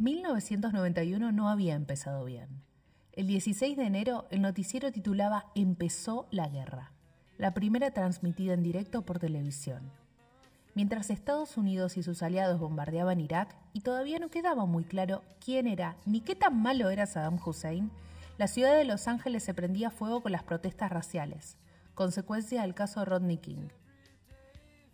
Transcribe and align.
1991 0.00 1.30
no 1.30 1.48
había 1.48 1.74
empezado 1.74 2.24
bien. 2.24 2.48
El 3.12 3.28
16 3.28 3.76
de 3.76 3.84
enero 3.84 4.26
el 4.30 4.42
noticiero 4.42 4.90
titulaba 4.90 5.52
Empezó 5.54 6.26
la 6.32 6.48
guerra, 6.48 6.90
la 7.38 7.54
primera 7.54 7.92
transmitida 7.92 8.54
en 8.54 8.64
directo 8.64 9.02
por 9.02 9.20
televisión. 9.20 9.92
Mientras 10.74 11.10
Estados 11.10 11.56
Unidos 11.56 11.96
y 11.96 12.02
sus 12.02 12.24
aliados 12.24 12.58
bombardeaban 12.58 13.20
Irak 13.20 13.54
y 13.72 13.82
todavía 13.82 14.18
no 14.18 14.30
quedaba 14.30 14.66
muy 14.66 14.82
claro 14.82 15.22
quién 15.38 15.68
era 15.68 15.96
ni 16.06 16.20
qué 16.20 16.34
tan 16.34 16.60
malo 16.60 16.90
era 16.90 17.06
Saddam 17.06 17.38
Hussein, 17.44 17.92
la 18.36 18.48
ciudad 18.48 18.76
de 18.76 18.84
Los 18.84 19.06
Ángeles 19.06 19.44
se 19.44 19.54
prendía 19.54 19.90
fuego 19.90 20.22
con 20.22 20.32
las 20.32 20.42
protestas 20.42 20.90
raciales, 20.90 21.56
consecuencia 21.94 22.62
del 22.62 22.74
caso 22.74 23.04
Rodney 23.04 23.36
King. 23.36 23.68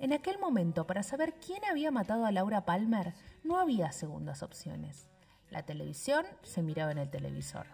En 0.01 0.14
aquel 0.14 0.39
momento, 0.39 0.87
para 0.87 1.03
saber 1.03 1.35
quién 1.35 1.62
había 1.67 1.91
matado 1.91 2.25
a 2.25 2.32
Laura 2.32 2.64
Palmer, 2.64 3.12
no 3.45 3.59
había 3.61 3.93
segundas 3.93 4.43
opciones. 4.43 5.07
La 5.50 5.63
televisión 5.63 6.25
se 6.43 6.63
miraba 6.63 6.90
en 6.90 6.96
el 6.96 7.11
televisor, 7.11 7.67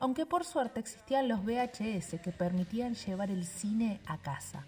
aunque 0.00 0.26
por 0.26 0.44
suerte 0.44 0.80
existían 0.80 1.28
los 1.28 1.44
VHS 1.44 2.20
que 2.20 2.32
permitían 2.36 2.94
llevar 2.94 3.30
el 3.30 3.44
cine 3.44 4.00
a 4.06 4.18
casa. 4.18 4.66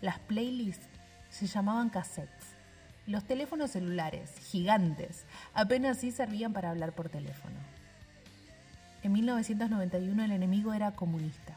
Las 0.00 0.18
playlists 0.20 0.88
se 1.28 1.46
llamaban 1.46 1.90
cassettes. 1.90 2.54
Los 3.06 3.24
teléfonos 3.24 3.72
celulares, 3.72 4.32
gigantes, 4.50 5.26
apenas 5.52 5.98
sí 5.98 6.10
servían 6.10 6.54
para 6.54 6.70
hablar 6.70 6.94
por 6.94 7.10
teléfono. 7.10 7.56
En 9.02 9.12
1991 9.12 10.24
el 10.24 10.32
enemigo 10.32 10.72
era 10.72 10.92
comunista 10.92 11.54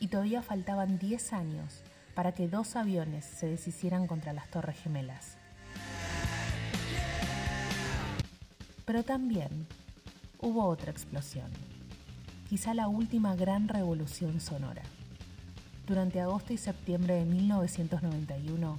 y 0.00 0.08
todavía 0.08 0.40
faltaban 0.40 0.98
10 0.98 1.34
años 1.34 1.82
para 2.14 2.32
que 2.32 2.48
dos 2.48 2.76
aviones 2.76 3.24
se 3.24 3.46
deshicieran 3.46 4.06
contra 4.06 4.32
las 4.32 4.48
Torres 4.48 4.76
Gemelas. 4.82 5.36
Pero 8.84 9.04
también 9.04 9.66
hubo 10.40 10.64
otra 10.66 10.90
explosión, 10.90 11.50
quizá 12.48 12.74
la 12.74 12.88
última 12.88 13.34
gran 13.36 13.68
revolución 13.68 14.40
sonora. 14.40 14.82
Durante 15.86 16.20
agosto 16.20 16.52
y 16.52 16.58
septiembre 16.58 17.14
de 17.14 17.24
1991, 17.24 18.78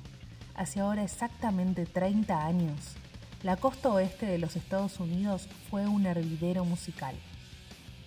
hace 0.55 0.79
ahora 0.79 1.03
exactamente 1.03 1.85
30 1.85 2.45
años, 2.45 2.95
la 3.43 3.57
costa 3.57 3.89
oeste 3.89 4.25
de 4.25 4.37
los 4.37 4.55
Estados 4.55 4.99
Unidos 4.99 5.47
fue 5.69 5.87
un 5.87 6.05
hervidero 6.05 6.63
musical, 6.63 7.15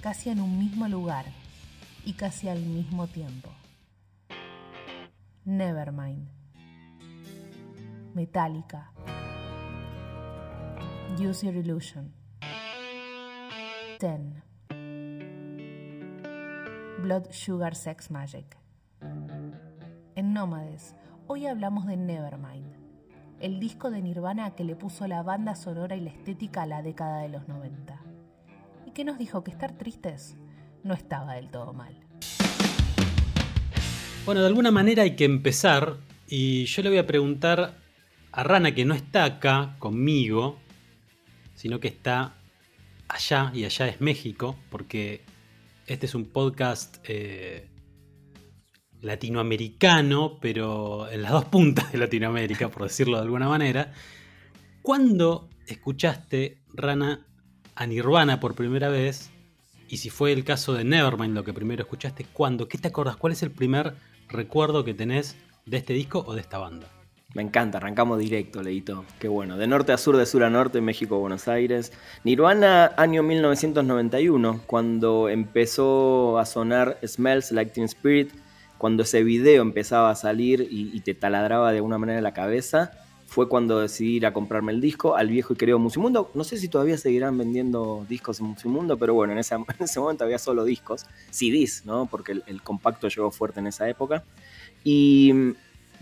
casi 0.01 0.31
en 0.31 0.41
un 0.41 0.59
mismo 0.59 0.89
lugar 0.89 1.27
y 2.05 2.15
casi 2.15 2.49
al 2.49 2.61
mismo 2.61 3.07
tiempo. 3.07 3.51
Nevermind. 5.47 6.29
Metallica. 8.15 8.91
Use 11.17 11.47
Your 11.47 11.55
Illusion. 11.55 12.13
Ten. 14.01 14.43
Blood 17.01 17.31
Sugar 17.31 17.77
Sex 17.77 18.11
Magic. 18.11 18.57
En 20.17 20.33
Nómades, 20.33 20.97
hoy 21.29 21.47
hablamos 21.47 21.87
de 21.87 21.97
Nevermind, 21.97 22.75
el 23.39 23.61
disco 23.61 23.93
de 23.93 24.03
Nirvana 24.03 24.57
que 24.57 24.65
le 24.65 24.75
puso 24.75 25.07
la 25.07 25.23
banda 25.23 25.55
sonora 25.55 25.95
y 25.95 26.01
la 26.01 26.11
estética 26.11 26.63
a 26.63 26.67
la 26.67 26.83
década 26.83 27.21
de 27.21 27.29
los 27.29 27.47
90. 27.47 28.01
Y 28.85 28.91
que 28.91 29.05
nos 29.05 29.17
dijo 29.17 29.45
que 29.45 29.53
estar 29.53 29.71
tristes 29.71 30.37
no 30.83 30.93
estaba 30.93 31.35
del 31.35 31.53
todo 31.53 31.73
mal. 31.73 32.06
Bueno, 34.27 34.41
de 34.41 34.49
alguna 34.49 34.73
manera 34.73 35.05
hay 35.05 35.15
que 35.15 35.25
empezar 35.25 35.99
y 36.27 36.65
yo 36.65 36.83
le 36.83 36.89
voy 36.89 36.99
a 36.99 37.07
preguntar 37.07 37.79
a 38.33 38.43
Rana 38.43 38.75
que 38.75 38.85
no 38.85 38.93
está 38.93 39.23
acá 39.23 39.77
conmigo, 39.79 40.59
sino 41.55 41.79
que 41.79 41.87
está 41.87 42.35
allá 43.07 43.53
y 43.55 43.65
allá 43.65 43.87
es 43.87 44.01
México, 44.01 44.57
porque 44.69 45.23
este 45.87 46.07
es 46.07 46.17
un 46.17 46.25
podcast 46.25 46.97
eh, 47.05 47.69
latinoamericano, 49.01 50.39
pero 50.41 51.09
en 51.09 51.23
las 51.23 51.31
dos 51.31 51.45
puntas 51.45 51.93
de 51.93 51.99
Latinoamérica, 51.99 52.69
por 52.69 52.83
decirlo 52.83 53.19
de 53.19 53.23
alguna 53.23 53.49
manera. 53.49 53.93
¿Cuándo 54.83 55.49
escuchaste, 55.69 56.65
Rana, 56.75 57.25
a 57.77 57.87
Nirvana 57.87 58.41
por 58.41 58.57
primera 58.57 58.89
vez? 58.89 59.31
Y 59.89 59.99
si 59.99 60.11
fue 60.11 60.33
el 60.33 60.43
caso 60.43 60.75
de 60.75 60.83
Nevermind 60.83 61.33
lo 61.33 61.45
que 61.45 61.53
primero 61.53 61.85
escuchaste, 61.85 62.25
¿cuándo? 62.33 62.67
¿Qué 62.67 62.77
te 62.77 62.89
acuerdas? 62.89 63.15
¿Cuál 63.15 63.33
es 63.33 63.45
el 63.45 63.53
primer 63.53 63.95
recuerdo 64.29 64.85
que 64.85 64.95
tenés 64.95 65.37
de 65.67 65.77
este 65.79 65.93
disco 65.93 66.25
o 66.27 66.35
de 66.35 66.41
esta 66.41 66.59
banda. 66.59 66.89
Me 67.35 67.43
encanta, 67.43 67.77
arrancamos 67.77 68.19
directo, 68.19 68.63
Leito. 68.63 69.05
Qué 69.19 69.29
bueno. 69.29 69.59
De 69.59 69.67
norte 69.67 69.93
a 69.93 69.99
sur, 69.99 70.17
de 70.17 70.25
sur 70.25 70.43
a 70.43 70.49
norte, 70.49 70.81
México, 70.81 71.19
Buenos 71.19 71.49
Aires. 71.49 71.93
Nirvana, 72.25 72.93
año 72.97 73.23
1991, 73.23 74.63
cuando 74.67 75.29
empezó 75.29 76.39
a 76.39 76.47
sonar 76.47 76.99
Smells 77.07 77.53
Like 77.53 77.73
Teen 77.73 77.85
Spirit, 77.85 78.31
cuando 78.79 79.03
ese 79.03 79.23
video 79.23 79.61
empezaba 79.61 80.11
a 80.11 80.15
salir 80.15 80.67
y, 80.71 80.99
te 81.01 81.13
taladraba 81.13 81.73
de 81.73 81.79
alguna 81.79 81.99
manera 81.99 82.23
la 82.23 82.33
cabeza, 82.33 82.93
fue 83.27 83.49
cuando 83.49 83.81
decidí 83.81 84.17
ir 84.17 84.27
a 84.27 84.33
comprarme 84.33 84.73
el 84.73 84.81
disco 84.81 85.17
al 85.17 85.29
viejo 85.29 85.53
y 85.53 85.57
querido 85.57 85.79
Musimundo. 85.79 86.31
No 86.35 86.45
sé 86.45 86.57
si 86.57 86.69
todavía 86.69 86.97
seguirán 86.97 87.37
vendiendo 87.37 88.07
discos 88.09 88.41
en 88.41 88.47
Musimundo, 88.47 88.97
pero 88.97 89.15
bueno, 89.15 89.33
en 89.33 89.39
ese, 89.81 90.01
momento 90.01 90.25
había 90.25 90.39
solo 90.39 90.65
discos, 90.65 91.07
CDs, 91.31 91.85
¿no? 91.85 92.07
Porque 92.07 92.41
el, 92.47 92.63
compacto 92.63 93.09
llegó 93.09 93.31
fuerte 93.31 93.61
en 93.61 93.67
esa 93.67 93.89
época. 93.89 94.25
Y 94.85 95.55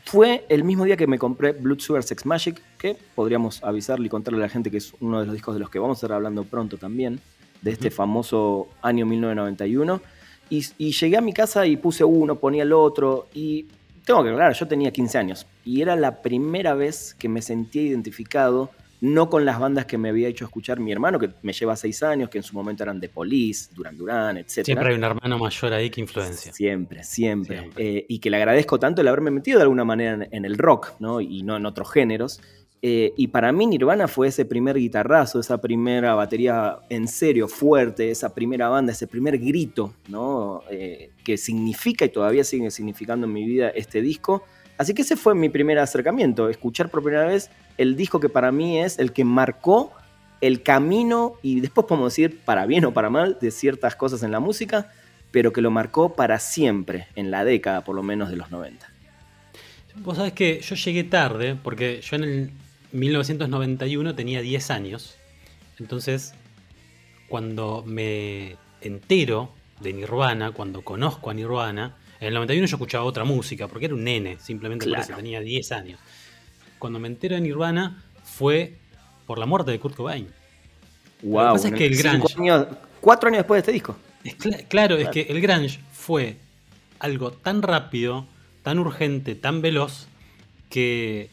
fue 0.05 0.45
el 0.51 0.65
mismo 0.65 0.85
día 0.85 0.97
que 0.97 1.07
me 1.07 1.19
compré 1.19 1.53
Blood 1.53 1.81
Sugar 1.81 2.03
Sex 2.03 2.27
Magic, 2.27 2.61
que 2.79 2.97
podríamos 3.15 3.65
avisarle 3.65 4.07
y 4.07 4.11
contarle 4.11 4.39
a 4.41 4.43
la 4.43 4.49
gente 4.51 4.71
que 4.71 4.77
es 4.77 4.93
uno 5.01 5.21
de 5.21 5.27
los 5.27 5.35
discos 5.35 5.55
de 5.55 5.61
los 5.61 5.71
que 5.71 5.79
vamos 5.79 5.97
a 5.97 5.99
estar 6.07 6.13
hablando 6.13 6.45
pronto 6.45 6.77
también, 6.77 7.21
de 7.63 7.71
este 7.71 7.91
famoso 7.91 8.69
año 8.83 9.07
1991. 9.07 10.03
Y, 10.51 10.67
y 10.77 10.93
llegué 10.93 11.17
a 11.17 11.23
mi 11.23 11.33
casa 11.33 11.67
y 11.67 11.79
puse 11.79 12.05
uno, 12.05 12.37
ponía 12.37 12.65
el 12.65 12.75
otro, 12.75 13.29
y 13.33 13.67
tengo 14.05 14.23
que 14.23 14.31
aclarar, 14.31 14.55
yo 14.55 14.69
tenía 14.69 14.91
15 14.93 15.19
años 15.19 15.47
y 15.65 15.81
era 15.81 15.97
la 15.97 16.23
primera 16.23 16.75
vez 16.75 17.15
que 17.19 17.29
me 17.29 17.43
sentía 17.43 17.83
identificado, 17.83 18.71
no 19.01 19.29
con 19.29 19.45
las 19.45 19.59
bandas 19.59 19.87
que 19.87 19.99
me 19.99 20.09
había 20.09 20.29
hecho 20.29 20.45
escuchar 20.45 20.81
mi 20.81 20.93
hermano, 20.93 21.19
que 21.19 21.31
me 21.43 21.53
lleva 21.53 21.77
6 21.77 22.03
años, 22.05 22.31
que 22.31 22.39
en 22.39 22.45
su 22.45 22.55
momento 22.55 22.83
eran 22.83 23.01
de 23.01 23.09
Police, 23.09 23.71
Duran 23.75 23.97
Duran, 23.97 24.37
etc. 24.39 24.65
Siempre 24.65 24.91
hay 24.91 24.95
un 24.95 25.05
hermano 25.05 25.39
mayor 25.39 25.73
ahí 25.73 25.91
que 25.91 26.01
influencia. 26.01 26.53
Siempre, 26.53 27.05
siempre. 27.05 27.71
Eh, 27.77 28.07
y 28.09 28.19
que 28.19 28.31
le 28.31 28.39
agradezco 28.39 28.79
tanto 28.79 29.03
el 29.03 29.09
haberme 29.09 29.31
metido 29.31 29.59
de 29.59 29.65
alguna 29.65 29.85
manera 29.85 30.27
en, 30.31 30.45
el 30.45 30.57
rock, 30.57 30.93
¿no? 31.01 31.21
Y 31.21 31.43
no 31.43 31.57
en 31.57 31.67
otros 31.67 31.91
géneros. 31.93 32.41
Eh, 32.87 33.15
y 33.17 33.29
para 33.29 33.51
mí 33.51 33.67
Nirvana 33.67 34.07
fue 34.09 34.29
ese 34.29 34.45
primer 34.45 34.77
guitarrazo, 34.77 35.41
esa 35.41 35.59
primera 35.59 36.15
batería 36.15 36.81
en 36.91 37.09
serio, 37.09 37.49
fuerte, 37.49 38.11
esa 38.11 38.35
primera 38.35 38.69
banda, 38.69 38.93
ese 38.93 39.07
primer 39.07 39.39
grito, 39.39 39.95
¿no? 40.09 40.61
Eh, 40.71 41.09
que 41.25 41.39
significa 41.39 42.05
y 42.05 42.11
todavía 42.11 42.45
sigue 42.45 42.71
significando 42.71 43.27
en 43.27 43.33
mi 43.33 43.47
vida 43.47 43.71
este 43.71 44.03
disco. 44.03 44.45
Así 44.77 44.93
que 44.93 45.01
ese 45.01 45.17
fue 45.17 45.35
mi 45.35 45.49
primer 45.49 45.79
acercamiento, 45.79 46.51
escuchar 46.51 46.91
por 46.91 47.03
primera 47.03 47.25
vez 47.25 47.51
el 47.79 47.97
disco 47.97 48.21
que 48.21 48.29
para 48.29 48.53
mí 48.53 48.79
es 48.79 48.99
el 48.99 49.15
que 49.15 49.25
marcó 49.25 49.91
el 50.43 50.63
camino 50.63 51.37
y 51.41 51.61
después 51.61 51.87
podemos 51.87 52.13
decir 52.13 52.39
para 52.45 52.67
bien 52.67 52.85
o 52.85 52.93
para 52.93 53.09
mal 53.09 53.39
de 53.41 53.51
ciertas 53.51 53.97
cosas 53.97 54.23
en 54.23 54.31
la 54.31 54.41
música, 54.41 54.93
pero 55.31 55.55
que 55.55 55.63
lo 55.63 55.71
marcó 55.71 56.13
para 56.13 56.39
siempre, 56.39 57.07
en 57.17 57.31
la 57.31 57.47
década 57.47 57.83
por 57.83 57.97
lo 57.97 58.03
menos 58.03 58.29
de 58.29 58.37
los 58.37 58.51
90. 58.51 58.91
Vos 60.03 60.19
sabés 60.19 60.35
que 60.35 60.61
yo 60.61 60.75
llegué 60.75 61.05
tarde, 61.05 61.57
porque 61.63 62.01
yo 62.03 62.17
en 62.17 62.25
el 62.25 62.51
1991 62.95 64.15
tenía 64.15 64.41
10 64.41 64.71
años. 64.71 65.17
Entonces, 65.79 66.33
cuando 67.29 67.83
me 67.87 68.57
entero 68.81 69.53
de 69.81 69.93
Nirvana, 69.93 70.53
cuando 70.53 70.83
conozco 70.83 71.31
a 71.31 71.35
Nirvana, 71.35 71.97
en 72.21 72.29
el 72.29 72.35
91 72.35 72.67
yo 72.67 72.77
escuchaba 72.77 73.05
otra 73.05 73.25
música, 73.25 73.67
porque 73.67 73.87
era 73.87 73.95
un 73.95 74.05
nene, 74.05 74.39
simplemente 74.39 74.87
porque 74.89 75.13
tenía 75.13 75.41
10 75.41 75.73
años. 75.73 76.01
Cuando 76.79 77.01
me 77.01 77.09
entero 77.09 77.35
de 77.35 77.41
Nirvana 77.41 78.05
fue 78.23 78.79
por 79.27 79.39
la 79.39 79.47
muerte 79.47 79.73
de 79.73 79.81
Kurt 79.81 79.97
Cobain. 79.97 80.29
Wow, 81.23 81.33
Lo 81.33 81.49
que 81.49 81.53
pasa 81.55 81.69
es 81.69 81.75
que 81.75 81.87
el 81.87 81.97
Grunge. 81.97 82.67
cuatro 83.01 83.29
años 83.29 83.39
después 83.39 83.57
de 83.57 83.61
este 83.61 83.73
disco. 83.73 83.97
claro, 84.69 84.97
es 84.97 85.09
que 85.09 85.23
el 85.23 85.41
Grunge 85.41 85.81
fue 85.93 86.37
algo 87.01 87.33
tan 87.33 87.63
rápido, 87.63 88.27
tan 88.63 88.79
urgente, 88.79 89.35
tan 89.35 89.61
veloz, 89.63 90.07
que 90.71 91.31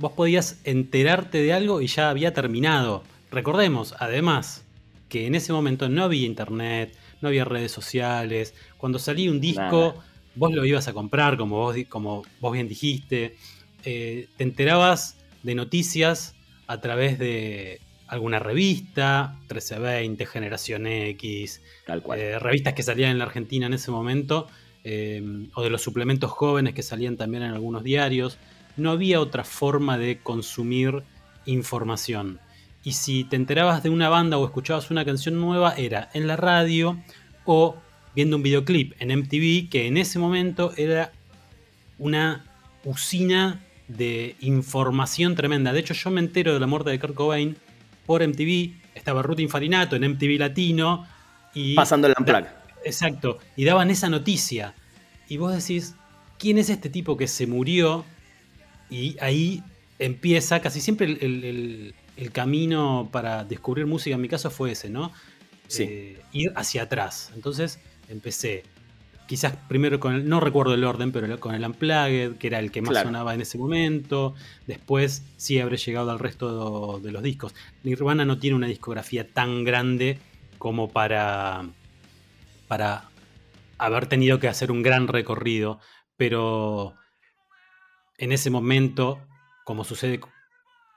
vos 0.00 0.12
podías 0.12 0.58
enterarte 0.64 1.42
de 1.42 1.52
algo 1.52 1.82
y 1.82 1.86
ya 1.86 2.08
había 2.08 2.32
terminado. 2.32 3.04
Recordemos, 3.30 3.94
además, 3.98 4.64
que 5.10 5.26
en 5.26 5.34
ese 5.34 5.52
momento 5.52 5.90
no 5.90 6.04
había 6.04 6.26
internet, 6.26 6.96
no 7.20 7.28
había 7.28 7.44
redes 7.44 7.70
sociales. 7.70 8.54
Cuando 8.78 8.98
salía 8.98 9.30
un 9.30 9.40
disco, 9.40 9.94
vos 10.34 10.52
lo 10.52 10.64
ibas 10.64 10.88
a 10.88 10.94
comprar, 10.94 11.36
como 11.36 11.56
vos, 11.58 11.76
como 11.90 12.22
vos 12.40 12.52
bien 12.52 12.66
dijiste. 12.66 13.36
Eh, 13.84 14.28
te 14.38 14.42
enterabas 14.42 15.18
de 15.42 15.54
noticias 15.54 16.34
a 16.66 16.80
través 16.80 17.18
de 17.18 17.80
alguna 18.08 18.38
revista, 18.38 19.36
1320, 19.40 20.24
Generación 20.24 20.86
X, 20.86 21.60
Tal 21.86 22.02
cual. 22.02 22.20
Eh, 22.20 22.38
revistas 22.38 22.72
que 22.72 22.82
salían 22.82 23.10
en 23.10 23.18
la 23.18 23.24
Argentina 23.24 23.66
en 23.66 23.74
ese 23.74 23.90
momento, 23.90 24.48
eh, 24.82 25.22
o 25.54 25.62
de 25.62 25.68
los 25.68 25.82
suplementos 25.82 26.30
jóvenes 26.30 26.72
que 26.72 26.82
salían 26.82 27.18
también 27.18 27.42
en 27.42 27.50
algunos 27.50 27.84
diarios 27.84 28.38
no 28.80 28.90
había 28.90 29.20
otra 29.20 29.44
forma 29.44 29.98
de 29.98 30.18
consumir 30.18 31.02
información. 31.46 32.40
Y 32.82 32.92
si 32.92 33.24
te 33.24 33.36
enterabas 33.36 33.82
de 33.82 33.90
una 33.90 34.08
banda 34.08 34.38
o 34.38 34.44
escuchabas 34.44 34.90
una 34.90 35.04
canción 35.04 35.40
nueva, 35.40 35.74
era 35.76 36.10
en 36.14 36.26
la 36.26 36.36
radio 36.36 36.98
o 37.44 37.76
viendo 38.14 38.36
un 38.36 38.42
videoclip 38.42 38.94
en 38.98 39.16
MTV, 39.18 39.68
que 39.68 39.86
en 39.86 39.96
ese 39.96 40.18
momento 40.18 40.72
era 40.76 41.12
una 41.98 42.44
usina 42.84 43.60
de 43.88 44.36
información 44.40 45.34
tremenda. 45.34 45.72
De 45.72 45.80
hecho, 45.80 45.94
yo 45.94 46.10
me 46.10 46.20
entero 46.20 46.54
de 46.54 46.60
la 46.60 46.66
muerte 46.66 46.90
de 46.90 46.98
Kurt 46.98 47.14
Cobain 47.14 47.56
por 48.06 48.26
MTV. 48.26 48.72
Estaba 48.94 49.22
Ruth 49.22 49.40
Infarinato 49.40 49.96
en 49.96 50.10
MTV 50.12 50.38
Latino. 50.38 51.06
Y 51.54 51.74
Pasando 51.74 52.06
el 52.06 52.14
unplug. 52.18 52.46
Exacto. 52.84 53.38
Y 53.56 53.64
daban 53.64 53.90
esa 53.90 54.08
noticia. 54.08 54.74
Y 55.28 55.36
vos 55.36 55.54
decís, 55.54 55.94
¿quién 56.38 56.58
es 56.58 56.70
este 56.70 56.88
tipo 56.88 57.16
que 57.16 57.28
se 57.28 57.46
murió? 57.46 58.04
Y 58.90 59.16
ahí 59.20 59.62
empieza, 59.98 60.60
casi 60.60 60.80
siempre 60.80 61.06
el, 61.06 61.94
camino 62.32 63.08
para 63.10 63.44
descubrir 63.44 63.86
música 63.86 64.14
en 64.14 64.20
mi 64.20 64.28
caso 64.28 64.50
fue 64.50 64.72
ese, 64.72 64.90
¿no? 64.90 65.10
Sí. 65.68 65.84
Eh, 65.84 66.22
ir 66.32 66.52
hacia 66.54 66.82
atrás. 66.82 67.30
Entonces 67.34 67.78
empecé 68.08 68.64
quizás 69.30 69.54
primero 69.68 70.00
con 70.00 70.16
el, 70.16 70.28
no 70.28 70.40
recuerdo 70.40 70.74
el 70.74 70.82
orden, 70.82 71.12
pero 71.12 71.38
con 71.38 71.54
el 71.54 71.64
Unplugged, 71.64 72.36
que 72.38 72.48
era 72.48 72.58
el 72.58 72.72
que 72.72 72.82
más 72.82 73.00
sonaba 73.00 73.32
en 73.32 73.40
ese 73.40 73.58
momento. 73.58 74.34
Después 74.66 75.22
sí 75.36 75.60
habré 75.60 75.76
llegado 75.76 76.10
al 76.10 76.18
resto 76.18 76.98
de, 76.98 77.12
los 77.12 77.22
discos. 77.22 77.54
Nirvana 77.84 78.24
no 78.24 78.38
tiene 78.38 78.56
una 78.56 78.66
discografía 78.66 79.28
tan 79.28 79.62
grande 79.62 80.18
como 80.58 80.90
para, 80.90 81.64
para 82.66 83.08
haber 83.78 84.06
tenido 84.06 84.40
que 84.40 84.48
hacer 84.48 84.72
un 84.72 84.82
gran 84.82 85.06
recorrido, 85.06 85.78
pero 86.16 86.96
en 88.20 88.32
ese 88.32 88.50
momento, 88.50 89.18
como 89.64 89.82
sucede 89.82 90.20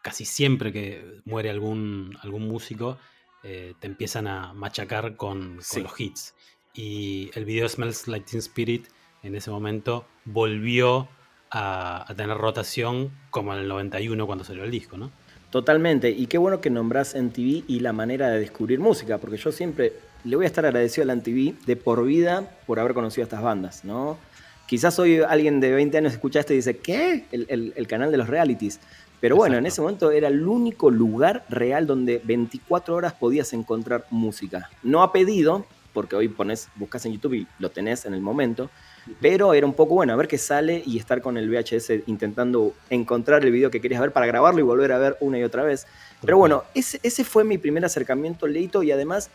casi 0.02 0.26
siempre 0.26 0.74
que 0.74 1.22
muere 1.24 1.50
algún, 1.50 2.18
algún 2.22 2.48
músico, 2.50 2.98
eh, 3.44 3.74
te 3.80 3.88
empiezan 3.88 4.28
a 4.28 4.54
machacar 4.54 5.16
con, 5.16 5.56
los 5.56 6.00
hits 6.00 6.36
y 6.74 7.32
el 7.34 7.46
video 7.46 7.68
Smells 7.68 8.08
Like 8.10 8.26
Teen 8.30 8.40
Spirit 8.40 8.88
en 9.24 9.36
ese 9.36 9.52
momento 9.52 10.06
volvió 10.26 11.08
a, 11.50 12.06
tener 12.18 12.38
rotación 12.38 13.12
como 13.30 13.54
en 13.54 13.60
el 13.60 13.68
91 13.70 14.26
cuando 14.26 14.44
salió 14.44 14.66
el 14.66 14.72
disco, 14.72 14.98
¿no? 14.98 15.10
Totalmente, 15.50 16.10
y 16.10 16.28
qué 16.28 16.38
bueno 16.38 16.60
que 16.60 16.70
nombras 16.70 17.16
MTV 17.16 17.64
y 17.68 17.80
la 17.80 17.94
manera 17.94 18.30
de 18.30 18.40
descubrir 18.40 18.80
música, 18.80 19.20
porque 19.20 19.38
yo 19.38 19.52
siempre 19.52 19.94
le 20.26 20.36
voy 20.36 20.44
a 20.44 20.48
estar 20.48 20.66
agradecido 20.66 21.04
a 21.04 21.08
la 21.08 21.16
MTV 21.16 21.66
de 21.66 21.76
por 21.78 22.04
vida 22.04 22.58
por 22.66 22.80
haber 22.80 22.94
conocido 22.94 23.24
a 23.24 23.26
estas 23.26 23.42
bandas, 23.42 23.86
¿no? 23.86 24.18
Quizás 24.66 24.98
hoy 24.98 25.20
alguien 25.20 25.60
de 25.60 25.72
20 25.72 25.98
años 25.98 26.14
escucha 26.14 26.40
esto 26.40 26.54
y 26.54 26.58
dice, 26.58 26.78
¿qué? 26.78 27.26
El, 27.32 27.88
canal 27.88 28.12
de 28.12 28.18
los 28.18 28.28
realities. 28.28 28.80
Pero 29.20 29.36
bueno, 29.36 29.58
en 29.58 29.66
ese 29.66 29.82
momento 29.82 30.12
era 30.12 30.28
el 30.28 30.48
único 30.48 30.90
lugar 30.90 31.46
real 31.50 31.86
donde 31.86 32.22
24 32.24 32.96
horas 32.96 33.14
podías 33.14 33.54
encontrar 33.54 34.06
música. 34.10 34.70
No 34.82 35.04
a 35.04 35.14
pedido, 35.14 35.66
porque 35.94 36.16
hoy 36.16 36.28
pones, 36.28 36.70
buscas 36.76 37.06
en 37.06 37.14
YouTube 37.14 37.34
y 37.36 37.48
lo 37.60 37.70
tenés 37.72 38.06
en 38.06 38.14
el 38.14 38.22
momento, 38.22 38.70
pero 39.22 39.54
era 39.54 39.66
un 39.66 39.74
poco 39.74 39.96
bueno 39.96 40.14
a 40.14 40.16
ver 40.16 40.28
qué 40.28 40.38
sale 40.38 40.82
y 40.86 40.98
estar 40.98 41.22
con 41.22 41.38
el 41.38 41.50
VHS 41.50 42.08
intentando 42.08 42.74
encontrar 42.90 43.44
el 43.46 43.52
video 43.52 43.70
que 43.70 43.80
querías 43.80 44.02
ver 44.02 44.12
para 44.12 44.26
grabarlo 44.26 44.60
y 44.60 44.64
volver 44.64 44.92
a 44.92 44.98
ver 44.98 45.18
una 45.20 45.40
y 45.40 45.44
otra 45.44 45.64
vez. 45.64 45.88
Pero 46.22 46.38
bueno, 46.38 46.64
ese, 46.74 47.00
ese 47.04 47.24
fue 47.24 47.44
mi 47.44 47.58
primer 47.58 47.86
acercamiento, 47.86 48.48
Leito, 48.48 48.82
y 48.84 48.92
además 48.92 49.30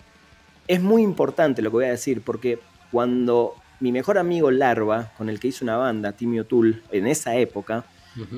es 0.66 0.82
muy 0.82 1.02
importante 1.02 1.62
lo 1.62 1.70
que 1.70 1.76
voy 1.76 1.84
a 1.86 1.90
decir, 1.90 2.22
porque 2.22 2.58
cuando 2.90 3.54
mi 3.80 3.92
mejor 3.92 4.18
amigo 4.18 4.50
Larva, 4.50 5.12
con 5.16 5.28
el 5.28 5.38
que 5.38 5.48
hice 5.48 5.64
una 5.64 5.76
banda, 5.76 6.12
Timmy 6.12 6.40
O'Toole, 6.40 6.82
en 6.90 7.06
esa 7.06 7.36
época, 7.36 7.84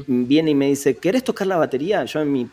viene 0.07 0.51
y 0.51 0.55
me 0.55 0.67
dice, 0.67 0.97
¿querés 0.97 1.25
tocar 1.25 1.47
la 1.47 1.57
batería? 1.57 2.05
Yo 2.05 2.21
en 2.21 2.31
mi 2.31 2.49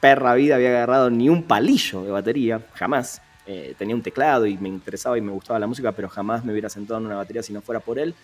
perra 0.00 0.34
vida 0.34 0.56
había 0.56 0.68
agarrado 0.68 1.10
ni 1.10 1.28
un 1.28 1.42
palillo 1.42 2.04
de 2.04 2.10
batería, 2.10 2.60
jamás. 2.74 3.22
Eh, 3.46 3.74
tenía 3.78 3.94
un 3.94 4.02
teclado 4.02 4.46
y 4.46 4.58
me 4.58 4.68
interesaba 4.68 5.16
y 5.16 5.22
me 5.22 5.32
gustaba 5.32 5.58
la 5.58 5.66
música, 5.66 5.92
pero 5.92 6.08
jamás 6.10 6.44
me 6.44 6.52
hubiera 6.52 6.68
sentado 6.68 7.00
en 7.00 7.06
una 7.06 7.16
batería 7.16 7.42
si 7.42 7.54
no 7.54 7.62
fuera 7.62 7.80
por 7.80 7.98
él. 7.98 8.14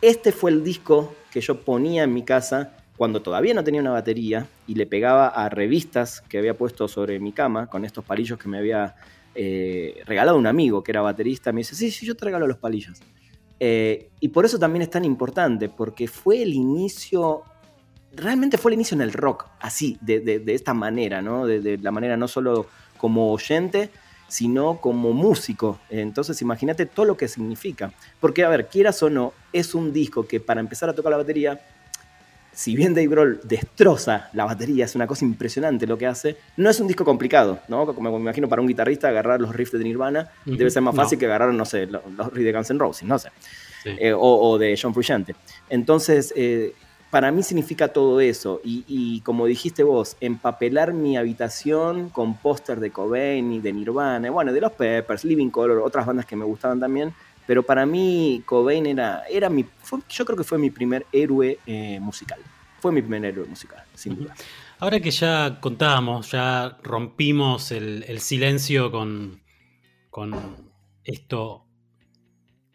Este 0.00 0.32
fue 0.32 0.50
el 0.50 0.64
disco 0.64 1.14
que 1.30 1.40
yo 1.40 1.60
ponía 1.60 2.02
en 2.02 2.12
mi 2.12 2.24
casa 2.24 2.72
cuando 2.96 3.22
todavía 3.22 3.54
no 3.54 3.62
tenía 3.62 3.80
una 3.80 3.92
batería 3.92 4.48
y 4.66 4.74
le 4.74 4.86
pegaba 4.86 5.28
a 5.28 5.48
revistas 5.48 6.20
que 6.22 6.38
había 6.38 6.54
puesto 6.54 6.88
sobre 6.88 7.20
mi 7.20 7.32
cama 7.32 7.68
con 7.68 7.84
estos 7.84 8.04
palillos 8.04 8.38
que 8.38 8.48
me 8.48 8.58
había 8.58 8.96
eh, 9.36 10.02
regalado 10.06 10.36
un 10.36 10.48
amigo 10.48 10.82
que 10.82 10.90
era 10.90 11.00
baterista. 11.00 11.52
Me 11.52 11.60
dice, 11.60 11.76
sí, 11.76 11.92
sí, 11.92 12.04
yo 12.04 12.16
te 12.16 12.24
regalo 12.24 12.48
los 12.48 12.58
palillos. 12.58 13.00
Eh, 13.60 14.10
y 14.20 14.28
por 14.28 14.44
eso 14.44 14.58
también 14.58 14.82
es 14.82 14.90
tan 14.90 15.04
importante, 15.04 15.68
porque 15.68 16.06
fue 16.08 16.42
el 16.42 16.54
inicio, 16.54 17.42
realmente 18.12 18.58
fue 18.58 18.70
el 18.70 18.74
inicio 18.74 18.94
en 18.94 19.02
el 19.02 19.12
rock, 19.12 19.46
así, 19.60 19.98
de, 20.00 20.42
esta 20.48 20.74
manera, 20.74 21.22
¿no? 21.22 21.46
de 21.46 21.78
la 21.78 21.90
manera 21.90 22.16
no 22.16 22.28
solo 22.28 22.66
como 22.98 23.32
oyente, 23.32 23.90
sino 24.28 24.80
como 24.80 25.12
músico. 25.12 25.80
Entonces 25.88 26.40
imagínate 26.42 26.86
todo 26.86 27.06
lo 27.06 27.16
que 27.16 27.26
significa. 27.26 27.92
Porque, 28.20 28.44
a 28.44 28.48
ver, 28.48 28.68
quieras 28.68 29.02
o 29.02 29.10
no, 29.10 29.32
es 29.52 29.74
un 29.74 29.92
disco 29.92 30.26
que 30.26 30.38
para 30.38 30.60
empezar 30.60 30.88
a 30.88 30.94
tocar 30.94 31.10
la 31.10 31.16
batería, 31.16 31.60
si 32.58 32.74
bien 32.74 32.92
Dave 32.92 33.06
Grohl 33.06 33.40
destroza 33.44 34.30
la 34.32 34.44
batería, 34.44 34.84
es 34.84 34.96
una 34.96 35.06
cosa 35.06 35.24
impresionante 35.24 35.86
lo 35.86 35.96
que 35.96 36.08
hace, 36.08 36.38
no 36.56 36.68
es 36.68 36.80
un 36.80 36.88
disco 36.88 37.04
complicado, 37.04 37.60
¿no? 37.68 37.86
Como 37.94 38.10
me 38.10 38.18
imagino 38.18 38.48
para 38.48 38.60
un 38.60 38.66
guitarrista 38.66 39.06
agarrar 39.06 39.40
los 39.40 39.54
riffs 39.54 39.78
de 39.78 39.84
Nirvana 39.84 40.32
debe 40.44 40.68
ser 40.68 40.82
más 40.82 40.96
fácil 40.96 41.20
que 41.20 41.26
agarrar, 41.26 41.54
no 41.54 41.64
sé, 41.64 41.86
los, 41.86 42.02
riffs 42.32 42.44
de 42.44 42.52
Guns 42.52 42.70
N' 42.70 42.80
Roses, 42.80 43.06
no 43.06 43.16
sé. 43.16 43.28
Eh, 43.84 44.12
o, 44.12 44.58
de 44.58 44.76
John 44.76 44.92
Frusciante. 44.92 45.36
Entonces, 45.70 46.34
eh, 46.34 46.74
para 47.10 47.30
mí 47.30 47.44
significa 47.44 47.86
todo 47.86 48.20
eso. 48.20 48.60
Y, 48.64 49.20
como 49.20 49.46
dijiste 49.46 49.84
vos, 49.84 50.16
empapelar 50.20 50.92
mi 50.92 51.16
habitación 51.16 52.08
con 52.08 52.38
póster 52.38 52.80
de 52.80 52.90
Cobain 52.90 53.52
y 53.52 53.60
de 53.60 53.72
Nirvana, 53.72 54.32
bueno, 54.32 54.52
de 54.52 54.60
los 54.60 54.72
Peppers, 54.72 55.24
Living 55.24 55.50
Color, 55.50 55.78
otras 55.78 56.04
bandas 56.06 56.26
que 56.26 56.34
me 56.34 56.44
gustaban 56.44 56.80
también. 56.80 57.14
Pero 57.48 57.64
para 57.64 57.84
mí 57.86 58.42
Cobain 58.46 58.86
era, 58.86 59.24
era 59.28 59.48
mi, 59.48 59.64
yo 60.10 60.24
creo 60.24 60.36
que 60.36 60.44
fue 60.44 60.58
mi 60.58 60.70
primer 60.70 61.06
héroe 61.10 61.58
eh, 61.66 61.98
musical. 61.98 62.38
Fue 62.78 62.92
mi 62.92 63.02
primer 63.02 63.24
héroe 63.24 63.46
musical, 63.46 63.82
sin 63.94 64.16
duda. 64.16 64.36
Ahora 64.78 65.00
que 65.00 65.10
ya 65.10 65.58
contábamos, 65.60 66.30
ya 66.30 66.78
rompimos 66.84 67.72
el, 67.72 68.20
silencio 68.20 68.92
con, 68.92 69.40
con 70.10 70.36
esto 71.04 71.64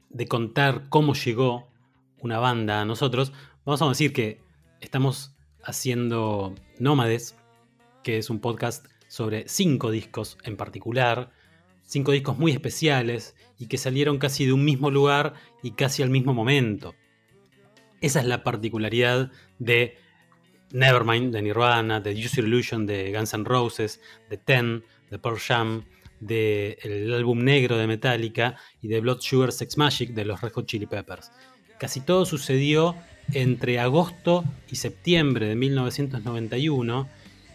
de 0.09 0.27
contar 0.27 0.89
cómo 0.89 1.13
llegó 1.13 1.71
una 2.19 2.39
banda 2.39 2.81
a 2.81 2.85
nosotros, 2.85 3.31
Vamos 3.65 3.81
a 3.81 3.87
decir 3.87 4.11
que 4.11 4.41
estamos 4.81 5.37
haciendo 5.63 6.53
Nómades, 6.79 7.37
que 8.03 8.17
es 8.17 8.29
un 8.29 8.41
podcast 8.41 8.85
sobre 9.07 9.47
cinco 9.47 9.89
discos 9.89 10.37
en 10.43 10.57
particular, 10.57 11.31
cinco 11.85 12.11
discos 12.11 12.37
muy 12.37 12.51
especiales 12.51 13.35
y 13.59 13.67
que 13.67 13.77
salieron 13.77 14.17
casi 14.17 14.45
de 14.45 14.53
un 14.53 14.65
mismo 14.65 14.91
lugar 14.91 15.33
y 15.61 15.71
casi 15.71 16.03
al 16.03 16.09
mismo 16.09 16.33
momento. 16.33 16.95
Esa 18.01 18.19
es 18.19 18.25
la 18.25 18.43
particularidad 18.43 19.31
de 19.59 19.97
Nevermind 20.71 21.33
de 21.33 21.41
Nirvana, 21.41 22.01
de 22.01 22.11
Use 22.11 22.37
Your 22.37 22.47
Illusion 22.47 22.85
de 22.85 23.11
Guns 23.13 23.33
N' 23.33 23.45
Roses, 23.45 24.01
de 24.29 24.37
Ten, 24.37 24.83
de 25.09 25.19
Pearl 25.19 25.39
Jam, 25.39 25.85
del 26.19 27.13
álbum 27.13 27.43
negro 27.43 27.77
de 27.77 27.87
Metallica 27.87 28.57
y 28.81 28.87
de 28.87 28.99
Blood 28.99 29.21
Sugar 29.21 29.51
Sex 29.51 29.77
Magic 29.77 30.11
de 30.11 30.25
los 30.25 30.41
Red 30.41 30.51
Hot 30.53 30.65
Chili 30.65 30.85
Peppers. 30.85 31.31
Casi 31.79 32.01
todo 32.01 32.25
sucedió 32.25 32.95
entre 33.31 33.79
agosto 33.79 34.43
y 34.69 34.75
septiembre 34.75 35.47
de 35.47 35.55
1991 35.55 37.07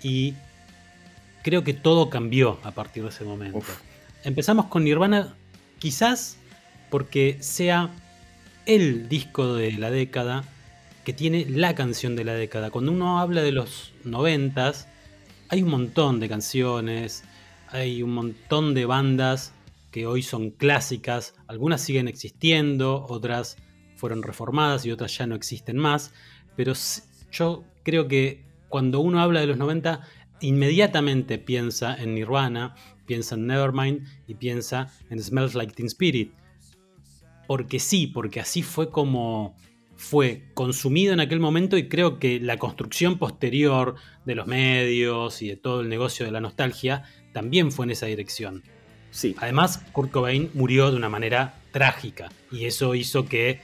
y 0.02 0.34
creo 1.42 1.64
que 1.64 1.74
todo 1.74 2.10
cambió 2.10 2.58
a 2.62 2.72
partir 2.72 3.02
de 3.02 3.08
ese 3.10 3.24
momento. 3.24 3.60
Empezamos 4.24 4.66
con 4.66 4.82
Nirvana 4.82 5.36
quizás 5.78 6.38
porque 6.90 7.36
sea 7.40 7.90
el 8.66 9.08
disco 9.08 9.54
de 9.54 9.72
la 9.72 9.90
década 9.90 10.44
que 11.04 11.12
tiene 11.12 11.46
la 11.48 11.74
canción 11.74 12.16
de 12.16 12.24
la 12.24 12.34
década. 12.34 12.70
Cuando 12.70 12.92
uno 12.92 13.20
habla 13.20 13.42
de 13.42 13.52
los 13.52 13.92
noventas, 14.04 14.88
hay 15.48 15.62
un 15.62 15.70
montón 15.70 16.18
de 16.18 16.28
canciones, 16.28 17.22
hay 17.68 18.02
un 18.02 18.10
montón 18.10 18.74
de 18.74 18.86
bandas 18.86 19.54
que 19.92 20.06
hoy 20.06 20.22
son 20.22 20.50
clásicas, 20.50 21.34
algunas 21.46 21.80
siguen 21.80 22.08
existiendo, 22.08 23.06
otras 23.08 23.56
fueron 23.96 24.22
reformadas 24.22 24.84
y 24.84 24.90
otras 24.90 25.16
ya 25.16 25.26
no 25.26 25.36
existen 25.36 25.78
más, 25.78 26.12
pero 26.56 26.72
yo 27.30 27.64
creo 27.84 28.08
que 28.08 28.44
cuando 28.68 29.00
uno 29.00 29.20
habla 29.20 29.40
de 29.40 29.46
los 29.46 29.58
90, 29.58 30.00
inmediatamente 30.40 31.38
piensa 31.38 31.96
en 31.96 32.14
Nirvana, 32.14 32.74
piensa 33.08 33.34
en 33.34 33.48
Nevermind 33.48 34.06
y 34.28 34.34
piensa 34.34 34.92
en 35.10 35.20
Smells 35.20 35.54
Like 35.54 35.72
Teen 35.72 35.88
Spirit. 35.88 36.32
Porque 37.48 37.80
sí, 37.80 38.06
porque 38.06 38.38
así 38.38 38.62
fue 38.62 38.90
como 38.90 39.56
fue 39.96 40.44
consumido 40.54 41.12
en 41.12 41.18
aquel 41.18 41.40
momento 41.40 41.76
y 41.76 41.88
creo 41.88 42.20
que 42.20 42.38
la 42.38 42.56
construcción 42.56 43.18
posterior 43.18 43.96
de 44.24 44.36
los 44.36 44.46
medios 44.46 45.42
y 45.42 45.48
de 45.48 45.56
todo 45.56 45.80
el 45.80 45.88
negocio 45.88 46.24
de 46.24 46.30
la 46.30 46.40
nostalgia 46.40 47.02
también 47.32 47.72
fue 47.72 47.86
en 47.86 47.90
esa 47.90 48.06
dirección. 48.06 48.62
Sí. 49.10 49.34
Además, 49.38 49.82
Kurt 49.90 50.12
Cobain 50.12 50.50
murió 50.54 50.92
de 50.92 50.96
una 50.96 51.08
manera 51.08 51.54
trágica 51.72 52.28
y 52.52 52.66
eso 52.66 52.94
hizo 52.94 53.26
que 53.26 53.60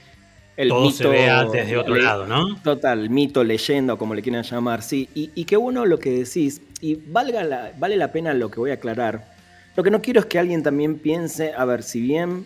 el 0.57 0.69
todo 0.69 0.91
se 0.91 1.07
vea 1.07 1.45
desde 1.45 1.77
otro 1.77 1.95
lado, 1.95 2.27
¿no? 2.27 2.59
Total, 2.61 3.09
mito, 3.09 3.43
leyenda, 3.43 3.95
como 3.95 4.13
le 4.13 4.21
quieran 4.21 4.43
llamar, 4.43 4.81
sí. 4.81 5.07
Y, 5.15 5.31
y 5.35 5.45
qué 5.45 5.55
bueno 5.55 5.85
lo 5.85 5.99
que 5.99 6.11
decís. 6.11 6.61
Y 6.81 6.95
valga 6.95 7.43
la, 7.43 7.71
vale 7.77 7.95
la 7.95 8.11
pena 8.11 8.33
lo 8.33 8.51
que 8.51 8.59
voy 8.59 8.71
a 8.71 8.75
aclarar. 8.75 9.34
Lo 9.75 9.83
que 9.83 9.91
no 9.91 10.01
quiero 10.01 10.21
es 10.21 10.25
que 10.25 10.39
alguien 10.39 10.63
también 10.63 10.99
piense, 10.99 11.53
a 11.53 11.65
ver, 11.65 11.83
si 11.83 11.99
bien 11.99 12.45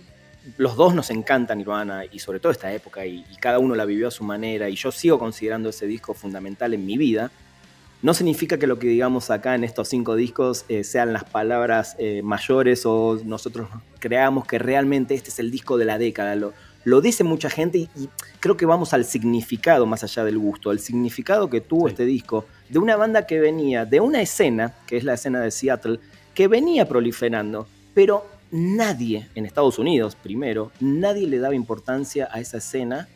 los 0.57 0.75
dos 0.75 0.95
nos 0.95 1.11
encantan 1.11 1.59
Nirvana 1.59 2.03
y 2.05 2.19
sobre 2.19 2.39
todo 2.39 2.51
esta 2.51 2.73
época 2.73 3.05
y, 3.05 3.23
cada 3.39 3.59
uno 3.59 3.75
la 3.75 3.85
vivió 3.85 4.07
a 4.07 4.11
su 4.11 4.23
manera 4.23 4.67
y 4.69 4.75
yo 4.75 4.91
sigo 4.91 5.19
considerando 5.19 5.69
ese 5.69 5.85
disco 5.85 6.13
fundamental 6.13 6.73
en 6.73 6.85
mi 6.85 6.97
vida, 6.97 7.29
no 8.01 8.13
significa 8.13 8.57
que 8.57 8.65
lo 8.65 8.79
que 8.79 8.87
digamos 8.87 9.29
acá 9.29 9.55
en 9.55 9.63
estos 9.63 9.89
cinco 9.89 10.15
discos 10.15 10.65
eh, 10.69 10.83
sean 10.83 11.13
las 11.13 11.25
palabras 11.25 11.95
eh, 11.99 12.21
mayores 12.23 12.85
o 12.85 13.19
nosotros 13.23 13.67
creamos 13.99 14.47
que 14.47 14.57
realmente 14.57 15.13
este 15.13 15.29
es 15.29 15.37
el 15.37 15.51
disco 15.51 15.77
de 15.77 15.85
la 15.85 15.97
década. 15.97 16.35
Lo, 16.35 16.53
lo 16.85 17.01
dice 17.01 17.23
mucha 17.23 17.49
gente 17.49 17.77
y, 17.77 17.89
creo 18.39 18.55
que 18.55 18.65
vamos 18.65 18.93
al 18.93 19.05
significado 19.05 19.85
más 19.85 20.03
allá 20.03 20.23
del 20.23 20.39
gusto, 20.39 20.71
el 20.71 20.79
significado 20.79 21.49
que 21.49 21.61
tuvo 21.61 21.89
este 21.89 22.05
disco 22.05 22.45
de 22.69 22.79
una 22.79 22.95
banda 22.95 23.27
que 23.27 23.39
venía 23.39 23.85
de 23.85 23.99
una 23.99 24.21
escena, 24.21 24.73
que 24.87 24.97
es 24.97 25.03
la 25.03 25.15
escena 25.15 25.41
de 25.41 25.51
Seattle, 25.51 25.99
que 26.39 26.47
venía 26.47 26.87
proliferando, 26.87 27.67
pero 27.93 28.25
nadie 28.49 29.27
en 29.35 29.45
Estados 29.45 29.77
Unidos, 29.77 30.15
primero, 30.15 30.71
nadie 30.79 31.27
le 31.27 31.37
daba 31.37 31.53
importancia 31.53 32.29
a 32.31 32.39
esa 32.39 32.59
escena 32.59 33.09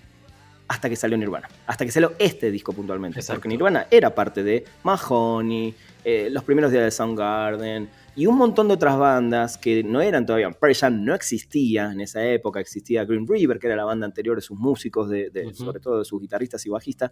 hasta 0.67 0.89
que 0.89 0.97
salió 0.97 1.17
Nirvana, 1.17 1.47
hasta 1.65 1.85
que 1.85 1.91
salió 1.93 2.15
este 2.19 2.51
disco 2.51 2.73
puntualmente, 2.73 3.21
porque 3.25 3.47
Nirvana 3.47 3.87
era 3.89 4.13
parte 4.13 4.43
de 4.43 4.65
Mahoney, 4.83 5.73
eh, 6.03 6.27
los 6.31 6.43
primeros 6.43 6.69
días 6.69 6.83
de 6.83 6.91
Soundgarden 6.91 7.87
y 8.13 8.25
un 8.25 8.35
montón 8.35 8.67
de 8.67 8.73
otras 8.73 8.97
bandas 8.97 9.57
que 9.57 9.85
no 9.85 10.01
eran 10.01 10.25
todavía, 10.25 10.51
Pearl 10.51 10.75
Jam 10.75 11.05
no 11.05 11.15
existía 11.15 11.93
en 11.93 12.01
esa 12.01 12.25
época, 12.25 12.59
existía 12.59 13.05
Green 13.05 13.25
River, 13.25 13.57
que 13.57 13.67
era 13.67 13.77
la 13.77 13.85
banda 13.85 14.05
anterior 14.05 14.35
de 14.35 14.41
sus 14.41 14.59
músicos, 14.59 15.07
de, 15.09 15.31
sobre 15.53 15.79
todo 15.79 15.99
de 15.99 16.03
sus 16.03 16.19
guitarristas 16.19 16.65
y 16.65 16.69
bajistas, 16.69 17.11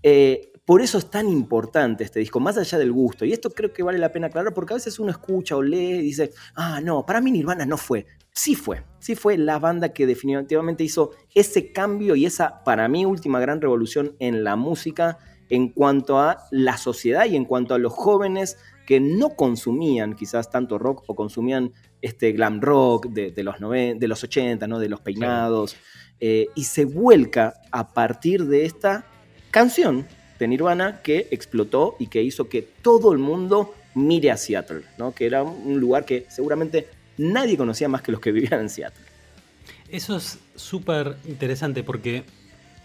eh, 0.00 0.52
por 0.64 0.80
eso 0.80 0.96
es 0.96 1.10
tan 1.10 1.28
importante 1.28 2.04
este 2.04 2.20
disco, 2.20 2.40
más 2.40 2.56
allá 2.56 2.78
del 2.78 2.90
gusto. 2.90 3.24
Y 3.24 3.32
esto 3.32 3.50
creo 3.50 3.72
que 3.72 3.82
vale 3.82 3.98
la 3.98 4.12
pena 4.12 4.28
aclarar 4.28 4.54
porque 4.54 4.72
a 4.72 4.76
veces 4.76 4.98
uno 4.98 5.10
escucha 5.10 5.56
o 5.56 5.62
lee 5.62 5.96
y 5.96 6.02
dice, 6.02 6.30
ah, 6.54 6.80
no, 6.80 7.04
para 7.04 7.20
mí 7.20 7.30
Nirvana 7.30 7.66
no 7.66 7.76
fue. 7.76 8.06
Sí 8.32 8.54
fue, 8.54 8.82
sí 8.98 9.14
fue 9.14 9.36
la 9.36 9.58
banda 9.58 9.92
que 9.92 10.06
definitivamente 10.06 10.82
hizo 10.82 11.10
ese 11.34 11.70
cambio 11.70 12.16
y 12.16 12.24
esa, 12.24 12.64
para 12.64 12.88
mí, 12.88 13.04
última 13.04 13.40
gran 13.40 13.60
revolución 13.60 14.16
en 14.18 14.42
la 14.42 14.56
música 14.56 15.18
en 15.50 15.68
cuanto 15.68 16.18
a 16.18 16.46
la 16.50 16.78
sociedad 16.78 17.26
y 17.26 17.36
en 17.36 17.44
cuanto 17.44 17.74
a 17.74 17.78
los 17.78 17.92
jóvenes 17.92 18.56
que 18.86 19.00
no 19.00 19.30
consumían 19.36 20.14
quizás 20.14 20.50
tanto 20.50 20.78
rock 20.78 21.04
o 21.06 21.14
consumían 21.14 21.72
este 22.00 22.32
glam 22.32 22.60
rock 22.60 23.08
de, 23.08 23.42
los, 23.42 23.56
de 23.60 24.08
los 24.08 24.24
80, 24.24 24.66
¿no? 24.66 24.78
de 24.78 24.88
los 24.88 25.00
peinados, 25.00 25.76
eh, 26.20 26.48
y 26.54 26.64
se 26.64 26.86
vuelca 26.86 27.54
a 27.70 27.92
partir 27.92 28.46
de 28.46 28.64
esta 28.64 29.06
canción 29.50 30.06
de 30.38 30.48
Nirvana 30.48 31.00
que 31.02 31.28
explotó 31.30 31.96
y 31.98 32.08
que 32.08 32.22
hizo 32.22 32.48
que 32.48 32.62
todo 32.62 33.12
el 33.12 33.18
mundo 33.18 33.74
mire 33.94 34.30
a 34.30 34.36
Seattle, 34.36 34.82
¿no? 34.98 35.14
que 35.14 35.26
era 35.26 35.42
un 35.42 35.78
lugar 35.78 36.04
que 36.04 36.26
seguramente 36.28 36.88
nadie 37.18 37.56
conocía 37.56 37.88
más 37.88 38.02
que 38.02 38.12
los 38.12 38.20
que 38.20 38.32
vivían 38.32 38.60
en 38.60 38.70
Seattle. 38.70 39.04
Eso 39.88 40.16
es 40.16 40.38
súper 40.56 41.16
interesante 41.26 41.82
porque 41.82 42.24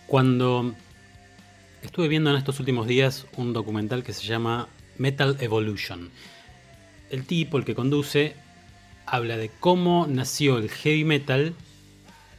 cuando 0.05 0.73
estuve 1.81 2.07
viendo 2.07 2.29
en 2.29 2.35
estos 2.35 2.59
últimos 2.59 2.87
días 2.87 3.25
un 3.37 3.53
documental 3.53 4.03
que 4.03 4.13
se 4.13 4.23
llama 4.23 4.67
Metal 4.97 5.37
Evolution, 5.39 6.09
el 7.09 7.25
tipo, 7.25 7.57
el 7.57 7.65
que 7.65 7.73
conduce, 7.73 8.35
habla 9.05 9.37
de 9.37 9.49
cómo 9.59 10.05
nació 10.07 10.57
el 10.57 10.69
heavy 10.69 11.03
metal 11.03 11.55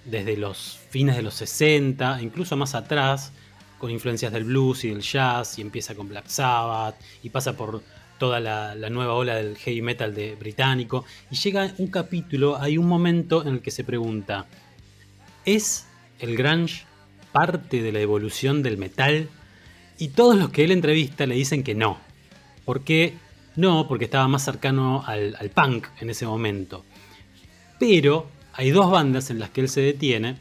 desde 0.04 0.36
los 0.36 0.78
fines 0.90 1.16
de 1.16 1.22
los 1.22 1.34
60, 1.34 2.22
incluso 2.22 2.56
más 2.56 2.74
atrás, 2.74 3.32
con 3.80 3.90
influencias 3.90 4.32
del 4.32 4.44
blues 4.44 4.84
y 4.84 4.90
del 4.90 5.00
jazz, 5.00 5.58
y 5.58 5.62
empieza 5.62 5.94
con 5.94 6.08
Black 6.08 6.28
Sabbath, 6.28 6.96
y 7.22 7.30
pasa 7.30 7.56
por 7.56 7.82
toda 8.18 8.38
la, 8.38 8.74
nueva 8.90 9.14
ola 9.14 9.34
del 9.36 9.56
heavy 9.56 9.80
metal 9.80 10.14
de 10.14 10.36
británico, 10.36 11.04
y 11.30 11.36
llega 11.36 11.72
un 11.78 11.88
capítulo, 11.88 12.58
hay 12.60 12.76
un 12.76 12.86
momento 12.86 13.42
en 13.42 13.54
el 13.54 13.62
que 13.62 13.70
se 13.70 13.82
pregunta, 13.82 14.46
¿es 15.46 15.86
el 16.18 16.36
grunge 16.36 16.84
parte 17.32 17.82
de 17.82 17.92
la 17.92 18.00
evolución 18.00 18.62
del 18.62 18.76
metal? 18.76 19.28
Y 19.98 20.08
todos 20.08 20.36
los 20.36 20.50
que 20.50 20.64
él 20.64 20.70
entrevista 20.70 21.26
le 21.26 21.34
dicen 21.34 21.62
que 21.62 21.74
no. 21.74 21.98
¿Por 22.64 22.84
qué? 22.84 23.14
No, 23.56 23.88
porque 23.88 24.04
estaba 24.04 24.28
más 24.28 24.44
cercano 24.44 25.02
al, 25.06 25.50
punk 25.54 25.88
en 26.00 26.10
ese 26.10 26.26
momento. 26.26 26.84
Pero 27.78 28.28
hay 28.52 28.70
dos 28.70 28.90
bandas 28.90 29.30
en 29.30 29.38
las 29.38 29.50
que 29.50 29.62
él 29.62 29.68
se 29.68 29.80
detiene, 29.80 30.36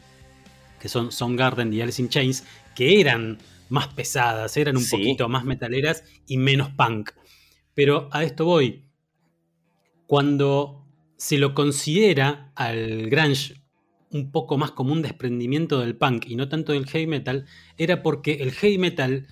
que 0.80 0.88
son 0.88 1.12
Soundgarden 1.12 1.72
y 1.72 1.80
Alice 1.80 2.00
in 2.00 2.08
Chains, 2.08 2.44
que 2.80 2.98
eran 2.98 3.36
más 3.68 3.88
pesadas, 3.88 4.56
eran 4.56 4.78
un 4.78 4.88
poquito 4.88 5.28
más 5.28 5.44
metaleras 5.44 6.02
y 6.26 6.38
menos 6.38 6.70
punk. 6.70 7.10
Pero 7.74 8.08
a 8.10 8.24
esto 8.24 8.46
voy. 8.46 8.86
Cuando 10.06 10.86
se 11.18 11.36
lo 11.36 11.52
considera 11.52 12.52
al 12.54 13.10
grunge 13.10 13.62
un 14.12 14.32
poco 14.32 14.56
más 14.56 14.70
como 14.70 14.94
un 14.94 15.02
desprendimiento 15.02 15.80
del 15.80 15.94
punk 15.94 16.24
y 16.28 16.36
no 16.36 16.48
tanto 16.48 16.72
del 16.72 16.86
heavy 16.86 17.06
metal, 17.06 17.44
era 17.76 18.02
porque 18.02 18.36
el 18.40 18.52
heavy 18.52 18.78
metal 18.78 19.26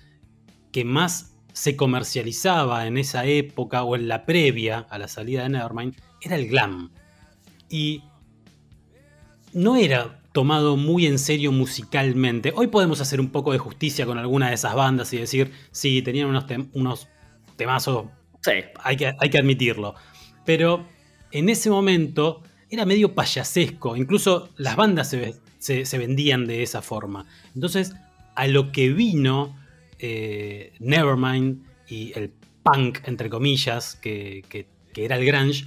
que 0.71 0.85
más 0.85 1.35
se 1.51 1.75
comercializaba 1.75 2.85
en 2.85 2.99
esa 2.99 3.25
época 3.25 3.81
o 3.81 3.95
en 3.95 4.07
la 4.07 4.27
previa 4.27 4.85
a 4.91 4.99
la 4.99 5.07
salida 5.07 5.41
de 5.41 5.49
Nevermind 5.49 5.95
era 6.21 6.35
el 6.35 6.49
glam. 6.49 6.91
Y 7.67 8.03
no 9.53 9.75
era 9.75 10.18
tomado 10.31 10.77
muy 10.77 11.07
en 11.07 11.19
serio 11.19 11.51
musicalmente. 11.51 12.53
Hoy 12.55 12.67
podemos 12.67 13.01
hacer 13.01 13.19
un 13.19 13.29
poco 13.29 13.51
de 13.51 13.57
justicia 13.57 14.05
con 14.05 14.17
alguna 14.17 14.49
de 14.49 14.55
esas 14.55 14.75
bandas 14.75 15.11
y 15.13 15.17
decir, 15.17 15.51
sí, 15.71 16.01
tenían 16.01 16.27
unos, 16.27 16.45
unos 16.73 17.07
temazos, 17.55 18.05
sí, 18.41 18.51
hay 18.83 18.95
que, 18.95 19.15
hay 19.17 19.29
que 19.29 19.37
admitirlo. 19.37 19.95
Pero 20.45 20.85
en 21.31 21.49
ese 21.49 21.69
momento 21.69 22.43
era 22.69 22.85
medio 22.85 23.15
payasesco, 23.15 23.95
incluso 23.95 24.49
las 24.57 24.75
bandas 24.75 25.09
se, 25.09 25.97
vendían 25.97 26.45
de 26.45 26.63
esa 26.63 26.81
forma. 26.81 27.25
Entonces, 27.55 27.95
a 28.35 28.47
lo 28.47 28.71
que 28.71 28.89
vino 28.89 29.57
eh, 29.97 30.73
Nevermind 30.79 31.63
y 31.87 32.13
el 32.15 32.31
punk, 32.61 32.99
entre 33.05 33.29
comillas, 33.29 33.95
que, 33.95 34.45
que, 34.47 34.67
que 34.93 35.05
era 35.05 35.17
el 35.17 35.25
grunge, 35.25 35.65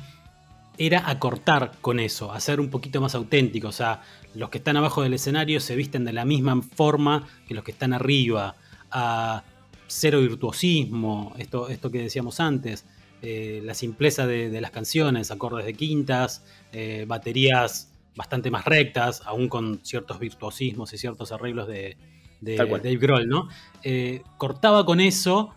era 0.78 1.08
acortar 1.08 1.72
con 1.80 2.00
eso, 2.00 2.32
hacer 2.32 2.60
un 2.60 2.70
poquito 2.70 3.00
más 3.00 3.14
auténtico. 3.14 3.68
O 3.68 3.72
sea, 3.72 4.02
los 4.34 4.50
que 4.50 4.58
están 4.58 4.76
abajo 4.76 5.02
del 5.02 5.14
escenario 5.14 5.60
se 5.60 5.76
visten 5.76 6.04
de 6.04 6.12
la 6.12 6.24
misma 6.24 6.60
forma 6.62 7.26
que 7.46 7.54
los 7.54 7.64
que 7.64 7.72
están 7.72 7.92
arriba. 7.92 8.56
A 8.90 9.44
cero 9.92 10.20
virtuosismo, 10.20 11.34
esto, 11.38 11.68
esto 11.68 11.90
que 11.90 12.02
decíamos 12.02 12.40
antes. 12.40 12.86
Eh, 13.20 13.60
la 13.62 13.74
simpleza 13.74 14.26
de, 14.26 14.60
las 14.60 14.70
canciones, 14.70 15.30
acordes 15.30 15.64
de 15.64 15.74
quintas, 15.74 16.44
eh, 16.72 17.04
baterías 17.06 17.92
bastante 18.16 18.50
más 18.50 18.64
rectas, 18.64 19.22
aún 19.24 19.48
con 19.48 19.80
ciertos 19.84 20.18
virtuosismos 20.18 20.92
y 20.92 20.98
ciertos 20.98 21.30
arreglos 21.30 21.68
de, 21.68 21.96
Dave 22.40 22.96
Grohl, 22.96 23.28
¿no? 23.28 23.48
Eh, 23.84 24.22
cortaba 24.36 24.84
con 24.84 24.98
eso 24.98 25.54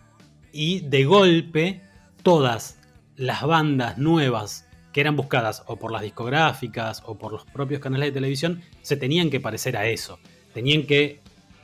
y 0.51 0.81
de 0.81 1.05
golpe 1.05 1.81
todas 2.21 2.79
las 3.15 3.41
bandas 3.41 3.97
nuevas 3.97 4.67
que 4.95 5.01
eran 5.01 5.17
buscadas 5.17 5.61
o 5.65 5.75
por 5.75 5.91
las 5.91 6.03
discográficas 6.03 7.03
o 7.05 7.15
por 7.15 7.33
los 7.33 7.43
propios 7.43 7.81
canales 7.81 8.07
de 8.07 8.13
televisión, 8.13 8.61
se 8.81 8.95
tenían 8.95 9.29
que 9.29 9.41
parecer 9.41 9.75
a 9.75 9.87
eso. 9.87 10.19
Tenían 10.53 10.83
que 10.83 11.19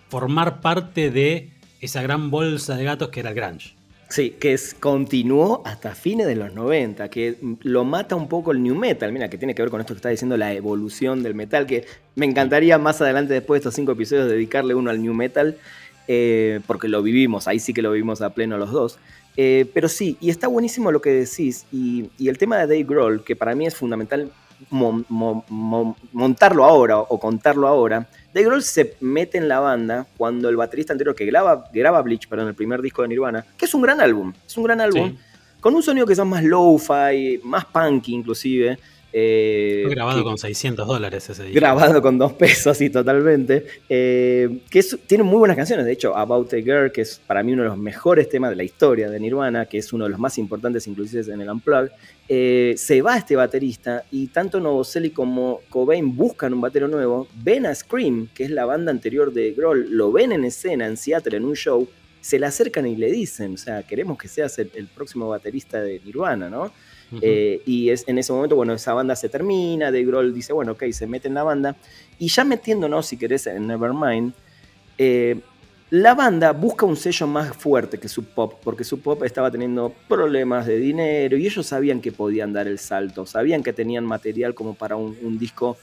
formar 0.09 0.59
parte 0.59 1.11
de 1.11 1.49
esa 1.79 2.01
gran 2.01 2.29
bolsa 2.29 2.75
de 2.75 2.83
gatos 2.83 3.07
que 3.07 3.21
era 3.21 3.29
el 3.29 3.35
grunge. 3.37 3.73
Sí, 4.09 4.31
que 4.31 4.51
es, 4.51 4.73
continuó 4.77 5.61
hasta 5.65 5.95
fines 5.95 6.27
de 6.27 6.35
los 6.35 6.53
90, 6.53 7.07
que 7.07 7.37
lo 7.61 7.85
mata 7.85 8.17
un 8.17 8.27
poco 8.27 8.51
el 8.51 8.61
new 8.61 8.75
metal, 8.75 9.13
mira, 9.13 9.29
que 9.29 9.37
tiene 9.37 9.55
que 9.55 9.61
ver 9.61 9.71
con 9.71 9.79
esto 9.79 9.93
que 9.93 9.99
está 9.99 10.09
diciendo 10.09 10.35
la 10.35 10.51
evolución 10.51 11.23
del 11.23 11.33
metal, 11.33 11.65
que 11.65 11.85
me 12.15 12.25
encantaría 12.25 12.77
más 12.79 12.99
adelante 12.99 13.33
después 13.33 13.59
de 13.59 13.69
estos 13.69 13.75
cinco 13.75 13.93
episodios 13.93 14.27
dedicarle 14.27 14.75
uno 14.75 14.89
al 14.89 15.01
new 15.01 15.13
metal, 15.13 15.55
eh, 16.09 16.59
porque 16.67 16.89
lo 16.89 17.01
vivimos, 17.01 17.47
ahí 17.47 17.59
sí 17.59 17.73
que 17.73 17.81
lo 17.81 17.93
vivimos 17.93 18.21
a 18.21 18.31
pleno 18.31 18.57
los 18.57 18.71
dos. 18.73 18.99
Eh, 19.37 19.69
pero 19.73 19.87
sí, 19.87 20.17
y 20.19 20.29
está 20.29 20.47
buenísimo 20.47 20.91
lo 20.91 21.01
que 21.01 21.11
decís. 21.11 21.65
Y, 21.71 22.09
el 22.19 22.37
tema 22.37 22.57
de 22.57 22.63
Dave 22.63 22.83
Grohl, 22.83 23.23
que 23.23 23.35
para 23.35 23.55
mí 23.55 23.65
es 23.65 23.75
fundamental 23.75 24.31
montarlo 24.69 26.65
ahora 26.65 26.99
o 26.99 27.19
contarlo 27.19 27.67
ahora. 27.67 28.07
Dave 28.33 28.45
Grohl 28.45 28.61
se 28.61 28.95
mete 28.99 29.37
en 29.37 29.47
la 29.47 29.59
banda 29.59 30.05
cuando 30.17 30.49
el 30.49 30.55
baterista 30.55 30.93
anterior 30.93 31.15
que 31.15 31.25
graba, 31.25 31.69
graba 31.73 32.01
Bleach, 32.01 32.27
perdón, 32.27 32.49
el 32.49 32.55
primer 32.55 32.81
disco 32.81 33.01
de 33.01 33.07
Nirvana, 33.07 33.45
que 33.57 33.65
es 33.65 33.73
un 33.73 33.81
gran 33.81 33.99
álbum, 33.99 34.31
es 34.45 34.55
un 34.57 34.63
gran 34.63 34.79
álbum, 34.79 35.17
con 35.59 35.73
un 35.73 35.81
sonido 35.81 36.05
que 36.05 36.13
es 36.13 36.19
más 36.23 36.43
low-fi, 36.43 37.41
más 37.43 37.65
punky 37.65 38.13
inclusive, 38.13 38.77
Eh, 39.13 39.87
grabado 39.89 40.23
con 40.23 40.37
600 40.37 40.87
dólares 40.87 41.29
ese 41.29 41.43
día. 41.43 41.53
Grabado 41.53 42.01
con 42.01 42.17
dos 42.17 42.33
pesos, 42.39 42.79
y 42.81 42.89
totalmente. 42.89 43.65
Eh, 43.89 44.61
que 44.69 44.81
tiene 45.05 45.23
muy 45.23 45.39
buenas 45.39 45.57
canciones, 45.57 45.85
de 45.85 45.91
hecho, 45.91 46.15
About 46.15 46.53
a 46.53 46.57
Girl, 46.57 46.91
que 46.91 47.01
es 47.01 47.19
para 47.27 47.43
mí 47.43 47.53
uno 47.53 47.63
de 47.63 47.69
los 47.69 47.77
mejores 47.77 48.29
temas 48.29 48.51
de 48.51 48.55
la 48.55 48.63
historia 48.63 49.09
de 49.09 49.19
Nirvana, 49.19 49.65
que 49.65 49.77
es 49.79 49.91
uno 49.91 50.05
de 50.05 50.11
los 50.11 50.19
más 50.19 50.37
importantes 50.37 50.87
inclusive 50.87 51.33
en 51.33 51.41
el 51.41 51.49
Unplugged. 51.49 51.91
Eh, 52.29 52.75
se 52.77 53.01
va 53.01 53.17
este 53.17 53.35
baterista 53.35 54.05
y 54.09 54.27
tanto 54.27 54.61
Novoselic 54.61 55.13
como 55.13 55.59
Cobain 55.69 56.15
buscan 56.15 56.53
un 56.53 56.61
batero 56.61 56.87
nuevo. 56.87 57.27
Ven 57.43 57.65
a 57.65 57.75
Scream, 57.75 58.29
que 58.33 58.45
es 58.45 58.51
la 58.51 58.65
banda 58.65 58.91
anterior 58.91 59.33
de 59.33 59.51
Grohl, 59.51 59.87
lo 59.89 60.11
ven 60.13 60.31
en 60.31 60.45
escena 60.45 60.87
en 60.87 60.95
Seattle 60.95 61.35
en 61.35 61.43
un 61.43 61.55
show, 61.55 61.87
se 62.21 62.39
le 62.39 62.45
acercan 62.45 62.87
y 62.87 62.95
le 62.95 63.11
dicen, 63.11 63.55
o 63.55 63.57
sea, 63.57 63.83
queremos 63.83 64.17
que 64.17 64.29
seas 64.29 64.57
el, 64.59 64.71
el 64.75 64.87
próximo 64.87 65.27
baterista 65.27 65.81
de 65.81 65.99
Nirvana, 66.05 66.49
¿no? 66.49 66.71
Eh, 67.21 67.61
y 67.65 67.89
es 67.89 68.07
en 68.07 68.17
ese 68.17 68.31
momento, 68.31 68.55
bueno, 68.55 68.73
esa 68.73 68.93
banda 68.93 69.15
se 69.15 69.27
termina, 69.27 69.87
Dave 69.87 70.05
Grohl 70.05 70.33
dice, 70.33 70.53
bueno, 70.53 70.73
ok, 70.73 70.83
se 70.91 71.07
mete 71.07 71.27
en 71.27 71.33
la 71.33 71.43
banda. 71.43 71.75
Y 72.19 72.29
ya 72.29 72.43
metiéndonos, 72.43 73.05
si 73.05 73.17
querés, 73.17 73.47
en 73.47 73.67
Nevermind, 73.67 74.33
eh, 74.97 75.39
la 75.89 76.15
banda 76.15 76.53
busca 76.53 76.85
un 76.85 76.95
sello 76.95 77.27
más 77.27 77.55
fuerte 77.55 77.97
que 77.97 78.07
su 78.07 78.23
pop, 78.23 78.59
porque 78.63 78.85
su 78.85 79.01
pop 79.01 79.23
estaba 79.23 79.51
teniendo 79.51 79.93
problemas 80.07 80.65
de 80.65 80.77
dinero 80.77 81.35
y 81.35 81.45
ellos 81.45 81.65
sabían 81.67 81.99
que 81.99 82.13
podían 82.13 82.53
dar 82.53 82.67
el 82.67 82.79
salto, 82.79 83.25
sabían 83.25 83.61
que 83.61 83.73
tenían 83.73 84.05
material 84.05 84.53
como 84.53 84.73
para 84.73 84.95
un, 84.95 85.17
un 85.21 85.37
disco 85.37 85.77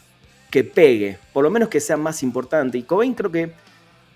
que 0.51 0.65
pegue, 0.65 1.19
por 1.35 1.45
lo 1.45 1.51
menos 1.51 1.69
que 1.69 1.81
sea 1.81 1.99
más 1.99 2.23
importante. 2.23 2.79
Y 2.79 2.85
Cobain 2.85 3.13
creo 3.13 3.31
que 3.31 3.53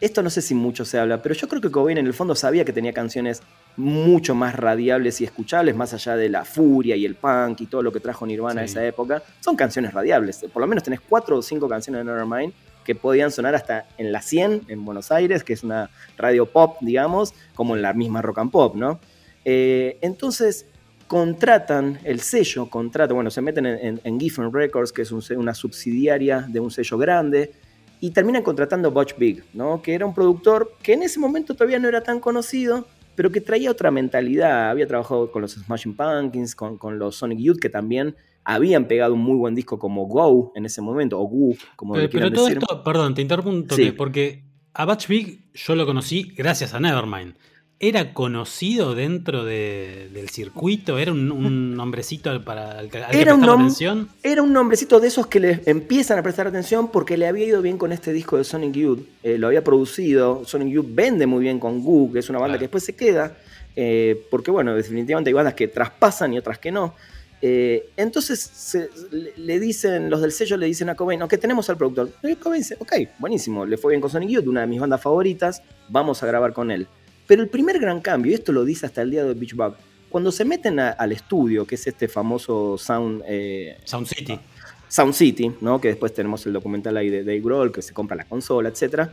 esto 0.01 0.23
no 0.23 0.31
sé 0.31 0.41
si 0.41 0.55
mucho 0.55 0.85
se 0.85 0.99
habla, 0.99 1.23
pero 1.23 1.35
yo 1.35 1.47
creo 1.47 1.61
que 1.61 1.71
Cobain 1.71 1.99
en 1.99 2.07
el 2.07 2.15
fondo 2.15 2.35
sabía 2.35 2.65
que 2.65 2.73
tenía 2.73 2.93
canciones 2.93 3.43
mucho 3.77 4.35
más 4.35 4.55
radiables 4.55 5.21
y 5.21 5.25
escuchables, 5.25 5.75
más 5.75 5.95
allá 5.95 6.17
de 6.17 6.29
la 6.29 6.45
furia 6.45 6.97
y 6.97 7.05
el 7.05 7.15
punk 7.15 7.63
y 7.63 7.67
todo 7.67 7.83
lo 7.83 7.93
que 7.93 8.01
trajo 8.01 8.27
Nirvana 8.27 8.61
en 8.61 8.67
esa 8.67 8.85
época. 8.85 9.23
Son 9.41 9.57
canciones 9.57 9.95
radiables. 9.95 10.45
Por 10.53 10.61
lo 10.61 10.67
menos 10.67 10.85
tenés 10.85 11.01
cuatro 11.01 11.39
o 11.39 11.43
cinco 11.43 11.69
canciones 11.69 12.01
de 12.01 12.05
Nevermind 12.05 12.53
que 12.85 12.95
podían 12.95 13.31
sonar 13.31 13.55
hasta 13.55 13.87
en 13.97 14.13
la 14.13 14.21
100 14.21 14.63
en 14.69 14.85
Buenos 14.85 15.13
Aires, 15.13 15.45
que 15.45 15.53
es 15.53 15.63
una 15.63 15.91
radio 16.19 16.47
pop, 16.47 16.79
digamos, 16.81 17.33
como 17.55 17.77
en 17.77 17.83
la 17.83 17.93
misma 17.93 18.23
rock 18.23 18.39
and 18.39 18.51
pop, 18.51 18.75
¿no? 18.75 19.01
Eh, 19.45 19.99
entonces 20.01 20.67
contratan 21.07 21.99
el 22.05 22.21
sello, 22.21 22.71
contratan, 22.71 23.15
bueno, 23.15 23.31
se 23.31 23.43
meten 23.43 23.67
en, 23.67 24.21
Giffen 24.21 24.53
Records, 24.53 24.93
que 24.93 25.03
es 25.03 25.13
una 25.13 25.55
subsidiaria 25.55 26.47
de 26.49 26.59
un 26.59 26.71
sello 26.71 26.97
grande, 26.97 27.53
y 28.01 28.11
terminan 28.11 28.43
contratando 28.43 28.91
Butch 28.91 29.17
Big, 29.17 29.45
¿no? 29.53 29.81
que 29.81 29.95
era 29.95 30.05
un 30.05 30.13
productor 30.13 30.73
que 30.83 30.95
en 30.95 31.05
ese 31.05 31.21
momento 31.21 31.55
todavía 31.55 31.79
no 31.79 31.87
era 31.87 32.03
tan 32.03 32.19
conocido, 32.19 32.87
pero 33.15 33.31
que 33.31 33.41
traía 33.41 33.71
otra 33.71 33.91
mentalidad. 33.91 34.71
Había 34.71 34.87
trabajado 34.87 35.31
con 35.31 35.43
los 35.43 35.53
Smashing 35.53 35.97
Pumpkins, 35.97 36.55
con, 36.55 36.99
los 36.99 37.17
Sonic 37.17 37.39
Youth, 37.39 37.59
que 37.59 37.69
también 37.69 38.17
habían 38.45 38.87
pegado 38.87 39.15
un 39.15 39.21
muy 39.21 39.37
buen 39.37 39.55
disco 39.55 39.79
como 39.79 40.07
Go 40.07 40.53
en 40.55 40.67
ese 40.67 40.83
momento, 40.83 41.21
o 41.21 41.25
Goo, 41.25 41.57
como 41.77 41.95
pero, 41.95 42.11
pero 42.11 42.33
todo 42.33 42.49
esto, 42.49 42.83
perdón, 42.83 43.15
te 43.15 43.23
interrumpo 43.23 43.75
porque 43.97 44.45
a 44.75 44.85
Butch 44.85 45.07
Big 45.07 45.53
yo 45.53 45.75
lo 45.77 45.87
conocí 45.87 46.33
gracias 46.37 46.75
a 46.75 46.81
Nevermind 46.81 47.35
era 47.83 48.15
conocido 48.15 48.95
dentro 48.95 49.45
del 49.45 50.29
circuito, 50.31 50.99
era 50.99 51.11
un, 51.11 51.75
nombrecito 51.75 52.45
para 52.45 52.81
que 52.89 53.03
era 53.11 53.35
un 53.35 53.43
atención. 53.43 54.09
Era 54.23 54.41
un 54.41 54.53
nombrecito 54.53 55.01
de 55.01 55.09
esos 55.09 55.27
que 55.27 55.41
le 55.41 55.61
empiezan 55.67 56.17
a 56.17 56.23
prestar 56.23 56.47
atención 56.47 56.93
porque 56.93 57.17
le 57.17 57.27
había 57.27 57.45
ido 57.45 57.61
bien 57.61 57.79
con 57.79 57.91
este 57.91 58.13
disco 58.13 58.37
de 58.37 58.45
Sonic 58.45 58.73
Youth, 58.75 59.01
eh, 59.25 59.37
lo 59.37 59.49
había 59.49 59.65
producido, 59.65 60.45
Sonic 60.47 60.69
Youth 60.69 60.87
vende 60.91 61.27
muy 61.27 61.41
bien 61.41 61.59
con 61.59 61.83
Goo, 61.83 62.13
que 62.13 62.21
es 62.21 62.31
una 62.31 62.39
banda 62.39 62.57
que 62.57 62.65
después 62.67 62.85
se 62.85 62.95
queda, 62.95 63.37
eh, 63.75 64.27
porque 64.31 64.53
bueno, 64.53 64.77
definitivamente 64.77 65.31
hay 65.31 65.35
bandas 65.35 65.55
que 65.55 65.67
traspasan 65.67 66.33
y 66.35 66.39
otras 66.39 66.61
que 66.61 66.71
no. 66.71 66.95
Eh, 67.45 67.91
entonces 67.97 68.79
le 69.11 69.59
dicen, 69.59 70.09
los 70.09 70.21
del 70.21 70.31
sello 70.31 70.57
le 70.57 70.67
dicen 70.67 70.89
a 70.89 70.95
Cobain, 70.95 71.21
ok, 71.21 71.35
tenemos 71.37 71.69
al 71.69 71.77
productor. 71.77 72.13
Y 72.23 72.37
Cobain 72.37 72.63
dice, 72.63 72.77
ok, 72.79 72.93
buenísimo, 73.19 73.67
le 73.67 73.77
fue 73.77 73.91
bien 73.91 74.01
con 74.01 74.09
Sonic 74.09 74.29
Youth, 74.29 74.47
una 74.47 74.61
de 74.61 74.69
mis 74.69 74.79
bandas 74.79 75.03
favoritas, 75.03 75.65
vamos 75.89 76.23
a 76.23 76.27
grabar 76.27 76.53
con 76.53 76.71
él. 76.71 76.87
Pero 77.33 77.45
el 77.45 77.49
primer 77.49 77.79
gran 77.79 78.03
cambio, 78.03 78.31
y 78.31 78.35
esto 78.35 78.53
lo 78.53 78.63
dice 78.63 78.85
hasta 78.85 79.01
el 79.01 79.11
día 79.11 79.25
de 79.25 79.33
Beach 79.33 79.55
Bug, 79.55 79.75
cuando 80.11 80.31
se 80.31 80.45
meten 80.45 80.79
al 80.79 81.13
estudio, 81.13 81.67
que 81.67 81.77
es 81.77 81.87
este 81.87 82.07
famoso 82.07 82.77
Sound, 82.77 83.23
eh, 83.27 83.79
Sound 83.85 84.07
City. 84.07 84.39
Sound 84.87 85.15
City, 85.15 85.51
¿no? 85.63 85.81
que 85.81 85.89
después 85.89 86.13
tenemos 86.13 86.45
el 86.45 86.53
documental 86.53 86.95
ahí 86.99 87.09
de 87.09 87.25
Dave 87.25 87.41
Grohl, 87.41 87.73
que 87.73 87.81
se 87.81 87.95
compra 87.95 88.19
la 88.19 88.27
consola, 88.27 88.69
etc. 88.69 89.09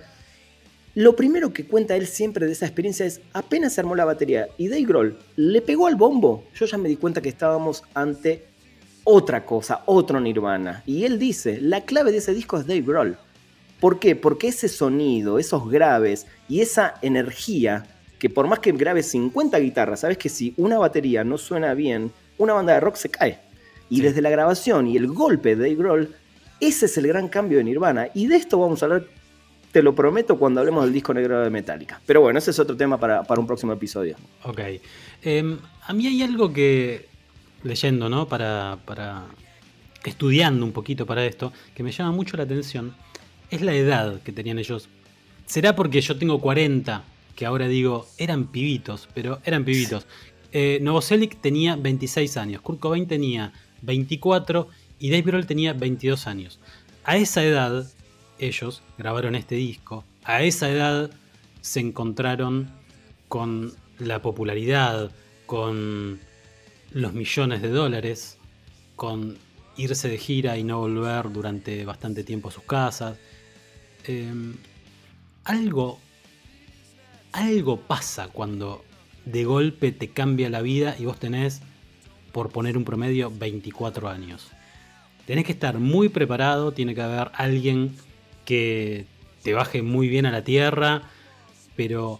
Lo 0.95 1.15
primero 1.15 1.53
que 1.53 1.65
cuenta 1.65 1.95
él 1.95 2.07
siempre 2.07 2.45
de 2.45 2.51
esa 2.51 2.65
experiencia 2.65 3.05
es, 3.05 3.21
apenas 3.31 3.71
se 3.71 3.79
armó 3.79 3.95
la 3.95 4.03
batería 4.03 4.49
y 4.57 4.67
Dave 4.67 4.83
Grohl 4.83 5.17
le 5.37 5.61
pegó 5.61 5.87
al 5.87 5.95
bombo, 5.95 6.43
yo 6.53 6.65
ya 6.65 6.77
me 6.77 6.89
di 6.89 6.97
cuenta 6.97 7.21
que 7.21 7.29
estábamos 7.29 7.83
ante 7.93 8.47
otra 9.05 9.45
cosa, 9.45 9.83
otro 9.85 10.19
Nirvana. 10.19 10.83
Y 10.85 11.05
él 11.05 11.19
dice, 11.19 11.61
la 11.61 11.85
clave 11.85 12.11
de 12.11 12.17
ese 12.17 12.33
disco 12.33 12.57
es 12.57 12.67
Dave 12.67 12.81
Grohl. 12.81 13.17
¿Por 13.79 13.97
qué? 13.97 14.17
Porque 14.17 14.49
ese 14.49 14.67
sonido, 14.67 15.39
esos 15.39 15.71
graves 15.71 16.27
y 16.49 16.59
esa 16.59 16.95
energía 17.01 17.85
que 18.19 18.29
por 18.29 18.47
más 18.47 18.59
que 18.59 18.73
grabes 18.73 19.09
50 19.11 19.57
guitarras, 19.59 20.01
sabes 20.01 20.17
que 20.17 20.29
si 20.29 20.53
una 20.57 20.77
batería 20.77 21.23
no 21.23 21.37
suena 21.37 21.73
bien, 21.73 22.11
una 22.37 22.53
banda 22.53 22.73
de 22.73 22.81
rock 22.81 22.95
se 22.95 23.09
cae. 23.09 23.39
Y 23.89 24.01
desde 24.01 24.21
la 24.21 24.29
grabación 24.29 24.87
y 24.87 24.97
el 24.97 25.07
golpe 25.07 25.55
de 25.55 25.63
Dave 25.63 25.75
Grohl, 25.75 26.15
ese 26.59 26.85
es 26.85 26.97
el 26.97 27.07
gran 27.07 27.29
cambio 27.29 27.57
de 27.57 27.63
Nirvana. 27.63 28.09
Y 28.13 28.27
de 28.27 28.35
esto 28.35 28.59
vamos 28.59 28.83
a 28.83 28.85
hablar, 28.85 29.05
te 29.71 29.81
lo 29.81 29.95
prometo, 29.95 30.37
cuando 30.37 30.59
hablemos 30.59 30.83
del 30.83 30.93
disco 30.93 31.13
negro 31.13 31.41
de 31.41 31.49
Metallica. 31.49 31.99
Pero 32.05 32.21
bueno, 32.21 32.37
ese 32.37 32.51
es 32.51 32.59
otro 32.59 32.75
tema 32.75 32.99
para, 32.99 33.23
un 33.37 33.47
próximo 33.47 33.71
episodio. 33.73 34.17
Ok. 34.43 34.59
Em, 35.23 35.57
a 35.87 35.93
mí 35.93 36.05
hay 36.05 36.21
algo 36.21 36.51
que, 36.51 37.07
leyendo, 37.63 38.09
¿no? 38.09 38.27
Para, 38.27 38.77
para, 38.85 39.27
estudiando 40.03 40.65
un 40.65 40.73
poquito 40.73 41.05
para 41.05 41.25
esto, 41.25 41.53
que 41.73 41.83
me 41.83 41.91
llama 41.91 42.11
mucho 42.11 42.35
la 42.35 42.43
atención, 42.43 42.93
es 43.49 43.61
la 43.61 43.73
edad 43.73 44.21
que 44.21 44.33
tenían 44.33 44.59
ellos. 44.59 44.89
¿Será 45.45 45.75
porque 45.75 46.01
yo 46.01 46.17
tengo 46.17 46.39
40 46.39 47.03
que 47.39 47.45
ahora 47.45 47.69
digo, 47.69 48.05
eran 48.17 48.47
pibitos, 48.47 49.07
pero 49.13 49.39
eran 49.45 49.63
pibitos. 49.63 50.05
Eh, 50.51 50.79
Novoselic 50.81 51.39
tenía 51.39 51.77
26 51.77 52.35
años, 52.35 52.61
Kurt 52.61 52.81
Cobain 52.81 53.07
tenía 53.07 53.53
24 53.81 54.67
y 54.99 55.09
Dave 55.09 55.21
Grohl 55.21 55.45
tenía 55.45 55.71
22 55.71 56.27
años. 56.27 56.59
A 57.05 57.15
esa 57.15 57.41
edad, 57.41 57.89
ellos 58.39 58.83
grabaron 58.97 59.35
este 59.35 59.55
disco, 59.55 60.03
a 60.25 60.43
esa 60.43 60.69
edad 60.69 61.11
se 61.61 61.79
encontraron 61.79 62.71
con 63.29 63.71
la 63.99 64.21
popularidad, 64.21 65.09
con 65.45 66.19
los 66.91 67.13
millones 67.13 67.61
de 67.61 67.69
dólares, 67.69 68.37
con 68.97 69.37
irse 69.77 70.09
de 70.09 70.17
gira 70.17 70.57
y 70.57 70.65
no 70.65 70.79
volver 70.79 71.31
durante 71.31 71.85
bastante 71.85 72.25
tiempo 72.25 72.49
a 72.49 72.51
sus 72.51 72.63
casas. 72.63 73.17
Em, 74.03 74.55
algo 75.45 75.99
algo 77.31 77.77
pasa 77.81 78.27
cuando 78.27 78.83
de 79.25 79.45
golpe 79.45 79.91
te 79.91 80.09
cambia 80.09 80.49
la 80.49 80.61
vida 80.61 80.95
y 80.97 81.05
vos 81.05 81.19
tenés, 81.19 81.61
por 82.31 82.49
poner 82.49 82.77
un 82.77 82.85
promedio, 82.85 83.31
24 83.31 84.09
años. 84.09 84.47
Tenés 85.25 85.45
que 85.45 85.51
estar 85.51 85.79
muy 85.79 86.09
preparado, 86.09 86.71
tiene 86.71 86.95
que 86.95 87.01
haber 87.01 87.31
alguien 87.35 87.95
que 88.45 89.05
te 89.43 89.53
baje 89.53 89.81
muy 89.81 90.07
bien 90.07 90.25
a 90.25 90.31
la 90.31 90.43
tierra, 90.43 91.03
pero 91.75 92.19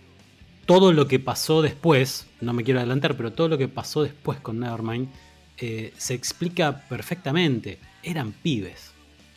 todo 0.65 0.93
lo 0.93 1.07
que 1.07 1.19
pasó 1.19 1.61
después, 1.61 2.27
no 2.41 2.53
me 2.53 2.63
quiero 2.63 2.79
adelantar, 2.79 3.17
pero 3.17 3.33
todo 3.33 3.47
lo 3.47 3.57
que 3.57 3.67
pasó 3.67 4.03
después 4.03 4.39
con 4.39 4.59
Nevermind 4.59 5.09
eh, 5.57 5.93
se 5.97 6.13
explica 6.13 6.87
perfectamente. 6.87 7.79
Eran 8.03 8.31
pibes, 8.31 8.91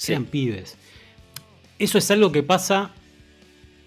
eran 0.07 0.27
pibes. 0.27 0.77
Eso 1.79 1.99
es 1.99 2.11
algo 2.11 2.31
que 2.31 2.43
pasa 2.43 2.91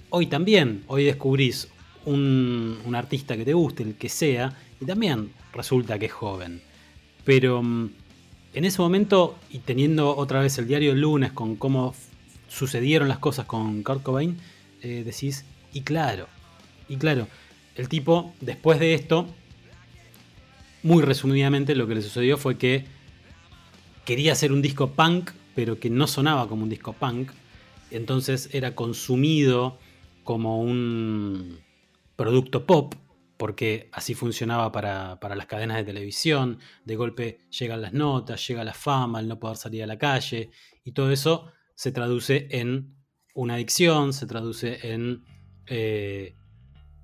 hoy 0.10 0.26
también. 0.26 0.84
Hoy 0.88 1.04
descubrís 1.04 1.70
un, 2.06 2.94
artista 2.96 3.36
que 3.36 3.46
te 3.46 3.54
guste, 3.54 3.84
el 3.84 3.96
que 3.96 4.10
sea, 4.10 4.56
y 4.80 4.86
también 4.86 5.32
resulta 5.54 6.00
que 6.00 6.06
es 6.06 6.14
joven. 6.14 6.62
Pero 7.24 7.62
mm, 7.62 7.90
en 8.54 8.66
ese 8.66 8.82
momento, 8.82 9.38
y 9.52 9.60
teniendo 9.60 10.16
otra 10.16 10.40
vez 10.40 10.58
el 10.58 10.68
diario 10.68 10.92
el 10.94 11.02
lunes 11.02 11.32
con 11.32 11.56
cómo 11.56 11.94
sucedieron 12.48 13.08
las 13.08 13.20
cosas 13.20 13.46
con 13.46 13.84
Kurt 13.84 14.04
Cobain, 14.04 14.38
eh, 14.82 15.04
decís, 15.06 15.46
y 15.74 15.82
claro, 15.82 16.28
y 16.88 16.98
claro, 16.98 17.28
el 17.76 17.90
tipo, 17.90 18.34
después 18.40 18.80
de 18.80 18.94
esto, 18.94 19.28
muy 20.84 21.04
resumidamente 21.04 21.76
lo 21.76 21.88
que 21.88 21.96
le 21.96 22.02
sucedió 22.02 22.38
fue 22.38 22.58
que 22.58 22.86
quería 24.06 24.34
hacer 24.34 24.52
un 24.52 24.62
disco 24.62 24.92
punk, 24.92 25.32
pero 25.56 25.80
que 25.80 25.90
no 25.90 26.08
sonaba 26.08 26.48
como 26.48 26.64
un 26.64 26.70
disco 26.70 26.94
punk, 26.94 27.32
entonces 27.92 28.50
era 28.54 28.76
consumido 28.76 29.80
como 30.24 30.62
un 30.62 31.60
producto 32.16 32.66
pop, 32.66 32.96
porque 33.38 33.90
así 33.92 34.14
funcionaba 34.14 34.72
para, 34.72 35.20
las 35.36 35.46
cadenas 35.46 35.78
de 35.78 35.84
televisión, 35.84 36.60
de 36.86 36.96
golpe 36.96 37.40
llegan 37.50 37.82
las 37.82 37.94
notas, 37.94 38.48
llega 38.48 38.64
la 38.64 38.74
fama, 38.74 39.20
el 39.20 39.28
no 39.28 39.40
poder 39.40 39.58
salir 39.58 39.84
a 39.84 39.88
la 39.88 39.98
calle, 39.98 40.52
y 40.84 40.92
todo 40.92 41.12
eso 41.12 41.52
se 41.76 41.92
traduce 41.92 42.48
en 42.52 42.96
una 43.34 43.56
adicción, 43.56 44.14
se 44.14 44.26
traduce 44.26 44.94
en 44.94 45.26
eh, 45.68 46.36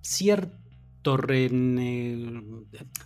cierto 0.01 0.61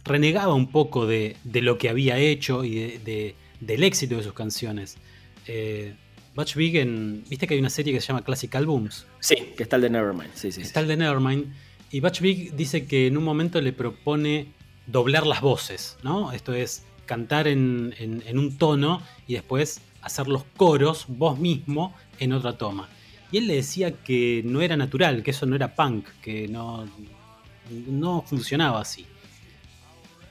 renegaba 0.03 0.53
un 0.53 0.71
poco 0.71 1.07
de, 1.07 1.37
lo 1.53 1.77
que 1.77 1.89
había 1.89 2.17
hecho 2.17 2.63
y 2.63 2.97
de, 2.97 3.35
del 3.59 3.83
éxito 3.83 4.17
de 4.17 4.23
sus 4.23 4.33
canciones. 4.33 4.97
Eh, 5.47 5.95
Butch 6.35 6.55
Vig, 6.55 6.75
en, 6.77 7.23
¿viste 7.29 7.47
que 7.47 7.53
hay 7.53 7.59
una 7.59 7.69
serie 7.69 7.93
que 7.93 8.01
se 8.01 8.07
llama 8.07 8.23
Classic 8.23 8.53
Albums? 8.55 9.05
Sí, 9.21 9.35
que 9.55 9.63
está 9.63 9.77
el 9.77 9.83
de 9.83 9.89
Nevermind. 9.89 10.33
Sí, 10.33 10.51
sí, 10.51 10.61
está 10.61 10.81
el 10.81 10.87
de 10.87 10.97
Nevermind. 10.97 11.53
Y 11.95 12.01
Butch 12.01 12.19
Vig 12.19 12.53
dice 12.57 12.85
que 12.85 13.07
en 13.07 13.15
un 13.15 13.23
momento 13.23 13.61
le 13.61 13.71
propone 13.71 14.47
doblar 14.85 15.25
las 15.25 15.39
voces, 15.39 15.97
¿no? 16.03 16.33
Esto 16.33 16.53
es 16.53 16.83
cantar 17.05 17.47
en, 17.47 17.93
un 18.33 18.57
tono 18.57 19.01
y 19.27 19.35
después 19.35 19.79
hacer 20.01 20.27
los 20.27 20.43
coros 20.57 21.05
vos 21.07 21.39
mismo 21.39 21.95
en 22.19 22.33
otra 22.33 22.57
toma. 22.57 22.89
Y 23.31 23.37
él 23.37 23.47
le 23.47 23.55
decía 23.55 23.93
que 23.93 24.41
no 24.43 24.59
era 24.59 24.75
natural, 24.75 25.23
que 25.23 25.31
eso 25.31 25.45
no 25.45 25.55
era 25.55 25.73
punk, 25.73 26.09
que 26.21 26.49
no, 26.49 26.85
no 27.87 28.25
funcionaba 28.27 28.81
así. 28.81 29.05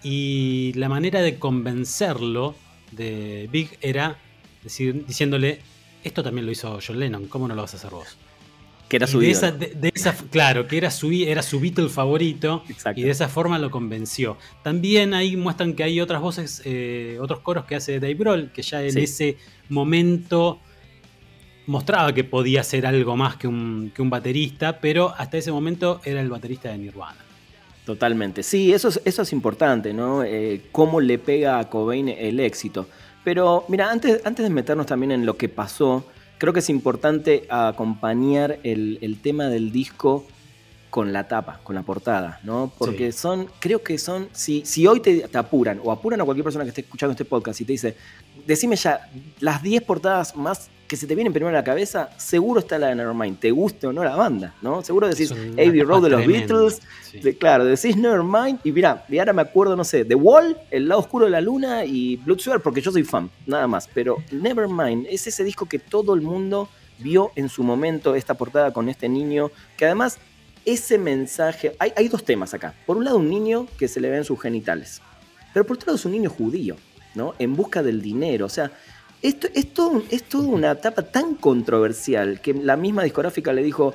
Y 0.02 0.74
la 0.74 0.90
manera 0.90 1.22
de 1.22 1.38
convencerlo 1.38 2.56
de 2.92 3.48
Big 3.50 3.78
era 3.80 4.18
diciéndole, 4.62 5.62
esto 6.02 6.22
también 6.22 6.44
lo 6.44 6.52
hizo 6.52 6.78
John 6.86 7.00
Lennon, 7.00 7.26
¿cómo 7.28 7.48
no 7.48 7.54
lo 7.54 7.62
vas 7.62 7.72
a 7.72 7.78
hacer 7.78 7.90
vos? 7.90 8.18
Que 8.94 8.98
era 8.98 9.06
su 9.08 9.18
de 9.18 9.30
esa, 9.92 10.14
Claro, 10.30 10.68
que 10.68 10.76
era 10.76 10.88
su, 10.88 11.10
era 11.10 11.42
su 11.42 11.58
Beatle 11.58 11.88
favorito 11.88 12.62
y 12.94 13.02
de 13.02 13.10
esa 13.10 13.28
forma 13.28 13.58
lo 13.58 13.68
convenció. 13.68 14.36
También 14.62 15.14
ahí 15.14 15.36
muestran 15.36 15.74
que 15.74 15.82
hay 15.82 16.00
otras 16.00 16.20
voces, 16.20 16.62
eh, 16.64 17.18
otros 17.20 17.40
coros 17.40 17.64
que 17.64 17.74
hace 17.74 17.98
Dave 17.98 18.14
Grohl, 18.14 18.52
que 18.52 18.62
ya 18.62 18.84
en 18.84 18.96
ese 18.96 19.36
momento 19.68 20.60
mostraba 21.66 22.14
que 22.14 22.22
podía 22.22 22.62
ser 22.62 22.86
algo 22.86 23.16
más 23.16 23.34
que 23.34 23.48
un, 23.48 23.92
baterista, 23.98 24.78
pero 24.78 25.12
hasta 25.18 25.38
ese 25.38 25.50
momento 25.50 26.00
era 26.04 26.20
el 26.20 26.30
baterista 26.30 26.68
de 26.68 26.78
Nirvana. 26.78 27.18
Totalmente. 27.84 28.44
Sí, 28.44 28.72
eso 28.72 28.90
es, 28.90 29.00
eso 29.04 29.22
es 29.22 29.32
importante, 29.32 29.92
¿no? 29.92 30.22
Eh, 30.22 30.66
cómo 30.70 31.00
le 31.00 31.18
pega 31.18 31.58
a 31.58 31.68
Cobain 31.68 32.08
el 32.10 32.38
éxito. 32.38 32.86
Pero 33.24 33.64
mira, 33.66 33.90
antes, 33.90 34.20
antes 34.24 34.44
de 34.44 34.50
meternos 34.50 34.86
también 34.86 35.10
en 35.10 35.26
lo 35.26 35.36
que 35.36 35.48
pasó, 35.48 36.06
creo 36.38 36.52
que 36.52 36.60
es 36.60 36.70
importante 36.70 37.46
acompañar 37.48 38.58
el, 38.62 39.18
tema 39.22 39.46
del 39.48 39.72
disco 39.72 40.26
con 40.94 41.12
la 41.12 41.26
tapa, 41.26 41.58
con 41.64 41.74
la 41.74 41.82
portada, 41.82 42.38
¿no? 42.44 42.70
Porque 42.78 43.10
son, 43.10 43.48
creo 43.58 43.82
que 43.82 43.98
son, 43.98 44.28
si, 44.30 44.64
si 44.64 44.86
hoy 44.86 45.00
te, 45.00 45.26
te, 45.26 45.38
apuran, 45.38 45.80
o 45.82 45.90
apuran 45.90 46.20
a 46.20 46.24
cualquier 46.24 46.44
persona 46.44 46.62
que 46.64 46.68
esté 46.68 46.82
escuchando 46.82 47.10
este 47.10 47.24
podcast 47.24 47.60
y 47.60 47.64
te 47.64 47.72
dice, 47.72 47.96
decime 48.46 48.76
ya 48.76 49.10
las 49.40 49.60
10 49.60 49.82
portadas 49.82 50.36
más 50.36 50.70
que 50.86 50.94
se 50.94 51.08
te 51.08 51.16
vienen 51.16 51.32
primero 51.32 51.48
a 51.48 51.52
la 51.52 51.64
cabeza, 51.64 52.10
seguro 52.16 52.60
está 52.60 52.78
la 52.78 52.86
de 52.86 52.94
Nevermind, 52.94 53.40
te 53.40 53.50
guste 53.50 53.88
o 53.88 53.92
no 53.92 54.04
la 54.04 54.14
banda, 54.14 54.54
¿no? 54.62 54.84
Seguro 54.84 55.08
decís 55.08 55.32
Abbey 55.32 55.82
Road 55.82 56.04
de 56.04 56.10
los 56.10 56.26
Beatles, 56.28 56.80
claro, 57.40 57.64
decís 57.64 57.96
Nevermind 57.96 58.60
y 58.62 58.70
mira, 58.70 59.04
y 59.08 59.18
ahora 59.18 59.32
me 59.32 59.42
acuerdo, 59.42 59.74
no 59.74 59.82
sé, 59.82 60.04
The 60.04 60.14
Wall, 60.14 60.56
El 60.70 60.86
lado 60.86 61.00
oscuro 61.00 61.24
de 61.24 61.32
la 61.32 61.40
luna 61.40 61.84
y 61.84 62.18
Blood 62.18 62.38
Sugar, 62.38 62.60
porque 62.60 62.80
yo 62.80 62.92
soy 62.92 63.02
fan, 63.02 63.28
nada 63.48 63.66
más, 63.66 63.90
pero 63.92 64.18
Nevermind 64.30 65.08
es 65.10 65.26
ese 65.26 65.42
disco 65.42 65.66
que 65.66 65.80
todo 65.80 66.14
el 66.14 66.20
mundo 66.20 66.68
vio 67.00 67.32
en 67.34 67.48
su 67.48 67.64
momento, 67.64 68.14
esta 68.14 68.34
portada 68.34 68.72
con 68.72 68.88
este 68.88 69.08
niño, 69.08 69.50
que 69.76 69.86
además 69.86 70.20
ese 70.64 70.98
mensaje, 70.98 71.74
hay, 71.78 71.92
hay 71.96 72.08
dos 72.08 72.24
temas 72.24 72.54
acá, 72.54 72.74
por 72.86 72.96
un 72.96 73.04
lado 73.04 73.18
un 73.18 73.28
niño 73.28 73.66
que 73.78 73.88
se 73.88 74.00
le 74.00 74.10
ven 74.10 74.24
sus 74.24 74.40
genitales, 74.40 75.00
pero 75.52 75.66
por 75.66 75.76
otro 75.76 75.88
lado 75.88 75.96
es 75.96 76.04
un 76.04 76.12
niño 76.12 76.30
judío, 76.30 76.76
¿no? 77.14 77.34
En 77.38 77.54
busca 77.54 77.82
del 77.82 78.00
dinero, 78.02 78.46
o 78.46 78.48
sea, 78.48 78.70
esto, 79.22 79.48
es, 79.54 79.72
todo, 79.72 80.02
es 80.10 80.24
toda 80.24 80.48
una 80.48 80.72
etapa 80.72 81.02
tan 81.02 81.34
controversial 81.34 82.40
que 82.40 82.52
la 82.52 82.76
misma 82.76 83.02
discográfica 83.04 83.52
le 83.52 83.62
dijo, 83.62 83.94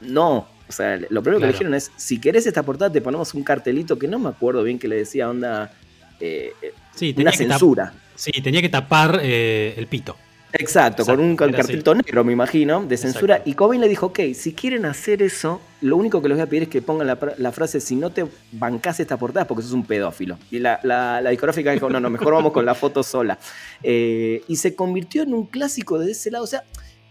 no, 0.00 0.46
o 0.68 0.72
sea, 0.72 0.98
lo 1.10 1.22
primero 1.22 1.40
que 1.40 1.46
le 1.46 1.52
dijeron 1.52 1.74
es, 1.74 1.90
si 1.96 2.20
querés 2.20 2.46
esta 2.46 2.62
portada 2.62 2.92
te 2.92 3.00
ponemos 3.00 3.34
un 3.34 3.42
cartelito 3.42 3.98
que 3.98 4.06
no 4.06 4.18
me 4.18 4.28
acuerdo 4.28 4.62
bien 4.62 4.78
que 4.78 4.86
le 4.86 4.96
decía 4.96 5.28
onda, 5.28 5.72
eh, 6.20 6.52
sí, 6.94 7.14
una 7.16 7.32
censura. 7.32 7.92
Sí, 8.14 8.30
tenía 8.42 8.60
que 8.60 8.68
tapar 8.68 9.20
eh, 9.22 9.74
el 9.76 9.86
pito. 9.86 10.16
Exacto, 10.52 11.04
con 11.04 11.20
un 11.20 11.36
cartelito 11.36 11.94
negro, 11.94 12.24
me 12.24 12.32
imagino, 12.32 12.82
de 12.82 12.96
censura. 12.96 13.42
Y 13.44 13.54
Cobain 13.54 13.80
le 13.80 13.88
dijo, 13.88 14.06
ok, 14.06 14.20
si 14.34 14.54
quieren 14.54 14.86
hacer 14.86 15.22
eso, 15.22 15.60
lo 15.82 15.96
único 15.96 16.22
que 16.22 16.28
les 16.28 16.38
voy 16.38 16.42
a 16.42 16.46
pedir 16.48 16.62
es 16.64 16.68
que 16.68 16.80
pongan 16.80 17.06
la, 17.06 17.52
frase, 17.52 17.80
si 17.80 17.96
no 17.96 18.10
te 18.10 18.26
bancás 18.52 18.98
esta 19.00 19.16
portada 19.18 19.46
porque 19.46 19.62
sos 19.62 19.72
un 19.72 19.84
pedófilo. 19.84 20.38
Y 20.50 20.58
la, 20.58 20.80
la, 20.82 21.28
discográfica 21.28 21.72
dijo, 21.72 21.90
no, 21.90 22.00
no, 22.00 22.08
mejor 22.08 22.32
vamos 22.32 22.52
con 22.52 22.64
la 22.64 22.74
foto 22.74 23.02
sola. 23.02 23.38
Eh, 23.82 24.42
y 24.48 24.56
se 24.56 24.74
convirtió 24.74 25.22
en 25.22 25.34
un 25.34 25.46
clásico 25.46 25.98
de 25.98 26.12
ese 26.12 26.30
lado. 26.30 26.44
O 26.44 26.48
sea, 26.48 26.64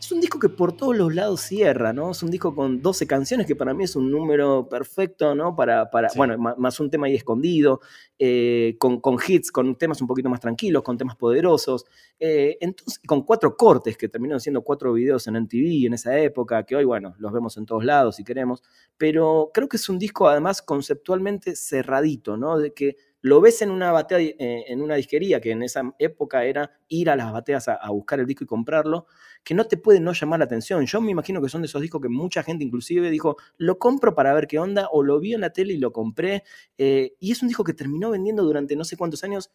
es 0.08 0.14
un 0.14 0.22
disco 0.22 0.40
que 0.40 0.48
por 0.48 0.72
todos 0.72 0.96
los 0.96 1.14
lados 1.14 1.42
cierra, 1.42 1.92
¿no? 1.92 2.12
Es 2.12 2.24
un 2.24 2.32
disco 2.32 2.56
con 2.56 2.82
12 2.82 3.06
canciones 3.06 3.46
que 3.46 3.58
para 3.58 3.74
mí 3.74 3.84
es 3.84 3.94
un 3.98 4.10
número 4.10 4.70
perfecto, 4.70 5.36
¿no? 5.36 5.54
Para, 5.54 5.92
para 5.92 6.08
bueno, 6.16 6.38
más 6.38 6.80
un 6.80 6.90
tema 6.90 7.08
ahí 7.08 7.16
escondido, 7.16 7.82
eh, 8.18 8.78
con, 8.80 9.02
con, 9.02 9.18
hits, 9.28 9.52
con 9.52 9.76
temas 9.76 10.00
un 10.00 10.08
poquito 10.08 10.30
más 10.30 10.40
tranquilos, 10.40 10.82
con 10.82 10.98
temas 10.98 11.18
poderosos. 11.18 11.86
Eh, 12.22 12.58
entonces, 12.62 13.02
con 13.06 13.24
cuatro 13.24 13.58
cortes 13.58 13.98
que 13.98 14.08
terminaron 14.08 14.40
siendo 14.40 14.62
cuatro 14.62 14.94
videos 14.94 15.28
en 15.28 15.36
MTV 15.36 15.88
en 15.88 15.96
esa 15.96 16.18
época, 16.18 16.64
que 16.64 16.78
hoy, 16.78 16.86
bueno, 16.86 17.14
los 17.20 17.34
vemos 17.34 17.58
en 17.58 17.66
todos 17.66 17.84
lados 17.84 18.16
si 18.16 18.24
queremos. 18.24 18.64
Pero 18.98 19.52
creo 19.54 19.68
que 19.68 19.76
es 19.76 19.90
un 19.90 20.00
disco 20.00 20.30
además 20.30 20.62
conceptualmente 20.62 21.54
cerradito, 21.58 22.38
¿no? 22.38 22.58
De 22.58 22.72
que 22.74 22.96
lo 23.22 23.42
ves 23.42 23.62
en 23.62 23.72
una 23.72 23.92
batea, 23.92 24.20
eh, 24.20 24.66
en 24.68 24.82
una 24.82 24.96
disquería, 24.96 25.42
que 25.42 25.52
en 25.52 25.64
esa 25.64 25.94
época 26.00 26.46
era 26.46 26.80
ir 26.88 27.10
a 27.10 27.16
las 27.16 27.32
bateas 27.32 27.68
a, 27.68 27.90
buscar 27.90 28.20
el 28.20 28.26
disco 28.26 28.44
y 28.44 28.48
comprarlo, 28.48 29.08
que 29.44 29.54
no 29.54 29.66
te 29.66 29.78
puede 29.78 30.00
no 30.00 30.14
llamar 30.14 30.40
la 30.40 30.46
atención. 30.46 30.86
Yo 30.86 31.02
me 31.02 31.12
imagino 31.12 31.42
que 31.42 31.50
son 31.50 31.62
de 31.62 31.68
esos 31.68 31.82
discos 31.82 32.02
que 32.02 32.10
mucha 32.10 32.44
gente 32.44 32.64
inclusive 32.64 33.10
dijo, 33.10 33.38
lo 33.58 33.80
compro 33.80 34.14
para 34.14 34.34
ver 34.34 34.48
qué 34.48 34.60
onda, 34.60 34.88
o 34.92 35.04
lo 35.04 35.20
vi 35.20 35.34
en 35.34 35.42
la 35.42 35.52
tele 35.52 35.74
y 35.74 35.78
lo 35.78 35.92
compré. 35.92 36.44
Eh, 36.78 37.16
y 37.20 37.32
es 37.32 37.42
un 37.42 37.48
disco 37.48 37.64
que 37.64 37.74
terminó 37.74 38.12
vendiendo 38.12 38.44
durante 38.44 38.76
no 38.76 38.84
sé 38.84 38.98
cuántos 38.98 39.24
años 39.24 39.52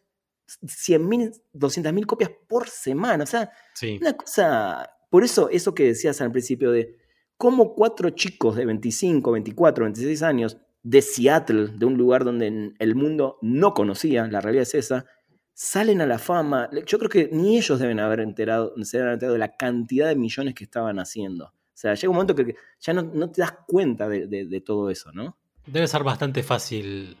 100.000, 0.47 1.41
200.000 1.53 2.05
copias 2.05 2.31
por 2.47 2.67
semana. 2.67 3.23
O 3.23 3.27
sea, 3.27 3.51
una 3.99 4.13
cosa... 4.13 4.89
Por 5.09 5.23
eso, 5.23 5.47
eso 5.49 5.75
que 5.75 5.85
decías 5.85 6.19
al 6.21 6.31
principio 6.31 6.71
de 6.71 6.97
cómo 7.37 7.75
cuatro 7.75 8.09
chicos 8.11 8.55
de 8.55 8.65
25, 8.65 9.31
24, 9.31 9.83
26 9.85 10.23
años 10.23 10.57
de 10.83 11.01
Seattle, 11.01 11.69
de 11.69 11.85
un 11.85 11.97
lugar 11.97 12.25
donde 12.25 12.73
el 12.77 12.95
mundo 12.95 13.39
no 13.41 13.73
conocía, 13.73 14.27
la 14.27 14.41
realidad 14.41 14.63
es 14.63 14.75
esa, 14.75 15.05
salen 15.53 16.01
a 16.01 16.05
la 16.05 16.19
fama. 16.19 16.69
Yo 16.85 16.99
creo 16.99 17.09
que 17.09 17.29
ni 17.31 17.57
ellos 17.57 17.79
deben 17.79 17.99
haber 17.99 18.19
enterado, 18.19 18.73
se 18.83 18.97
deben 18.97 19.07
haber 19.07 19.13
enterado 19.15 19.33
de 19.33 19.39
la 19.39 19.55
cantidad 19.55 20.09
de 20.09 20.15
millones 20.15 20.53
que 20.53 20.65
estaban 20.65 20.99
haciendo. 20.99 21.45
O 21.45 21.75
sea, 21.75 21.95
llega 21.95 22.09
un 22.09 22.15
momento 22.15 22.35
que 22.35 22.55
ya 22.79 22.93
no, 22.93 23.29
te 23.31 23.41
das 23.41 23.53
cuenta 23.65 24.07
de, 24.07 24.63
todo 24.65 24.89
eso, 24.89 25.11
¿no? 25.11 25.37
Debe 25.65 25.87
ser 25.87 26.03
bastante 26.03 26.43
fácil 26.43 27.17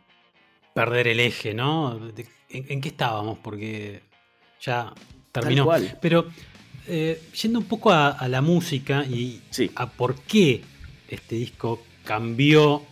perder 0.73 1.07
el 1.07 1.19
eje, 1.19 1.53
¿no? 1.53 1.99
¿En, 2.49 2.81
qué 2.81 2.89
estábamos? 2.89 3.39
Porque 3.39 4.03
ya 4.61 4.93
terminó. 5.31 5.69
Pero 6.01 6.27
eh, 6.87 7.21
yendo 7.41 7.59
un 7.59 7.65
poco 7.65 7.91
a, 7.91 8.27
la 8.27 8.41
música 8.41 9.05
y 9.05 9.41
a 9.75 9.89
por 9.89 10.19
qué 10.21 10.61
este 11.07 11.35
disco 11.35 11.81
cambió 12.03 12.83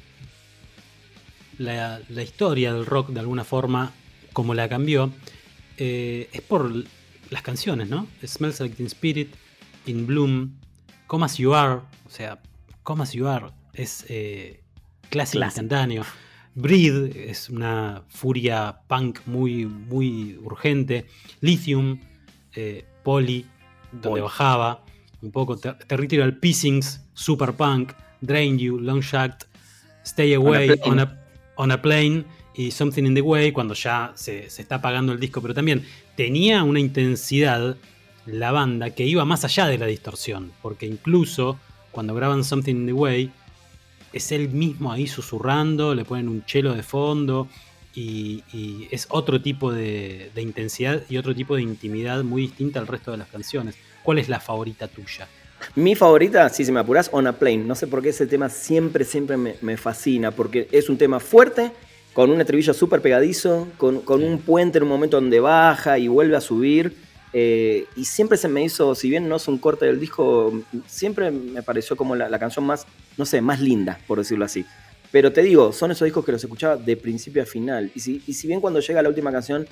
la, 1.61 2.01
historia 2.21 2.73
del 2.73 2.85
rock 2.85 3.09
de 3.09 3.19
alguna 3.19 3.43
forma, 3.43 3.91
como 4.33 4.53
la 4.53 4.67
cambió, 4.69 5.11
eh, 5.77 6.29
es 6.31 6.41
por 6.41 6.71
las 7.29 7.41
canciones, 7.41 7.89
¿no? 7.89 8.07
Smells 8.25 8.59
Like 8.59 8.75
Teen 8.75 8.87
Spirit, 8.87 9.35
In 9.85 10.05
Bloom, 10.05 10.59
Come 11.07 11.25
As 11.25 11.37
You 11.37 11.53
Are, 11.53 11.81
o 12.05 12.09
sea, 12.09 12.39
Come 12.83 13.03
As 13.03 13.13
You 13.13 13.27
Are 13.27 13.47
es 13.73 14.05
eh, 14.09 14.61
clásico 15.09 15.43
instantáneo. 15.43 16.03
Breed 16.53 17.15
es 17.15 17.49
una 17.49 18.03
furia 18.09 18.81
punk 18.87 19.19
muy, 19.25 19.65
muy 19.65 20.37
urgente. 20.41 21.05
Lithium, 21.39 21.99
eh, 22.55 22.85
Poly, 23.03 23.45
donde 23.91 24.21
bajaba. 24.21 24.83
Un 25.21 25.31
poco 25.31 25.57
Territorial 25.57 26.37
Pissings, 26.37 27.01
Super 27.13 27.53
Punk, 27.53 27.93
Drain 28.21 28.57
You, 28.57 28.79
Long 28.79 29.01
Shot, 29.01 29.45
Stay 30.03 30.33
Away, 30.33 30.79
on 30.83 30.99
a, 30.99 31.20
On 31.55 31.71
a 31.71 31.81
Plane 31.81 32.25
y 32.53 32.71
Something 32.71 33.03
in 33.03 33.15
the 33.15 33.21
Way, 33.21 33.51
cuando 33.51 33.73
ya 33.73 34.11
se, 34.15 34.45
está 34.45 34.75
apagando 34.75 35.13
el 35.13 35.19
disco, 35.19 35.41
pero 35.41 35.53
también 35.53 35.85
tenía 36.15 36.63
una 36.63 36.79
intensidad 36.79 37.77
la 38.25 38.51
banda 38.51 38.91
que 38.91 39.05
iba 39.05 39.25
más 39.25 39.43
allá 39.45 39.67
de 39.67 39.77
la 39.77 39.87
distorsión, 39.87 40.51
porque 40.61 40.85
incluso 40.85 41.59
cuando 41.91 42.13
graban 42.13 42.43
Something 42.43 42.75
in 42.75 42.85
the 42.87 42.93
Way, 42.93 43.31
es 44.13 44.31
él 44.31 44.49
mismo 44.49 44.91
ahí 44.91 45.07
susurrando, 45.07 45.95
le 45.95 46.05
ponen 46.05 46.27
un 46.27 46.45
chelo 46.45 46.73
de 46.73 46.83
fondo 46.83 47.47
y, 47.95 48.43
es 48.91 49.07
otro 49.09 49.41
tipo 49.41 49.71
de, 49.71 50.31
de, 50.35 50.41
intensidad 50.41 51.03
y 51.09 51.17
otro 51.17 51.33
tipo 51.33 51.55
de 51.55 51.61
intimidad 51.61 52.23
muy 52.23 52.43
distinta 52.43 52.79
al 52.79 52.87
resto 52.87 53.11
de 53.11 53.17
las 53.17 53.27
canciones. 53.27 53.75
¿Cuál 54.03 54.19
es 54.19 54.29
la 54.29 54.39
favorita 54.39 54.87
tuya? 54.87 55.27
Mi 55.75 55.95
favorita, 55.95 56.49
si 56.49 56.65
se 56.65 56.71
me 56.71 56.79
apuras, 56.79 57.09
On 57.11 57.25
a 57.27 57.33
Plane. 57.33 57.59
No 57.59 57.75
sé 57.75 57.87
por 57.87 58.01
qué 58.01 58.09
ese 58.09 58.27
tema 58.27 58.49
siempre, 58.49 59.05
siempre 59.05 59.37
me, 59.37 59.77
fascina, 59.77 60.31
porque 60.31 60.67
es 60.71 60.89
un 60.89 60.97
tema 60.97 61.19
fuerte, 61.19 61.71
con 62.13 62.29
un 62.29 62.41
estribillo 62.41 62.73
súper 62.73 63.01
pegadizo, 63.01 63.67
con, 63.77 64.03
un 64.07 64.39
puente 64.39 64.77
en 64.77 64.83
un 64.83 64.89
momento 64.89 65.19
donde 65.19 65.39
baja 65.39 65.97
y 65.97 66.07
vuelve 66.07 66.35
a 66.35 66.41
subir. 66.41 66.95
Eh, 67.33 67.85
y 67.95 68.03
siempre 68.03 68.37
se 68.37 68.49
me 68.49 68.63
hizo, 68.63 68.93
si 68.93 69.09
bien 69.09 69.29
no 69.29 69.37
es 69.37 69.47
un 69.47 69.57
corte 69.57 69.85
del 69.85 69.99
disco, 69.99 70.51
siempre 70.85 71.31
me 71.31 71.63
pareció 71.63 71.95
como 71.95 72.15
la, 72.15 72.39
canción 72.39 72.65
más, 72.65 72.85
no 73.17 73.25
sé, 73.25 73.41
más 73.41 73.61
linda, 73.61 73.99
por 74.07 74.17
decirlo 74.17 74.45
así. 74.45 74.65
Pero 75.11 75.31
te 75.31 75.41
digo, 75.41 75.71
son 75.71 75.91
esos 75.91 76.05
discos 76.05 76.25
que 76.25 76.31
los 76.31 76.43
escuchaba 76.43 76.75
de 76.77 76.97
principio 76.97 77.43
a 77.43 77.45
final. 77.45 77.91
Y 77.95 77.99
si, 77.99 78.21
y 78.27 78.33
si 78.33 78.47
bien 78.47 78.61
cuando 78.61 78.79
llega 78.79 79.01
la 79.01 79.09
última 79.09 79.31
canción 79.31 79.67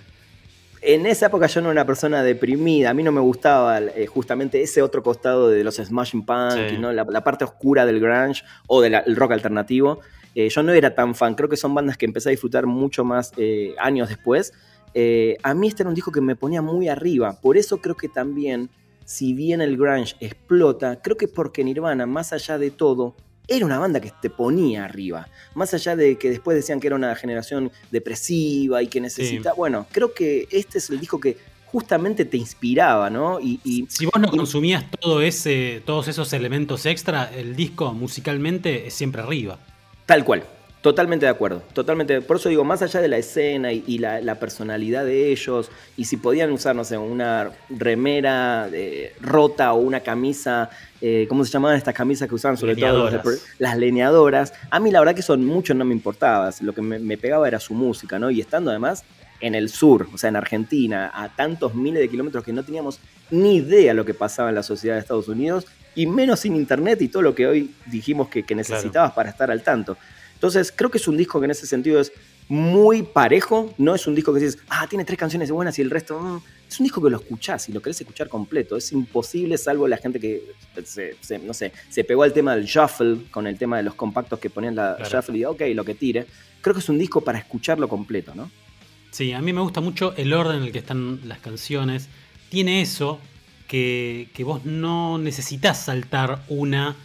en 0.82 1.06
esa 1.06 1.28
época 1.28 1.48
yo 1.48 1.62
no 1.62 1.68
era 1.68 1.82
una 1.82 1.86
persona 1.86 2.24
deprimida, 2.24 2.90
a 2.90 2.94
mí 2.94 3.04
no 3.04 3.12
me 3.12 3.22
gustaba 3.22 3.80
eh, 3.80 4.06
justamente 4.08 4.62
ese 4.62 4.82
otro 4.82 5.04
costado 5.04 5.50
de 5.50 5.64
los 5.64 5.76
Smashing 5.76 6.26
Punk, 6.26 6.80
¿no? 6.80 6.92
la, 6.92 7.24
parte 7.24 7.44
oscura 7.44 7.86
del 7.86 8.00
grunge 8.00 8.44
o 8.68 8.82
del 8.82 9.16
rock 9.16 9.34
alternativo. 9.34 10.00
Eh, 10.36 10.50
yo 10.50 10.64
no 10.64 10.72
era 10.74 10.94
tan 10.94 11.16
fan, 11.16 11.36
creo 11.36 11.50
que 11.50 11.58
son 11.58 11.74
bandas 11.74 11.98
que 11.98 12.06
empecé 12.06 12.30
a 12.30 12.32
disfrutar 12.32 12.66
mucho 12.66 13.04
más 13.04 13.34
eh, 13.38 13.76
años 13.80 14.10
después. 14.10 14.54
a 15.44 15.54
mí 15.54 15.68
este 15.68 15.84
era 15.84 15.90
un 15.90 15.96
disco 15.96 16.12
que 16.12 16.22
me 16.22 16.36
ponía 16.36 16.62
muy 16.62 16.88
arriba, 16.88 17.40
por 17.42 17.58
eso 17.58 17.78
creo 17.78 17.96
que 17.96 18.08
también, 18.08 18.70
si 19.06 19.34
bien 19.34 19.62
el 19.62 19.76
grunge 19.78 20.16
explota, 20.20 21.02
creo 21.02 21.18
que 21.18 21.28
porque 21.28 21.64
Nirvana, 21.64 22.06
más 22.06 22.32
allá 22.32 22.58
de 22.58 22.72
todo, 22.72 23.16
era 23.50 23.66
una 23.66 23.80
banda 23.80 24.00
que 24.00 24.12
te 24.22 24.30
ponía 24.30 24.86
arriba. 24.86 25.28
Más 25.56 25.74
allá 25.74 25.96
de 25.96 26.18
que 26.18 26.30
después 26.30 26.56
decían 26.56 26.80
que 26.80 26.88
era 26.88 26.96
una 26.96 27.16
generación 27.16 27.72
depresiva 27.92 28.82
y 28.84 28.88
que 28.88 29.02
necesita. 29.02 29.54
Bueno, 29.54 29.88
creo 29.92 30.14
que 30.14 30.48
este 30.52 30.78
es 30.78 30.90
el 30.90 31.00
disco 31.00 31.20
que 31.20 31.38
justamente 31.66 32.26
te 32.26 32.38
inspiraba, 32.38 33.10
¿no? 33.10 33.40
Y, 33.40 33.86
si 33.90 34.06
vos 34.06 34.20
no 34.20 34.30
consumías 34.30 34.86
todo 35.00 35.22
ese, 35.22 35.82
todos 35.86 36.08
esos 36.08 36.34
elementos 36.34 36.86
extra, 36.86 37.32
el 37.36 37.56
disco 37.56 37.94
musicalmente 37.94 38.88
es 38.88 38.94
siempre 38.94 39.22
arriba. 39.22 39.60
Tal 40.06 40.24
cual, 40.24 40.44
Totalmente 40.82 41.26
de 41.26 41.32
acuerdo, 41.32 41.62
totalmente. 41.74 42.22
Por 42.22 42.38
eso 42.38 42.48
digo, 42.48 42.64
más 42.64 42.82
allá 42.82 43.02
de 43.02 43.10
la 43.10 43.18
escena 43.18 43.74
y, 43.74 43.98
la, 43.98 44.36
personalidad 44.36 45.04
de 45.04 45.30
ellos, 45.30 45.70
y 45.98 46.06
si 46.06 46.16
podían 46.16 46.54
usar, 46.54 46.74
no 46.74 46.86
sé, 46.86 46.98
una 46.98 47.52
remera 47.68 48.70
eh, 48.72 49.14
rota 49.20 49.74
o 49.74 49.80
una 49.82 50.00
camisa, 50.00 50.70
eh, 51.02 51.26
¿cómo 51.30 51.46
se 51.46 51.52
llamaban 51.52 51.78
estas 51.78 51.94
camisas 51.94 52.28
que 52.28 52.36
usaban 52.36 52.58
sobre 52.58 52.76
todo 52.76 53.10
las 53.58 53.78
leñadoras? 53.78 54.54
A 54.70 54.80
mí 54.80 54.92
la 54.92 55.00
verdad 55.00 55.16
que 55.16 55.22
son 55.22 55.46
muchos 55.46 55.76
no 55.76 55.86
me 55.86 55.94
importaba, 55.94 56.52
lo 56.62 56.74
que 56.74 56.82
me, 56.82 57.18
pegaba 57.18 57.48
era 57.48 57.60
su 57.60 57.74
música, 57.74 58.20
¿no? 58.20 58.30
Y 58.30 58.42
estando 58.42 58.70
además 58.70 59.04
en 59.42 59.56
el 59.56 59.70
sur, 59.70 60.08
o 60.14 60.18
sea, 60.18 60.30
en 60.30 60.36
Argentina, 60.36 61.12
a 61.14 61.30
tantos 61.30 61.74
miles 61.74 62.02
de 62.02 62.10
kilómetros 62.10 62.44
que 62.44 62.52
no 62.52 62.64
teníamos 62.64 63.00
ni 63.32 63.58
idea 63.58 63.94
lo 63.94 64.04
que 64.04 64.14
pasaba 64.14 64.50
en 64.50 64.56
la 64.56 64.64
sociedad 64.64 64.96
de 64.96 65.02
Estados 65.02 65.30
Unidos, 65.30 65.66
y 65.96 66.06
menos 66.06 66.42
sin 66.42 66.56
internet 66.56 67.02
y 67.02 67.08
todo 67.08 67.24
lo 67.24 67.34
que 67.34 67.48
hoy 67.48 67.72
dijimos 67.86 68.28
que, 68.30 68.44
necesitabas 68.54 69.14
para 69.14 69.30
estar 69.30 69.50
al 69.50 69.64
tanto. 69.64 69.98
Entonces, 70.34 70.72
creo 70.74 70.90
que 70.90 70.98
es 70.98 71.08
un 71.08 71.18
disco 71.18 71.40
que 71.40 71.46
en 71.46 71.52
ese 71.52 71.68
sentido 71.68 72.00
es 72.00 72.12
muy 72.48 73.04
parejo. 73.04 73.74
No 73.78 73.96
es 73.96 74.08
un 74.08 74.16
disco 74.16 74.34
que 74.34 74.40
dices, 74.40 74.60
ah, 74.70 74.88
tiene 74.90 75.06
tres 75.06 75.20
canciones 75.20 75.52
buenas 75.52 75.78
y 75.80 75.82
el 75.82 75.90
resto. 75.90 76.20
Mm". 76.20 76.42
Es 76.70 76.80
un 76.80 76.84
disco 76.84 77.02
que 77.02 77.10
lo 77.10 77.18
escuchás 77.18 77.68
y 77.68 77.72
lo 77.72 77.82
querés 77.82 78.00
escuchar 78.00 78.30
completo. 78.30 78.78
Es 78.78 78.92
imposible, 78.92 79.58
salvo 79.58 79.88
la 79.88 79.98
gente 79.98 80.20
que, 80.20 80.44
se, 80.84 81.16
no 81.40 81.54
sé, 81.54 81.74
se 81.90 82.04
pegó 82.04 82.22
al 82.22 82.32
tema 82.32 82.56
del 82.56 82.66
shuffle, 82.66 83.24
con 83.32 83.48
el 83.48 83.58
tema 83.58 83.78
de 83.78 83.84
los 83.84 83.96
compactos 83.96 84.40
que 84.40 84.52
ponían 84.52 84.76
la 84.76 84.98
shuffle 85.04 85.40
y, 85.40 85.46
ok, 85.46 85.62
lo 85.74 85.84
que 85.84 85.96
tire. 85.96 86.28
Creo 86.62 86.76
que 86.76 86.82
es 86.82 86.90
un 86.90 87.00
disco 87.00 87.22
para 87.22 87.40
escucharlo 87.40 87.88
completo, 87.88 88.36
¿no? 88.36 88.52
Sí, 89.10 89.32
a 89.34 89.42
mí 89.42 89.52
me 89.52 89.62
gusta 89.62 89.82
mucho 89.82 90.14
el 90.16 90.32
orden 90.32 90.58
en 90.58 90.64
el 90.66 90.72
que 90.72 90.78
están 90.78 91.28
las 91.28 91.40
canciones. 91.40 92.08
Tiene 92.50 92.82
eso 92.82 93.20
que, 93.68 94.30
que 94.36 94.44
vos 94.44 94.64
no 94.64 95.18
necesitas 95.18 95.84
saltar 95.84 96.44
una 96.50 96.96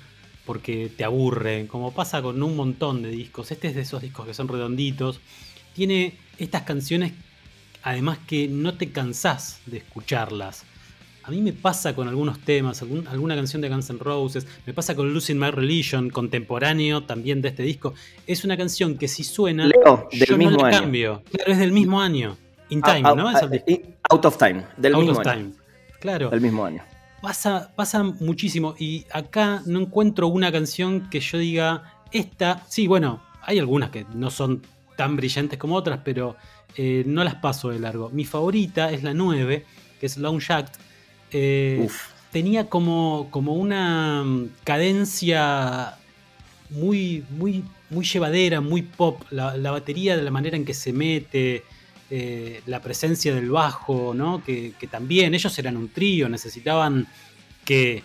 porque 0.45 0.93
te 0.95 1.05
aburre, 1.05 1.67
como 1.69 1.93
pasa 1.93 2.21
con 2.21 2.43
un 2.43 2.55
montón 2.55 3.03
de 3.03 3.09
discos. 3.09 3.51
Este 3.51 3.69
es 3.69 3.75
de 3.75 3.81
esos 3.81 4.03
discos 4.03 4.27
que 4.27 4.35
son 4.35 4.49
redonditos. 4.49 5.21
Tiene 5.73 6.19
estas 6.39 6.63
canciones, 6.63 7.13
además 7.85 8.19
que 8.27 8.49
no 8.49 8.75
te 8.75 8.91
cansás 8.91 9.61
de 9.67 9.77
escucharlas. 9.79 10.65
A 11.23 11.31
mí 11.31 11.41
me 11.41 11.53
pasa 11.53 11.95
con 11.95 12.09
algunos 12.09 12.41
temas, 12.41 12.83
alguna 12.83 13.37
canción 13.37 13.63
de 13.63 13.69
Guns 13.69 13.89
N' 13.89 13.99
Roses, 13.99 14.47
me 14.67 14.75
pasa 14.75 14.95
con 14.95 15.15
Losing 15.15 15.39
My 15.39 15.51
Religion, 15.51 16.11
contemporáneo 16.11 17.05
también 17.05 17.41
de 17.41 17.49
este 17.49 17.63
disco. 17.63 17.95
Es 18.27 18.45
una 18.45 18.57
canción 18.57 18.99
que 18.99 19.09
si 19.09 19.25
suena, 19.25 19.67
Leo, 19.67 20.09
del 20.11 20.37
mismo 20.37 20.59
no 20.59 20.65
año. 20.67 20.81
cambio. 20.81 21.23
Claro, 21.33 21.53
es 21.53 21.59
del 21.59 21.73
mismo 21.73 22.01
año. 22.01 22.37
In 22.71 22.83
Time, 22.83 23.03
¿no? 23.03 23.29
out 24.11 24.25
of 24.25 24.37
Time, 24.37 24.65
del 24.77 24.97
mismo 24.97 25.21
año. 25.25 25.53
Claro. 26.01 26.29
Del 26.29 26.41
mismo 26.41 26.65
año 26.67 26.83
pasa, 27.25 27.73
pasa 27.75 28.03
muchísimo. 28.03 28.75
Y 28.79 29.07
acá 29.11 29.63
no 29.65 29.81
encuentro 29.81 30.29
una 30.29 30.53
canción 30.53 31.09
que 31.09 31.21
yo 31.21 31.39
diga, 31.39 32.03
esta, 32.13 32.63
sí, 32.69 32.87
bueno, 32.87 33.23
hay 33.41 33.59
algunas 33.59 33.89
que 33.91 34.05
no 34.15 34.31
son 34.31 34.61
tan 34.97 35.17
brillantes 35.17 35.59
como 35.59 35.75
otras, 35.75 36.01
pero 36.05 36.37
eh, 36.77 37.05
no 37.07 37.25
las 37.25 37.37
paso 37.37 37.71
de 37.71 37.79
largo. 37.79 38.11
Mi 38.11 38.25
favorita 38.25 38.91
es 38.91 39.03
la 39.03 39.15
9, 39.15 39.65
que 40.01 40.07
es 40.07 40.17
Long 40.17 40.43
Act. 40.49 40.77
Eh, 41.31 41.89
tenía 42.31 42.69
como, 42.69 43.29
como 43.31 43.55
una 43.55 44.25
mm, 44.25 44.49
cadencia 44.65 45.97
muy, 46.71 47.25
muy, 47.31 47.65
muy 47.91 48.05
llevadera, 48.05 48.61
muy 48.61 48.83
pop. 48.83 49.23
La, 49.31 49.57
la, 49.57 49.71
batería 49.71 50.17
de 50.17 50.23
la 50.23 50.31
manera 50.31 50.57
en 50.57 50.65
que 50.65 50.75
se 50.75 50.93
mete, 50.93 51.65
eh, 52.11 52.61
la 52.67 52.83
presencia 52.83 53.35
del 53.35 53.51
bajo, 53.51 54.13
¿no? 54.15 54.45
Que, 54.45 54.75
también 54.91 55.35
ellos 55.35 55.59
eran 55.59 55.77
un 55.77 55.89
trío, 55.89 56.29
necesitaban 56.29 57.07
que, 57.65 58.03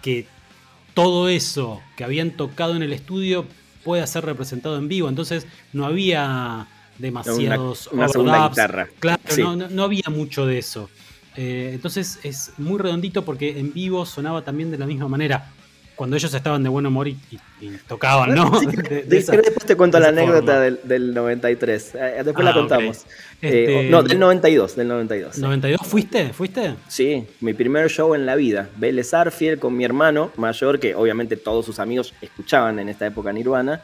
que 0.00 0.26
todo 0.94 1.28
eso 1.28 1.82
que 1.96 2.04
habían 2.04 2.30
tocado 2.32 2.74
en 2.74 2.82
el 2.82 2.92
estudio 2.92 3.46
pueda 3.84 4.06
ser 4.06 4.24
representado 4.24 4.78
en 4.78 4.88
vivo. 4.88 5.08
Entonces 5.08 5.46
no 5.72 5.84
había 5.84 6.66
demasiados 7.02 7.88
una, 7.92 8.08
segunda 8.08 8.48
guitarra. 8.48 8.88
Claro, 8.98 9.20
no, 9.56 9.82
había 9.84 10.08
mucho 10.08 10.46
de 10.46 10.58
eso. 10.58 10.88
Eh, 11.36 11.72
entonces 11.74 12.18
es 12.22 12.52
muy 12.58 12.78
redondito 12.78 13.24
porque 13.24 13.58
en 13.58 13.72
vivo 13.72 14.06
sonaba 14.06 14.42
también 14.42 14.70
de 14.70 14.78
la 14.78 14.86
misma 14.86 15.08
manera 15.08 15.50
cuando 15.94 16.16
ellos 16.16 16.32
estaban 16.32 16.62
de 16.62 16.68
buen 16.68 16.84
humor 16.86 17.06
y, 17.06 17.16
tocaban, 17.86 18.34
¿no? 18.34 18.50
después 19.06 19.66
te 19.66 19.76
cuento 19.76 20.00
la 20.00 20.08
anécdota 20.08 20.60
del, 20.60 21.14
93. 21.14 21.94
Eh, 21.94 22.22
después 22.24 22.44
la 22.44 22.50
ah, 22.50 22.54
contamos. 22.54 23.04
Eh, 23.40 23.66
este, 23.68 23.90
no, 23.90 24.02
del 24.02 24.18
92, 24.18 24.74
del 24.76 24.88
92. 24.88 25.38
¿92 25.38 25.78
fuiste? 25.84 26.32
¿Fuiste? 26.32 26.74
Sí, 26.88 27.26
mi 27.40 27.52
primer 27.52 27.88
show 27.88 28.14
en 28.14 28.26
la 28.26 28.34
vida. 28.34 28.68
Vélez 28.76 29.12
Arfiel 29.14 29.58
con 29.58 29.76
mi 29.76 29.84
hermano 29.84 30.32
mayor, 30.36 30.80
que 30.80 30.94
obviamente 30.94 31.36
todos 31.36 31.66
sus 31.66 31.78
amigos 31.78 32.14
escuchaban 32.20 32.78
en 32.78 32.88
esta 32.88 33.06
época 33.06 33.32
Nirvana. 33.32 33.82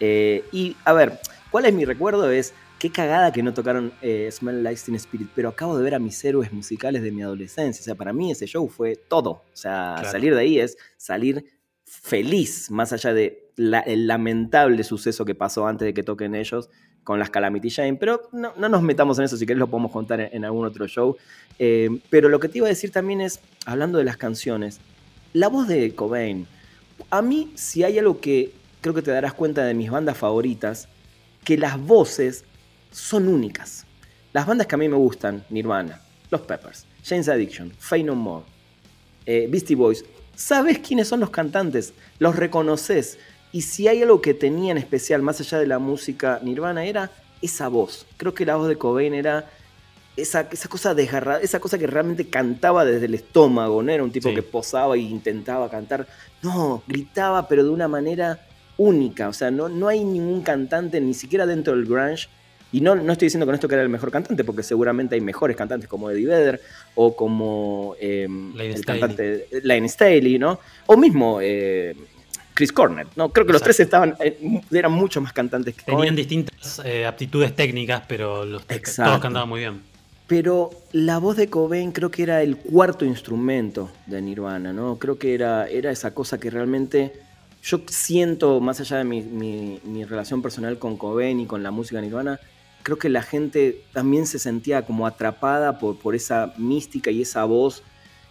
Eh, 0.00 0.44
y 0.50 0.76
a 0.84 0.92
ver, 0.92 1.20
¿cuál 1.50 1.66
es 1.66 1.74
mi 1.74 1.84
recuerdo? 1.84 2.30
Es 2.30 2.54
qué 2.78 2.90
cagada 2.90 3.32
que 3.32 3.42
no 3.42 3.52
tocaron 3.52 3.92
Smell 4.30 4.62
Like 4.62 4.80
Teen 4.84 4.96
Spirit, 4.96 5.28
pero 5.34 5.48
acabo 5.48 5.76
de 5.76 5.84
ver 5.84 5.94
a 5.94 5.98
mis 5.98 6.24
héroes 6.24 6.52
musicales 6.52 7.02
de 7.02 7.12
mi 7.12 7.22
adolescencia. 7.22 7.82
O 7.82 7.84
sea, 7.84 7.94
para 7.94 8.12
mí 8.12 8.30
ese 8.30 8.46
show 8.46 8.68
fue 8.68 8.96
todo. 8.96 9.30
O 9.30 9.56
sea, 9.56 10.02
salir 10.10 10.34
de 10.34 10.40
ahí 10.40 10.58
es 10.58 10.76
salir 10.96 11.44
feliz, 11.84 12.70
más 12.70 12.92
allá 12.92 13.12
de 13.12 13.50
el 13.86 14.06
lamentable 14.06 14.84
suceso 14.84 15.24
que 15.24 15.34
pasó 15.34 15.66
antes 15.66 15.86
de 15.86 15.92
que 15.92 16.02
toquen 16.02 16.34
ellos 16.34 16.70
con 17.04 17.18
las 17.18 17.30
Calamity 17.30 17.70
Jane. 17.70 17.94
Pero 17.94 18.22
no, 18.32 18.54
nos 18.56 18.82
metamos 18.82 19.18
en 19.18 19.24
eso, 19.24 19.36
si 19.36 19.44
querés 19.44 19.58
lo 19.58 19.66
podemos 19.66 19.90
contar 19.90 20.20
en, 20.20 20.44
algún 20.44 20.64
otro 20.66 20.86
show. 20.86 21.16
Eh, 21.58 22.00
pero 22.08 22.28
lo 22.28 22.40
que 22.40 22.48
te 22.48 22.58
iba 22.58 22.66
a 22.66 22.70
decir 22.70 22.90
también 22.92 23.20
es, 23.20 23.40
hablando 23.66 23.98
de 23.98 24.04
las 24.04 24.16
canciones, 24.16 24.80
la 25.32 25.48
voz 25.48 25.68
de 25.68 25.94
Cobain. 25.94 26.46
A 27.10 27.22
mí, 27.22 27.52
si 27.54 27.82
hay 27.82 27.98
algo 27.98 28.20
que 28.20 28.52
creo 28.80 28.94
que 28.94 29.02
te 29.02 29.10
darás 29.10 29.34
cuenta 29.34 29.64
de 29.64 29.74
mis 29.74 29.90
bandas 29.90 30.16
favoritas, 30.16 30.88
que 31.44 31.56
las 31.56 31.78
voces 31.80 32.44
son 32.90 33.28
únicas. 33.28 33.86
Las 34.32 34.46
bandas 34.46 34.66
que 34.66 34.74
a 34.74 34.78
mí 34.78 34.88
me 34.88 34.96
gustan, 34.96 35.44
Nirvana, 35.50 36.00
Los 36.30 36.42
Peppers, 36.42 36.86
James 37.04 37.28
Addiction, 37.28 37.72
Fey 37.78 38.02
No 38.02 38.14
More, 38.14 38.44
eh, 39.26 39.48
Beastie 39.50 39.74
Boys, 39.74 40.04
sabes 40.36 40.78
quiénes 40.78 41.08
son 41.08 41.20
los 41.20 41.30
cantantes, 41.30 41.92
los 42.18 42.36
reconoces. 42.36 43.18
Y 43.52 43.62
si 43.62 43.88
hay 43.88 44.02
algo 44.02 44.20
que 44.20 44.34
tenía 44.34 44.72
en 44.72 44.78
especial, 44.78 45.22
más 45.22 45.40
allá 45.40 45.58
de 45.58 45.66
la 45.66 45.78
música 45.78 46.40
nirvana, 46.42 46.84
era 46.84 47.10
esa 47.42 47.68
voz. 47.68 48.06
Creo 48.16 48.34
que 48.34 48.46
la 48.46 48.56
voz 48.56 48.68
de 48.68 48.76
Cobain 48.76 49.14
era 49.14 49.50
esa, 50.16 50.48
esa 50.52 50.68
cosa 50.68 50.94
desgarrada, 50.94 51.40
esa 51.40 51.60
cosa 51.60 51.78
que 51.78 51.86
realmente 51.86 52.28
cantaba 52.28 52.84
desde 52.84 53.06
el 53.06 53.14
estómago, 53.14 53.82
no 53.82 53.90
era 53.90 54.04
un 54.04 54.12
tipo 54.12 54.32
que 54.32 54.42
posaba 54.42 54.94
e 54.94 55.00
intentaba 55.00 55.68
cantar. 55.70 56.06
No, 56.42 56.82
gritaba, 56.86 57.48
pero 57.48 57.64
de 57.64 57.70
una 57.70 57.88
manera 57.88 58.46
única. 58.80 59.28
O 59.28 59.32
sea, 59.32 59.50
no, 59.50 59.68
no 59.68 59.88
hay 59.88 60.02
ningún 60.04 60.42
cantante, 60.42 61.00
ni 61.00 61.12
siquiera 61.12 61.46
dentro 61.46 61.76
del 61.76 61.84
grunge, 61.84 62.28
y 62.72 62.80
no, 62.80 62.94
no 62.94 63.12
estoy 63.12 63.26
diciendo 63.26 63.46
con 63.46 63.54
esto 63.54 63.68
que 63.68 63.74
era 63.74 63.82
el 63.82 63.88
mejor 63.88 64.10
cantante, 64.10 64.44
porque 64.44 64.62
seguramente 64.62 65.16
hay 65.16 65.20
mejores 65.20 65.56
cantantes 65.56 65.88
como 65.88 66.10
Eddie 66.10 66.26
Vedder 66.26 66.60
o 66.94 67.14
como 67.14 67.94
em, 68.00 68.58
el 68.58 68.84
cantante 68.84 69.48
Lane 69.64 69.88
Staley, 69.88 70.38
¿no? 70.38 70.60
O 70.86 70.96
mismo 70.96 71.40
eh, 71.42 71.94
Chris 72.54 72.72
Cornell, 72.72 73.08
¿no? 73.16 73.30
Creo 73.30 73.44
que 73.44 73.52
los 73.52 73.62
tres 73.62 73.80
estaban, 73.80 74.14
eh, 74.20 74.38
eran 74.70 74.92
mucho 74.92 75.20
más 75.20 75.32
cantantes 75.32 75.74
que 75.74 75.82
Tenían 75.82 76.14
distintas 76.14 76.80
eh, 76.84 77.06
aptitudes 77.06 77.54
técnicas, 77.54 78.04
pero 78.06 78.44
los 78.44 78.64
todos 78.66 79.20
cantaban 79.20 79.48
muy 79.48 79.60
bien. 79.60 79.82
Pero 80.28 80.70
la 80.92 81.18
voz 81.18 81.36
de 81.36 81.50
Cobain 81.50 81.90
creo 81.90 82.12
que 82.12 82.22
era 82.22 82.40
el 82.40 82.56
cuarto 82.56 83.04
instrumento 83.04 83.90
de 84.06 84.22
Nirvana, 84.22 84.72
¿no? 84.72 84.96
Creo 84.96 85.18
que 85.18 85.34
era, 85.34 85.66
era 85.68 85.90
esa 85.90 86.14
cosa 86.14 86.38
que 86.38 86.50
realmente 86.50 87.12
yo 87.62 87.80
siento, 87.88 88.60
más 88.60 88.80
allá 88.80 88.98
de 88.98 89.04
mi, 89.04 89.22
mi, 89.22 89.80
mi 89.84 90.04
relación 90.04 90.42
personal 90.42 90.78
con 90.78 90.96
Cobain 90.96 91.40
y 91.40 91.46
con 91.46 91.62
la 91.62 91.70
música 91.70 92.00
Nirvana, 92.00 92.40
creo 92.82 92.98
que 92.98 93.08
la 93.08 93.22
gente 93.22 93.82
también 93.92 94.26
se 94.26 94.38
sentía 94.38 94.82
como 94.82 95.06
atrapada 95.06 95.78
por, 95.78 95.98
por 95.98 96.14
esa 96.14 96.54
mística 96.56 97.10
y 97.10 97.22
esa 97.22 97.44
voz 97.44 97.82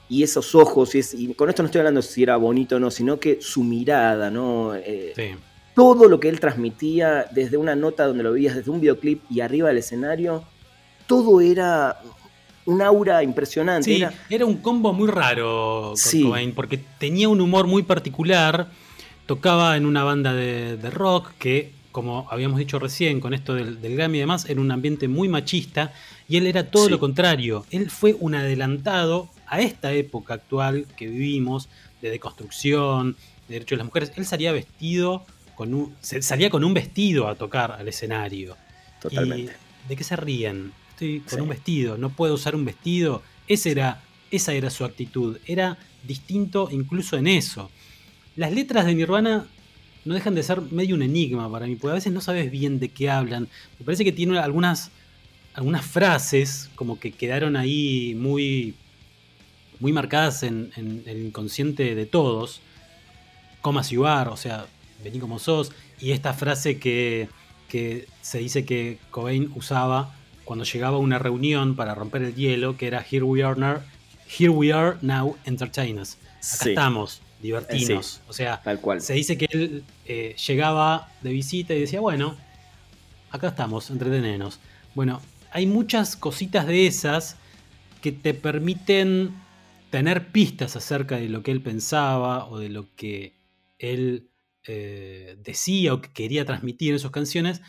y 0.09 0.23
esos 0.23 0.55
ojos. 0.55 0.95
Y, 0.95 1.33
con 1.35 1.49
esto 1.49 1.61
no 1.61 1.67
estoy 1.67 1.79
hablando 1.79 2.01
si 2.01 2.23
era 2.23 2.35
bonito 2.37 2.77
o 2.77 2.79
no, 2.79 2.91
sino 2.91 3.19
que 3.19 3.39
su 3.41 3.63
mirada, 3.63 4.31
¿no? 4.31 4.73
Eh, 4.75 5.37
todo 5.75 6.09
lo 6.09 6.19
que 6.19 6.29
él 6.29 6.39
transmitía, 6.39 7.25
desde 7.31 7.57
una 7.57 7.75
nota 7.75 8.07
donde 8.07 8.23
lo 8.23 8.33
veías, 8.33 8.55
desde 8.55 8.71
un 8.71 8.81
videoclip 8.81 9.21
y 9.29 9.41
arriba 9.41 9.69
del 9.69 9.77
escenario, 9.77 10.43
todo 11.07 11.39
era 11.41 12.01
un 12.65 12.81
aura 12.81 13.23
impresionante. 13.23 13.83
Sí, 13.95 14.03
era, 14.29 14.45
un 14.45 14.57
combo 14.57 14.91
muy 14.93 15.07
raro 15.07 15.93
Cobain, 16.23 16.53
porque 16.53 16.79
tenía 16.97 17.29
un 17.29 17.39
humor 17.39 17.67
muy 17.67 17.83
particular, 17.83 18.67
tocaba 19.29 19.77
en 19.77 19.85
una 19.85 20.03
banda 20.03 20.33
de, 20.33 20.75
rock 20.89 21.33
que, 21.37 21.71
como 21.91 22.27
habíamos 22.31 22.57
dicho 22.57 22.79
recién, 22.79 23.19
con 23.19 23.35
esto 23.35 23.53
del, 23.53 23.79
del, 23.79 23.95
Grammy 23.95 24.17
y 24.17 24.21
demás, 24.21 24.49
era 24.49 24.59
un 24.59 24.71
ambiente 24.71 25.07
muy 25.07 25.29
machista, 25.29 25.93
y 26.27 26.37
él 26.37 26.47
era 26.47 26.71
todo 26.71 26.89
lo 26.89 26.99
contrario, 26.99 27.63
él 27.69 27.91
fue 27.91 28.17
un 28.19 28.33
adelantado 28.33 29.29
a 29.45 29.61
esta 29.61 29.93
época 29.93 30.33
actual 30.33 30.87
que 30.97 31.05
vivimos, 31.05 31.69
de 32.01 32.09
deconstrucción, 32.09 33.15
de 33.47 33.53
derechos 33.53 33.77
de 33.77 33.77
las 33.77 33.85
mujeres, 33.85 34.11
él 34.15 34.25
salía 34.25 34.51
vestido 34.51 35.23
con 35.53 35.75
un, 35.75 35.95
salía 36.01 36.49
con 36.49 36.63
un 36.63 36.73
vestido 36.73 37.27
a 37.27 37.35
tocar 37.35 37.73
al 37.73 37.87
escenario. 37.87 38.57
Totalmente. 38.99 39.53
¿De 39.87 39.95
qué 39.95 40.03
se 40.03 40.15
ríen? 40.15 40.73
Estoy 40.89 41.19
con 41.19 41.41
un 41.41 41.49
vestido, 41.49 41.99
no 41.99 42.09
puedo 42.09 42.33
usar 42.33 42.55
un 42.55 42.65
vestido. 42.65 43.21
Ese 43.47 43.69
era, 43.69 44.01
esa 44.31 44.53
era 44.53 44.71
su 44.71 44.85
actitud. 44.85 45.37
Era 45.45 45.77
distinto 46.03 46.69
incluso 46.71 47.15
en 47.15 47.27
eso. 47.27 47.69
Las 48.35 48.51
letras 48.51 48.85
de 48.85 48.95
Nirvana 48.95 49.47
no 50.05 50.13
dejan 50.13 50.35
de 50.35 50.43
ser 50.43 50.61
medio 50.61 50.95
un 50.95 51.01
enigma 51.01 51.51
para 51.51 51.65
mí, 51.65 51.75
porque 51.75 51.91
a 51.91 51.95
veces 51.95 52.13
no 52.13 52.21
sabes 52.21 52.49
bien 52.51 52.79
de 52.79 52.89
qué 52.89 53.09
hablan. 53.09 53.47
Me 53.79 53.85
parece 53.85 54.03
que 54.03 54.11
tiene 54.11 54.37
algunas, 54.39 54.91
algunas 55.53 55.85
frases 55.85 56.69
como 56.75 56.99
que 56.99 57.11
quedaron 57.11 57.55
ahí 57.55 58.15
muy 58.15 58.75
muy 59.79 59.93
marcadas 59.93 60.43
en, 60.43 60.71
el 60.75 61.25
inconsciente 61.25 61.95
de 61.95 62.05
todos. 62.05 62.61
Como 63.61 63.81
you 63.81 64.05
are, 64.05 64.29
o 64.29 64.37
sea, 64.37 64.67
vení 65.03 65.19
como 65.19 65.39
sos. 65.39 65.71
Y 65.99 66.11
esta 66.11 66.33
frase 66.33 66.79
que, 66.79 67.29
se 68.21 68.39
dice 68.39 68.65
que 68.65 68.99
Cobain 69.11 69.51
usaba 69.55 70.15
cuando 70.43 70.65
llegaba 70.65 70.97
a 70.97 70.99
una 70.99 71.19
reunión 71.19 71.75
para 71.75 71.93
romper 71.95 72.23
el 72.23 72.35
hielo, 72.35 72.77
que 72.77 72.87
era 72.87 73.05
Here 73.09 73.23
we 73.23 73.43
are 73.43 73.59
now, 73.59 73.81
here 74.27 74.49
we 74.49 74.71
are 74.73 74.97
now 75.01 75.37
entertain 75.45 75.99
us. 75.99 76.17
Acá 76.55 76.69
estamos, 76.69 77.21
divertinos. 77.41 78.21
o 78.27 78.33
sea, 78.33 78.61
tal 78.61 78.79
cual. 78.79 79.01
se 79.01 79.13
dice 79.13 79.37
que 79.37 79.47
él 79.49 79.83
eh, 80.05 80.35
llegaba 80.47 81.09
de 81.21 81.31
visita 81.31 81.73
y 81.73 81.81
decía, 81.81 81.99
bueno, 81.99 82.35
acá 83.31 83.49
estamos, 83.49 83.89
entretenenos. 83.89 84.59
Bueno, 84.95 85.21
hay 85.51 85.65
muchas 85.65 86.15
cositas 86.15 86.67
de 86.67 86.87
esas 86.87 87.37
que 88.01 88.11
te 88.11 88.33
permiten 88.33 89.33
tener 89.89 90.27
pistas 90.27 90.75
acerca 90.75 91.17
de 91.17 91.29
lo 91.29 91.43
que 91.43 91.51
él 91.51 91.61
pensaba 91.61 92.47
o 92.47 92.59
de 92.59 92.69
lo 92.69 92.93
que 92.95 93.35
él 93.79 94.29
eh, 94.67 95.37
decía 95.39 95.93
o 95.93 96.01
que 96.01 96.11
quería 96.11 96.45
transmitir 96.45 96.93
en 96.93 96.99
sus 96.99 97.11
canciones, 97.11 97.61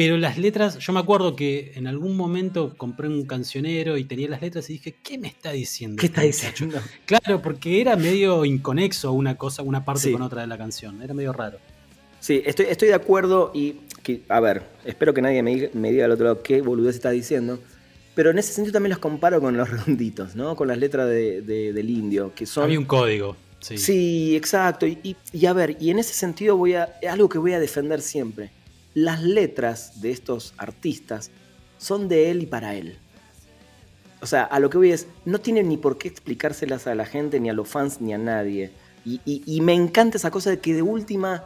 pero 0.00 0.16
las 0.16 0.38
letras, 0.38 0.78
yo 0.78 0.94
me 0.94 1.00
acuerdo 1.00 1.36
que 1.36 1.72
en 1.74 1.86
algún 1.86 2.16
momento 2.16 2.72
compré 2.78 3.06
un 3.06 3.26
cancionero 3.26 3.98
y 3.98 4.04
tenía 4.04 4.30
las 4.30 4.40
letras 4.40 4.70
y 4.70 4.72
dije, 4.72 4.96
¿qué 5.02 5.18
me 5.18 5.28
está 5.28 5.52
diciendo? 5.52 6.00
¿Qué 6.00 6.06
está 6.06 6.24
este 6.24 6.46
diciendo? 6.46 6.80
Claro, 7.04 7.42
porque 7.42 7.82
era 7.82 7.96
medio 7.96 8.46
inconexo 8.46 9.12
una 9.12 9.36
cosa, 9.36 9.60
una 9.60 9.84
parte 9.84 10.10
con 10.10 10.22
otra 10.22 10.40
de 10.40 10.46
la 10.46 10.56
canción, 10.56 11.02
era 11.02 11.12
medio 11.12 11.34
raro. 11.34 11.58
Sí, 12.18 12.42
estoy, 12.46 12.68
estoy 12.70 12.88
de 12.88 12.94
acuerdo 12.94 13.52
y, 13.54 13.76
a 14.30 14.40
ver, 14.40 14.62
espero 14.86 15.12
que 15.12 15.20
nadie 15.20 15.42
me, 15.42 15.68
me 15.74 15.90
diga 15.90 16.06
al 16.06 16.12
otro 16.12 16.24
lado 16.24 16.42
qué 16.42 16.62
boludez 16.62 16.94
está 16.94 17.10
diciendo, 17.10 17.60
pero 18.14 18.30
en 18.30 18.38
ese 18.38 18.54
sentido 18.54 18.72
también 18.72 18.92
los 18.92 19.00
comparo 19.00 19.38
con 19.38 19.54
los 19.54 19.68
redonditos, 19.70 20.34
¿no? 20.34 20.56
Con 20.56 20.68
las 20.68 20.78
letras 20.78 21.10
del 21.10 21.90
indio, 21.90 22.32
que 22.34 22.46
son... 22.46 22.70
Hay 22.70 22.78
un 22.78 22.86
código. 22.86 23.36
Sí, 23.58 23.76
sí 23.76 24.34
exacto. 24.34 24.86
Y, 24.86 25.14
a 25.44 25.52
ver, 25.52 25.76
y 25.78 25.90
en 25.90 25.98
ese 25.98 26.14
sentido 26.14 26.56
voy 26.56 26.72
a... 26.72 26.88
algo 27.06 27.28
que 27.28 27.36
voy 27.36 27.52
a 27.52 27.60
defender 27.60 28.00
siempre. 28.00 28.50
Las 28.94 29.22
letras 29.22 30.00
de 30.00 30.10
estos 30.10 30.54
artistas 30.58 31.30
son 31.78 32.08
de 32.08 32.30
él 32.30 32.42
y 32.42 32.46
para 32.46 32.74
él. 32.74 32.98
O 34.20 34.26
sea, 34.26 34.44
a 34.44 34.60
lo 34.60 34.68
que 34.68 34.78
voy 34.78 34.92
es, 34.92 35.06
no 35.24 35.40
tienen 35.40 35.68
ni 35.68 35.76
por 35.76 35.96
qué 35.96 36.08
explicárselas 36.08 36.86
a 36.86 36.94
la 36.94 37.06
gente, 37.06 37.40
ni 37.40 37.48
a 37.48 37.52
los 37.52 37.68
fans, 37.68 38.00
ni 38.00 38.12
a 38.12 38.18
nadie. 38.18 38.70
Y, 39.04 39.20
y 39.24 39.60
me 39.62 39.72
encanta 39.72 40.18
esa 40.18 40.30
cosa 40.30 40.50
de 40.50 40.60
que 40.60 40.74
de 40.74 40.82
última, 40.82 41.44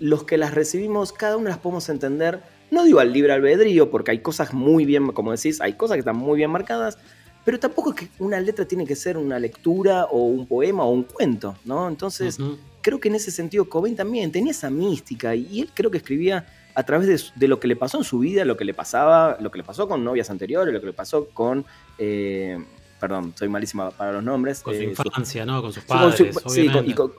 los 0.00 0.24
que 0.24 0.36
las 0.36 0.54
recibimos, 0.54 1.12
cada 1.12 1.36
uno 1.36 1.48
las 1.48 1.58
podemos 1.58 1.88
entender 1.88 2.42
no 2.70 2.84
digo 2.84 3.00
al 3.00 3.12
libre 3.12 3.32
albedrío, 3.32 3.90
porque 3.90 4.10
hay 4.10 4.18
cosas 4.20 4.52
muy 4.52 4.84
bien, 4.84 5.06
como 5.08 5.32
decís, 5.32 5.60
hay 5.60 5.74
cosas 5.74 5.96
que 5.96 6.00
están 6.00 6.16
muy 6.16 6.36
bien 6.36 6.50
marcadas, 6.50 6.98
pero 7.44 7.60
tampoco 7.60 7.90
es 7.90 7.96
que 7.96 8.08
una 8.18 8.40
letra 8.40 8.66
tiene 8.66 8.84
que 8.86 8.96
ser 8.96 9.16
una 9.16 9.38
lectura 9.38 10.06
o 10.06 10.24
un 10.24 10.46
poema 10.46 10.84
o 10.84 10.90
un 10.90 11.04
cuento, 11.04 11.56
¿no? 11.64 11.88
Entonces, 11.88 12.38
creo 12.82 12.98
que 12.98 13.08
en 13.08 13.14
ese 13.14 13.30
sentido 13.30 13.68
Cobain 13.68 13.94
también 13.94 14.32
tenía 14.32 14.50
esa 14.50 14.68
mística 14.68 15.34
y, 15.34 15.60
él 15.60 15.70
creo 15.72 15.90
que 15.90 15.98
escribía 15.98 16.46
a 16.76 16.82
través 16.82 17.32
de, 17.34 17.48
lo 17.48 17.58
que 17.58 17.68
le 17.68 17.74
pasó 17.74 17.96
en 17.96 18.04
su 18.04 18.18
vida, 18.18 18.44
lo 18.44 18.56
que 18.58 18.66
le 18.66 18.74
pasaba, 18.74 19.38
lo 19.40 19.50
que 19.50 19.58
le 19.58 19.64
pasó 19.64 19.88
con 19.88 20.04
novias 20.04 20.28
anteriores, 20.28 20.74
lo 20.74 20.80
que 20.80 20.86
le 20.86 20.92
pasó 20.92 21.26
con... 21.32 21.64
Eh, 21.96 22.62
perdón, 23.00 23.32
soy 23.34 23.48
malísima 23.48 23.90
para 23.90 24.12
los 24.12 24.22
nombres. 24.22 24.60
Con 24.60 24.74
su 24.74 24.80
eh, 24.80 24.84
infancia, 24.84 25.46
¿no? 25.46 25.62
Con 25.62 25.72
sus 25.72 25.84
padres. 25.84 26.16
Sí, 26.48 26.70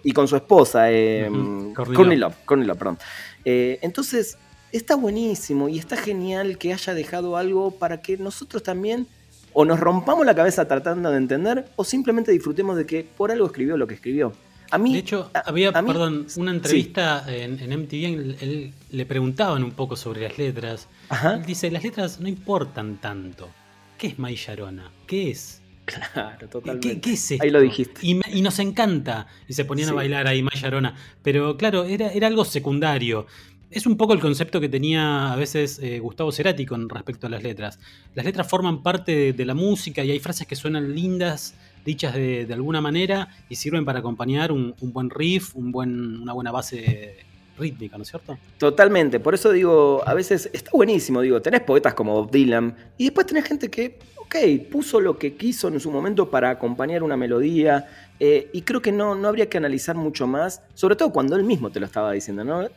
y, 0.03 0.11
con, 0.13 0.27
su 0.27 0.35
esposa, 0.35 0.91
eh, 0.91 1.27
Love, 1.31 2.35
perdón. 2.45 2.99
Eh, 3.43 3.79
entonces, 3.81 4.37
está 4.71 4.95
buenísimo 4.95 5.69
y 5.69 5.79
está 5.79 5.97
genial 5.97 6.59
que 6.59 6.71
haya 6.71 6.93
dejado 6.93 7.35
algo 7.35 7.71
para 7.71 8.01
que 8.01 8.15
nosotros 8.17 8.61
también 8.61 9.07
o 9.53 9.65
nos 9.65 9.79
rompamos 9.79 10.23
la 10.23 10.35
cabeza 10.35 10.67
tratando 10.67 11.09
de 11.09 11.17
entender 11.17 11.65
o 11.77 11.83
simplemente 11.83 12.31
disfrutemos 12.31 12.77
de 12.77 12.85
que 12.85 13.03
por 13.03 13.31
algo 13.31 13.47
escribió 13.47 13.75
lo 13.75 13.87
que 13.87 13.95
escribió. 13.95 14.33
A 14.71 14.77
mí, 14.77 14.93
de 14.93 14.99
hecho, 14.99 15.31
había, 15.45 15.71
perdón, 15.71 16.27
una 16.35 16.51
entrevista 16.51 17.25
en, 17.27 17.53
MTV, 17.55 18.41
él, 18.41 18.73
le 18.91 19.05
preguntaban 19.05 19.63
un 19.63 19.71
poco 19.71 19.95
sobre 19.95 20.21
las 20.21 20.37
letras. 20.37 20.87
Él 21.23 21.45
dice, 21.45 21.71
las 21.71 21.83
letras 21.83 22.19
no 22.19 22.27
importan 22.27 22.97
tanto. 22.97 23.49
¿Qué 23.97 24.07
es 24.07 24.19
Maillarona? 24.19 24.91
¿Qué 25.05 25.31
es? 25.31 25.61
Claro, 25.85 26.49
totalmente. 26.49 26.99
¿Qué, 26.99 27.13
es 27.13 27.31
esto? 27.31 27.43
Ahí 27.43 27.49
lo 27.49 27.61
dijiste. 27.61 28.01
Y, 28.03 28.41
nos 28.41 28.59
encanta. 28.59 29.27
Y 29.47 29.53
se 29.53 29.63
ponían 29.63 29.89
a 29.89 29.93
bailar 29.93 30.27
ahí 30.27 30.43
Maillarona. 30.43 30.95
Pero 31.23 31.55
claro, 31.55 31.85
era, 31.85 32.11
era 32.11 32.27
algo 32.27 32.43
secundario 32.43 33.25
es 33.69 33.85
un 33.85 33.97
poco 33.97 34.13
el 34.13 34.19
concepto 34.19 34.61
que 34.61 34.69
tenía 34.69 35.33
a 35.33 35.35
veces 35.35 35.79
eh, 35.79 35.99
Gustavo 35.99 36.31
Cerati 36.31 36.65
con 36.65 36.87
respecto 36.89 37.27
a 37.27 37.29
las 37.29 37.43
letras. 37.43 37.79
Las 38.15 38.25
letras 38.25 38.47
forman 38.47 38.81
parte 38.81 39.33
de, 39.33 39.45
la 39.45 39.53
música 39.53 40.03
y 40.03 40.11
hay 40.11 40.19
frases 40.19 40.47
que 40.47 40.55
suenan 40.55 40.93
lindas, 40.95 41.53
dichas 41.85 42.13
de, 42.13 42.47
alguna 42.51 42.81
manera, 42.81 43.29
y 43.49 43.55
sirven 43.55 43.85
para 43.85 43.99
acompañar 43.99 44.51
un, 44.51 44.73
buen 44.81 45.09
riff, 45.09 45.55
un 45.55 45.71
buen, 45.71 46.21
una 46.21 46.33
buena 46.33 46.51
base 46.51 47.17
rítmica, 47.57 47.97
¿no 47.97 48.03
es 48.03 48.09
cierto? 48.09 48.37
Totalmente, 48.57 49.19
por 49.19 49.33
eso 49.33 49.51
digo, 49.51 50.03
a 50.05 50.13
veces 50.13 50.49
está 50.53 50.71
buenísimo, 50.73 51.21
digo, 51.21 51.41
tenés 51.41 51.61
poetas 51.61 51.93
como 51.93 52.13
Bob 52.13 52.31
Dylan, 52.31 52.75
y 52.97 53.05
después 53.05 53.25
tenés 53.25 53.45
gente 53.45 53.69
que, 53.69 53.97
ok, 54.17 54.35
puso 54.69 54.99
lo 55.01 55.17
que 55.17 55.35
quiso 55.35 55.67
en 55.69 55.79
su 55.79 55.89
momento 55.89 56.29
para 56.29 56.51
acompañar 56.51 57.01
una 57.01 57.17
melodía, 57.17 57.87
eh, 58.19 58.49
y 58.53 58.61
creo 58.61 58.81
que 58.81 58.91
no, 58.91 59.15
no 59.15 59.27
habría 59.27 59.49
que 59.49 59.57
analizar 59.57 59.95
mucho 59.95 60.27
más, 60.27 60.61
sobre 60.75 60.95
todo 60.95 61.11
cuando 61.11 61.35
él 61.35 61.43
mismo 61.43 61.71
te 61.71 61.79
lo 61.79 61.87
estaba 61.87 62.11
diciendo, 62.11 62.43
¿no? 62.43 62.67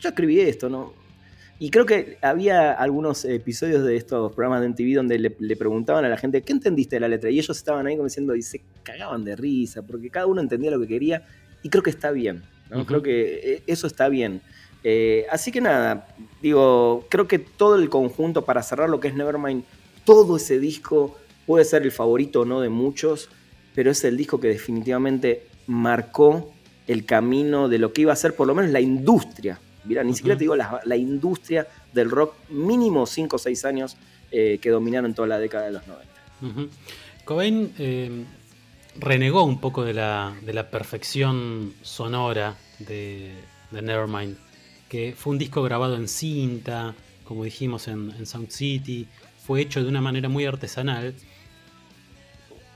Yo 0.00 0.08
escribí 0.08 0.40
esto, 0.40 0.68
¿no? 0.68 0.92
Y 1.60 1.70
creo 1.70 1.86
que 1.86 2.18
había 2.22 2.72
algunos 2.72 3.24
episodios 3.24 3.84
de 3.84 3.96
estos 3.96 4.32
programas 4.32 4.60
de 4.60 4.68
MTV 4.68 4.94
donde 4.94 5.18
le, 5.18 5.56
preguntaban 5.56 6.04
a 6.04 6.08
la 6.08 6.16
gente, 6.16 6.42
¿qué 6.42 6.52
entendiste 6.52 6.96
de 6.96 7.00
la 7.00 7.08
letra? 7.08 7.30
Y 7.30 7.38
ellos 7.38 7.56
estaban 7.56 7.84
ahí 7.86 7.96
como 7.96 8.04
diciendo, 8.04 8.36
y 8.36 8.42
se 8.42 8.62
cagaban 8.84 9.24
de 9.24 9.34
risa, 9.34 9.82
porque 9.82 10.08
cada 10.08 10.26
uno 10.26 10.40
entendía 10.40 10.70
lo 10.70 10.78
que 10.78 10.86
quería, 10.86 11.26
y 11.64 11.68
creo 11.68 11.82
que 11.82 11.90
está 11.90 12.12
bien, 12.12 12.44
¿no? 12.70 12.86
Creo 12.86 13.02
que 13.02 13.54
eh, 13.54 13.62
eso 13.66 13.88
está 13.88 14.08
bien. 14.08 14.40
Eh, 14.84 15.26
así 15.32 15.50
que 15.50 15.60
nada, 15.60 16.06
digo, 16.40 17.04
creo 17.08 17.26
que 17.26 17.40
todo 17.40 17.74
el 17.74 17.88
conjunto, 17.88 18.44
para 18.44 18.62
cerrar 18.62 18.88
lo 18.88 19.00
que 19.00 19.08
es 19.08 19.14
Nevermind, 19.14 19.64
todo 20.04 20.36
ese 20.36 20.60
disco 20.60 21.18
puede 21.44 21.64
ser 21.64 21.82
el 21.82 21.90
favorito 21.90 22.42
o 22.42 22.44
no 22.44 22.60
de 22.60 22.68
muchos, 22.68 23.30
pero 23.74 23.90
es 23.90 24.04
el 24.04 24.16
disco 24.16 24.38
que 24.38 24.48
definitivamente 24.48 25.46
marcó 25.66 26.52
el 26.86 27.04
camino 27.04 27.68
de 27.68 27.78
lo 27.78 27.92
que 27.92 28.02
iba 28.02 28.12
a 28.12 28.16
ser 28.16 28.36
por 28.36 28.46
lo 28.46 28.54
menos 28.54 28.70
la 28.70 28.80
industria 28.80 29.58
Mira, 29.88 30.04
ni 30.04 30.14
siquiera 30.14 30.36
te 30.36 30.44
digo 30.44 30.54
la, 30.54 30.96
industria 30.96 31.66
del 31.94 32.10
rock, 32.10 32.34
mínimo 32.50 33.06
5 33.06 33.36
o 33.36 33.38
6 33.38 33.64
años 33.64 33.96
eh, 34.30 34.58
que 34.60 34.68
dominaron 34.68 35.14
toda 35.14 35.26
la 35.26 35.38
década 35.38 35.64
de 35.64 35.72
los 35.72 35.82
90. 35.86 36.74
Cobain 37.24 37.72
eh, 37.78 38.24
renegó 38.96 39.44
un 39.44 39.60
poco 39.60 39.84
de 39.84 39.94
la, 39.94 40.36
perfección 40.70 41.72
sonora 41.80 42.56
de, 42.78 43.32
Nevermind, 43.72 44.36
que 44.90 45.14
fue 45.16 45.32
un 45.32 45.38
disco 45.38 45.62
grabado 45.62 45.96
en 45.96 46.06
cinta, 46.06 46.94
como 47.24 47.44
dijimos 47.44 47.88
en, 47.88 48.10
en 48.10 48.26
Sound 48.26 48.50
City, 48.50 49.08
fue 49.42 49.62
hecho 49.62 49.82
de 49.82 49.88
una 49.88 50.02
manera 50.02 50.28
muy 50.28 50.44
artesanal. 50.44 51.14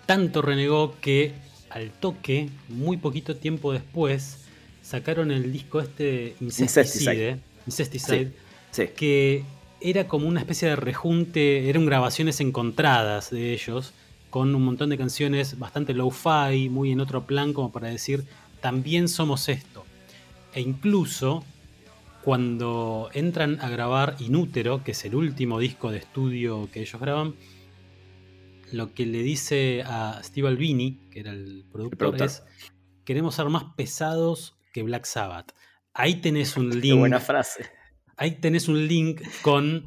Tanto 0.07 0.41
renegó 0.41 0.97
que 1.01 1.35
al 1.69 1.91
toque, 1.91 2.49
muy 2.69 2.97
poquito 2.97 3.37
tiempo 3.37 3.73
después, 3.73 4.42
sacaron 4.93 5.31
el 5.31 5.51
disco 5.51 5.81
este 5.81 6.37
Incesticide, 6.39 7.41
Incesticide, 7.67 8.31
que 8.95 9.43
era 9.81 10.07
como 10.07 10.29
una 10.29 10.41
especie 10.41 10.69
de 10.69 10.77
rejunte, 10.77 11.71
eran 11.71 11.87
grabaciones 11.87 12.43
encontradas 12.43 13.31
de 13.31 13.55
ellos, 13.55 13.95
con 14.29 14.55
un 14.55 14.63
montón 14.63 14.91
de 14.91 14.99
canciones 14.99 15.59
bastante 15.59 15.95
low-fi, 15.95 16.69
muy 16.69 16.93
en 16.93 17.01
otro 17.01 17.25
plan, 17.25 17.55
como 17.55 17.73
para 17.73 17.89
decir, 17.89 18.25
también 18.61 19.09
somos 19.09 19.49
esto. 19.49 19.87
E 20.53 20.61
incluso 20.61 21.43
cuando 22.23 23.09
entran 23.15 23.61
a 23.63 23.71
grabar 23.71 24.17
Inútero, 24.21 24.85
que 24.85 24.91
es 24.91 25.03
el 25.07 25.15
último 25.15 25.59
disco 25.59 25.91
de 25.91 25.99
estudio 25.99 26.69
que 26.71 26.83
ellos 26.83 27.01
graban, 27.01 27.35
lo 28.73 28.93
que 28.93 29.07
le 29.07 29.23
dice 29.23 29.85
a 29.87 30.21
Steve 30.23 30.49
Albini, 30.49 30.99
que 31.11 31.21
era 31.21 31.33
el 31.33 31.65
productor, 31.73 32.23
es 32.23 32.43
queremos 33.07 33.35
ser 33.35 33.49
más 33.49 33.65
pesados 33.75 34.55
que 34.73 34.83
Black 34.83 35.05
Sabbath. 35.05 35.53
Ahí 35.95 36.21
tenés 36.21 36.57
un 36.57 36.71
link. 36.81 36.99
buena 36.99 37.21
frase. 37.21 37.71
Ahí 38.17 38.41
tenés 38.41 38.69
un 38.69 38.87
link 38.87 39.23
con 39.43 39.87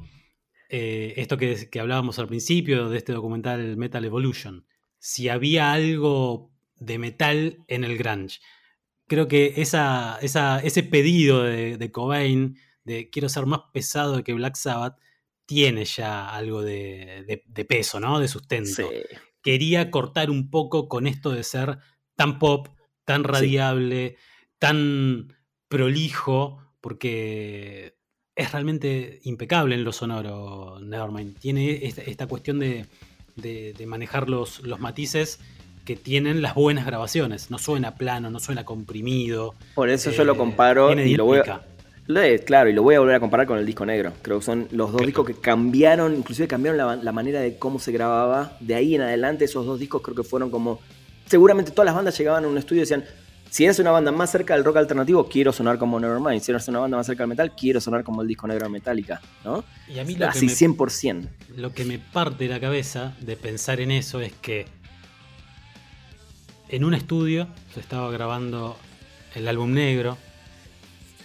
eh, 0.69 1.13
esto 1.17 1.37
que, 1.37 1.69
que, 1.69 1.79
hablábamos 1.79 2.19
al 2.19 2.27
principio 2.27 2.89
de 2.89 2.97
este 2.97 3.13
documental 3.13 3.77
Metal 3.77 4.03
Evolution. 4.03 4.65
Si 4.99 5.29
había 5.29 5.71
algo 5.71 6.55
de 6.79 6.99
metal 6.99 7.63
en 7.67 7.83
el 7.83 7.97
grunge. 7.97 8.39
Creo 9.07 9.27
que 9.27 9.53
esa, 9.57 10.17
ese 10.21 10.83
pedido 10.83 11.43
de, 11.43 11.91
Cobain 11.91 12.57
de 12.83 13.09
quiero 13.09 13.29
ser 13.29 13.45
más 13.45 13.61
pesado 13.71 14.23
que 14.23 14.33
Black 14.33 14.55
Sabbath 14.55 14.97
tiene 15.45 15.85
ya 15.85 16.29
algo 16.29 16.63
de, 16.63 17.43
peso, 17.67 17.99
¿no? 17.99 18.19
De 18.19 18.27
sustento. 18.27 18.89
Quería 19.41 19.91
cortar 19.91 20.31
un 20.31 20.49
poco 20.49 20.87
con 20.87 21.05
esto 21.05 21.31
de 21.31 21.43
ser 21.43 21.77
tan 22.15 22.39
pop, 22.39 22.69
tan 23.03 23.23
radiable, 23.23 24.17
tan 24.59 25.33
prolijo, 25.67 26.61
porque 26.81 27.95
es 28.35 28.51
realmente 28.51 29.19
impecable 29.23 29.75
en 29.75 29.83
lo 29.83 29.91
sonoro, 29.91 30.79
Nevermind. 30.81 31.37
Tiene 31.39 31.85
esta, 31.85 32.27
cuestión 32.27 32.59
de, 32.59 32.85
manejar 33.85 34.29
los, 34.29 34.61
los, 34.61 34.79
matices 34.79 35.39
que 35.85 35.95
tienen 35.95 36.41
las 36.41 36.55
buenas 36.55 36.85
grabaciones. 36.85 37.51
No 37.51 37.57
suena 37.57 37.95
plano, 37.95 38.29
no 38.29 38.39
suena 38.39 38.65
comprimido. 38.65 39.55
Por 39.75 39.89
eso 39.89 40.11
yo 40.11 40.23
lo 40.23 40.33
eh, 40.33 40.37
comparo 40.37 40.93
y 40.93 41.15
lo 41.15 41.25
voy 41.25 41.39
a... 41.39 41.61
Claro, 42.45 42.69
y 42.69 42.73
lo 42.73 42.83
voy 42.83 42.95
a 42.95 42.99
volver 42.99 43.15
a 43.15 43.19
comparar 43.19 43.47
con 43.47 43.57
el 43.57 43.65
disco 43.65 43.85
negro. 43.85 44.13
Creo 44.21 44.39
que 44.39 44.45
son 44.45 44.67
los 44.71 44.91
dos 44.91 45.01
discos 45.01 45.25
que 45.25 45.33
cambiaron, 45.33 46.15
inclusive 46.15 46.47
cambiaron 46.47 47.03
la, 47.03 47.11
manera 47.11 47.39
de 47.39 47.57
cómo 47.57 47.79
se 47.79 47.91
grababa. 47.91 48.57
De 48.59 48.75
ahí 48.75 48.93
en 48.93 49.01
adelante, 49.01 49.45
esos 49.45 49.65
dos 49.65 49.79
discos 49.79 50.01
creo 50.03 50.15
que 50.15 50.23
fueron 50.23 50.51
como. 50.51 50.79
Seguramente 51.25 51.71
todas 51.71 51.87
las 51.87 51.95
bandas 51.95 52.15
llegaban 52.15 52.45
a 52.45 52.47
un 52.47 52.57
estudio 52.59 52.81
y 52.81 52.81
decían: 52.81 53.05
si 53.49 53.63
eres 53.63 53.79
una 53.79 53.91
banda 53.91 54.11
más 54.11 54.31
cerca 54.31 54.53
del 54.53 54.63
rock 54.63 54.77
alternativo, 54.77 55.27
quiero 55.27 55.53
sonar 55.53 55.77
como 55.77 55.99
Nevermind. 55.99 56.41
Si 56.41 56.51
eres 56.51 56.67
una 56.67 56.79
banda 56.79 56.97
más 56.97 57.05
cerca 57.05 57.23
del 57.23 57.29
metal, 57.29 57.53
quiero 57.55 57.79
sonar 57.79 58.03
como 58.03 58.21
el 58.21 58.27
disco 58.27 58.47
negro 58.47 58.65
de 58.65 58.71
Metallica, 58.71 59.21
¿no? 59.43 59.63
Y 59.87 59.99
a 59.99 60.03
mí 60.03 60.15
lo 60.15 60.27
Así, 60.27 60.47
que 60.47 60.67
me, 60.67 60.75
100%. 60.75 61.27
Lo 61.55 61.73
que 61.73 61.85
me 61.85 61.99
parte 61.99 62.47
la 62.47 62.59
cabeza 62.59 63.13
de 63.21 63.37
pensar 63.37 63.79
en 63.79 63.91
eso 63.91 64.19
es 64.19 64.33
que 64.33 64.65
en 66.69 66.83
un 66.83 66.93
estudio 66.93 67.47
se 67.73 67.79
estaba 67.79 68.11
grabando 68.11 68.77
el 69.35 69.47
álbum 69.47 69.73
negro, 69.73 70.17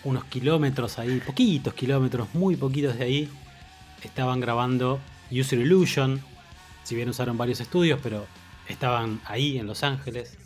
unos 0.04 0.24
kilómetros 0.24 0.98
ahí, 0.98 1.20
poquitos 1.20 1.74
kilómetros, 1.74 2.34
muy 2.34 2.56
poquitos 2.56 2.96
de 2.98 3.04
ahí, 3.04 3.28
estaban 4.02 4.40
grabando 4.40 5.00
User 5.30 5.58
Illusion, 5.58 6.20
si 6.84 6.94
bien 6.94 7.08
usaron 7.08 7.36
varios 7.36 7.60
estudios, 7.60 8.00
pero 8.02 8.26
estaban 8.68 9.20
ahí 9.26 9.58
en 9.58 9.66
Los 9.66 9.82
Ángeles. 9.82 10.36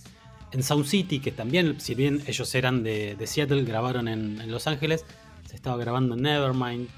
En 0.55 0.63
Sound 0.63 0.87
City, 0.87 1.21
que 1.21 1.33
también, 1.33 1.81
si 1.81 1.95
bien 1.95 2.23
ellos 2.27 2.55
eran 2.55 2.83
de, 2.83 3.23
Seattle, 3.27 3.65
grabaron 3.65 4.09
en, 4.09 4.51
Los 4.51 4.67
Ángeles, 4.67 5.05
se 5.49 5.57
estaba 5.57 5.77
grabando 5.77 6.15
en 6.15 6.23
Nevermind. 6.23 6.89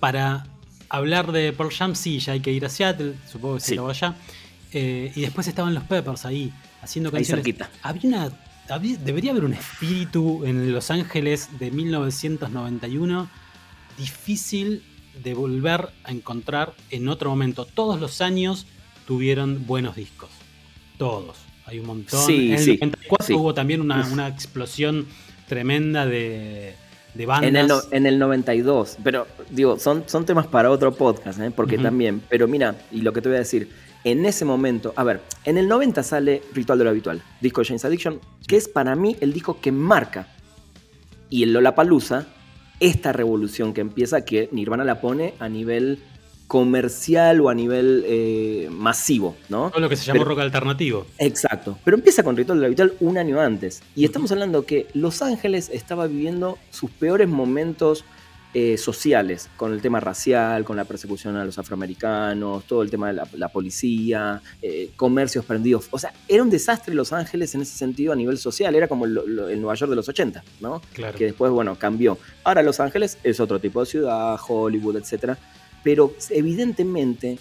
Para 0.00 0.46
hablar 0.88 1.32
de 1.32 1.52
Pearl 1.52 1.72
Jam, 1.72 1.94
sí, 1.94 2.18
ya 2.18 2.32
hay 2.32 2.40
que 2.40 2.52
ir 2.52 2.66
a 2.66 2.68
Seattle, 2.68 3.14
supongo 3.30 3.54
que 3.54 3.60
se 3.60 3.74
lo 3.76 3.88
allá. 3.88 4.14
Eh, 4.72 5.12
y 5.14 5.22
después 5.22 5.46
estaban 5.46 5.72
los 5.72 5.84
Peppers 5.84 6.26
ahí, 6.26 6.52
haciendo 6.82 7.10
canciones. 7.10 7.46
Había 7.82 8.08
una 8.08 8.30
debería 9.04 9.30
haber 9.30 9.44
un 9.44 9.54
espíritu 9.54 10.44
en 10.44 10.72
Los 10.72 10.90
Ángeles 10.90 11.58
de 11.58 11.70
1991 11.70 13.28
difícil 13.96 14.82
de 15.22 15.34
volver 15.34 15.88
a 16.04 16.10
encontrar 16.10 16.74
en 16.90 17.08
otro 17.08 17.30
momento. 17.30 17.64
Todos 17.64 18.00
los 18.00 18.20
años 18.20 18.66
tuvieron 19.06 19.66
buenos 19.66 19.96
discos. 19.96 20.30
Todos. 20.98 21.45
Hay 21.66 21.80
un 21.80 21.86
montón. 21.86 22.30
en 22.30 22.52
el 22.52 22.78
94 22.78 23.36
hubo 23.36 23.52
también 23.52 23.80
una, 23.80 24.28
explosión 24.28 25.06
tremenda 25.48 26.06
de, 26.06 26.74
bandas. 27.26 27.48
En 27.48 27.56
el, 27.56 27.70
en 27.90 28.06
el 28.06 28.18
92. 28.18 28.98
Pero, 29.02 29.26
digo, 29.50 29.78
son, 29.78 30.04
son 30.06 30.24
temas 30.24 30.46
para 30.46 30.70
otro 30.70 30.94
podcast, 30.94 31.40
¿eh? 31.40 31.50
porque 31.50 31.76
también. 31.76 32.22
Pero 32.28 32.46
mira, 32.46 32.76
y 32.92 33.02
lo 33.02 33.12
que 33.12 33.20
te 33.20 33.28
voy 33.28 33.36
a 33.36 33.40
decir 33.40 33.68
en 34.04 34.24
ese 34.24 34.44
momento, 34.44 34.92
a 34.94 35.02
ver, 35.02 35.20
en 35.44 35.58
el 35.58 35.66
90 35.66 36.04
sale 36.04 36.40
Ritual 36.54 36.78
de 36.78 36.84
lo 36.84 36.90
Habitual, 36.90 37.22
disco 37.40 37.60
de 37.60 37.66
James 37.66 37.84
Addiction, 37.84 38.20
que 38.46 38.56
es 38.56 38.68
para 38.68 38.94
mí 38.94 39.16
el 39.20 39.32
disco 39.32 39.60
que 39.60 39.72
marca, 39.72 40.28
y 41.28 41.42
el 41.42 41.52
Lollapalooza, 41.52 42.26
esta 42.78 43.12
revolución 43.12 43.74
que 43.74 43.80
empieza, 43.80 44.24
que 44.24 44.48
Nirvana 44.52 44.84
la 44.84 45.00
pone 45.00 45.34
a 45.40 45.48
nivel 45.48 45.98
comercial 46.46 47.40
o 47.40 47.48
a 47.48 47.54
nivel 47.54 48.04
eh, 48.06 48.68
masivo, 48.70 49.36
¿no? 49.48 49.70
Todo 49.70 49.80
lo 49.80 49.88
que 49.88 49.96
se 49.96 50.04
llama 50.04 50.24
rock 50.24 50.40
alternativo. 50.40 51.06
Exacto. 51.18 51.78
Pero 51.84 51.96
empieza 51.96 52.22
con 52.22 52.36
Ritual 52.36 52.58
de 52.58 52.60
lo 52.60 52.66
Habitual 52.66 52.94
un 53.00 53.18
año 53.18 53.40
antes. 53.40 53.82
Y 53.94 54.04
estamos 54.04 54.30
hablando 54.32 54.64
que 54.64 54.86
Los 54.94 55.22
Ángeles 55.22 55.70
estaba 55.72 56.06
viviendo 56.06 56.58
sus 56.70 56.90
peores 56.90 57.28
momentos 57.28 58.04
eh, 58.58 58.78
sociales, 58.78 59.50
con 59.58 59.74
el 59.74 59.82
tema 59.82 60.00
racial, 60.00 60.64
con 60.64 60.78
la 60.78 60.84
persecución 60.84 61.36
a 61.36 61.44
los 61.44 61.58
afroamericanos, 61.58 62.64
todo 62.64 62.80
el 62.80 62.88
tema 62.88 63.12
de 63.12 63.20
la, 63.34 63.48
policía, 63.48 64.40
eh, 64.62 64.92
comercios 64.96 65.44
prendidos. 65.44 65.88
O 65.90 65.98
sea, 65.98 66.14
era 66.26 66.42
un 66.42 66.48
desastre 66.48 66.94
Los 66.94 67.12
Ángeles 67.12 67.54
en 67.54 67.60
ese 67.60 67.76
sentido 67.76 68.14
a 68.14 68.16
nivel 68.16 68.38
social, 68.38 68.74
era 68.74 68.88
como 68.88 69.04
el, 69.04 69.14
Nueva 69.60 69.74
York 69.74 69.90
de 69.90 69.96
los 69.96 70.08
80, 70.08 70.42
¿no? 70.60 70.80
Claro. 70.94 71.18
Que 71.18 71.26
después, 71.26 71.52
bueno, 71.52 71.76
cambió. 71.76 72.16
Ahora 72.44 72.62
Los 72.62 72.80
Ángeles 72.80 73.18
es 73.24 73.40
otro 73.40 73.58
tipo 73.58 73.80
de 73.80 73.86
ciudad, 73.86 74.38
Hollywood, 74.48 74.96
etc. 74.96 75.36
Pero 75.86 76.12
evidentemente 76.30 77.38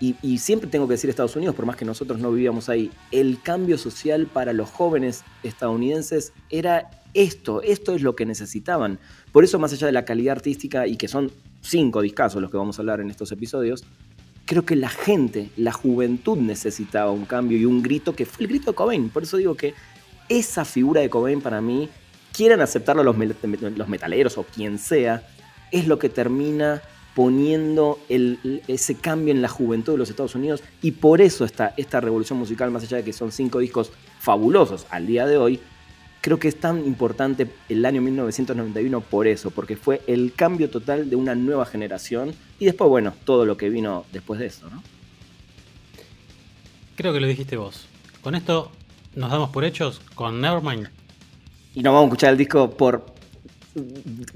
y, 0.00 0.38
siempre 0.38 0.68
tengo 0.68 0.88
que 0.88 0.94
decir 0.94 1.08
Estados 1.08 1.36
Unidos, 1.36 1.54
por 1.54 1.64
más 1.64 1.76
que 1.76 1.84
nosotros 1.84 2.18
no 2.18 2.32
vivíamos 2.32 2.68
ahí, 2.68 2.90
el 3.12 3.40
cambio 3.40 3.78
social 3.78 4.26
para 4.26 4.52
los 4.52 4.68
jóvenes 4.68 5.22
estadounidenses 5.44 6.32
era 6.50 6.90
esto, 7.14 7.62
esto 7.62 7.94
es 7.94 8.02
lo 8.02 8.16
que 8.16 8.26
necesitaban. 8.26 8.98
Por 9.30 9.44
eso, 9.44 9.60
más 9.60 9.72
allá 9.72 9.86
de 9.86 9.92
la 9.92 10.04
calidad 10.04 10.32
artística, 10.32 10.88
y 10.88 10.96
que 10.96 11.06
son 11.06 11.30
cinco 11.62 12.02
discazos 12.02 12.42
los 12.42 12.50
que 12.50 12.56
vamos 12.56 12.80
a 12.80 12.82
hablar 12.82 13.00
en 13.00 13.10
estos 13.10 13.30
episodios, 13.30 13.84
creo 14.44 14.66
que 14.66 14.74
la 14.74 14.88
gente, 14.88 15.50
la 15.56 15.70
juventud 15.70 16.36
necesitaba 16.36 17.12
un 17.12 17.26
cambio 17.26 17.58
y 17.58 17.64
un 17.64 17.80
grito 17.80 18.12
que 18.16 18.26
fue 18.26 18.46
el 18.46 18.48
grito 18.48 18.72
de 18.72 18.74
Cobain. 18.74 19.08
Por 19.08 19.22
eso 19.22 19.36
digo 19.36 19.54
que 19.54 19.74
esa 20.28 20.64
figura 20.64 21.00
de 21.00 21.10
Cobain 21.10 21.40
para 21.40 21.60
mí, 21.60 21.88
quieran 22.32 22.60
aceptarlo 22.60 23.04
los, 23.04 23.16
los 23.76 23.88
metaleros 23.88 24.36
o 24.36 24.42
quien 24.42 24.80
sea, 24.80 25.24
es 25.70 25.86
lo 25.86 26.00
que 26.00 26.08
termina 26.08 26.82
poniendo 27.18 27.98
ese 28.08 28.94
cambio 28.94 29.34
en 29.34 29.42
la 29.42 29.48
juventud 29.48 29.94
de 29.94 29.98
los 29.98 30.08
Estados 30.08 30.36
Unidos 30.36 30.62
y 30.82 30.92
por 30.92 31.20
eso 31.20 31.44
está 31.44 31.74
esta 31.76 32.00
revolución 32.00 32.38
musical, 32.38 32.70
más 32.70 32.84
allá 32.84 32.98
de 32.98 33.02
que 33.02 33.12
son 33.12 33.32
cinco 33.32 33.58
discos 33.58 33.90
fabulosos 34.20 34.86
al 34.88 35.08
día 35.08 35.26
de 35.26 35.36
hoy, 35.36 35.58
creo 36.20 36.38
que 36.38 36.46
es 36.46 36.60
tan 36.60 36.86
importante 36.86 37.50
el 37.68 37.84
año 37.84 38.00
1991 38.02 39.00
por 39.00 39.26
eso, 39.26 39.50
porque 39.50 39.74
fue 39.74 40.00
el 40.06 40.32
cambio 40.32 40.70
total 40.70 41.10
de 41.10 41.16
una 41.16 41.34
nueva 41.34 41.66
generación 41.66 42.36
y 42.60 42.66
después, 42.66 42.88
bueno, 42.88 43.12
todo 43.24 43.44
lo 43.44 43.56
que 43.56 43.68
vino 43.68 44.04
después 44.12 44.38
de 44.38 44.46
eso, 44.46 44.70
¿no? 44.70 44.80
Creo 46.94 47.12
que 47.12 47.18
lo 47.18 47.26
dijiste 47.26 47.56
vos. 47.56 47.88
Con 48.22 48.36
esto 48.36 48.70
nos 49.16 49.32
damos 49.32 49.50
por 49.50 49.64
hechos 49.64 50.00
con 50.14 50.40
Nevermind. 50.40 50.88
Y 51.74 51.82
nos 51.82 51.94
vamos 51.94 52.02
a 52.02 52.06
escuchar 52.10 52.30
el 52.30 52.38
disco 52.38 52.70
por. 52.70 53.17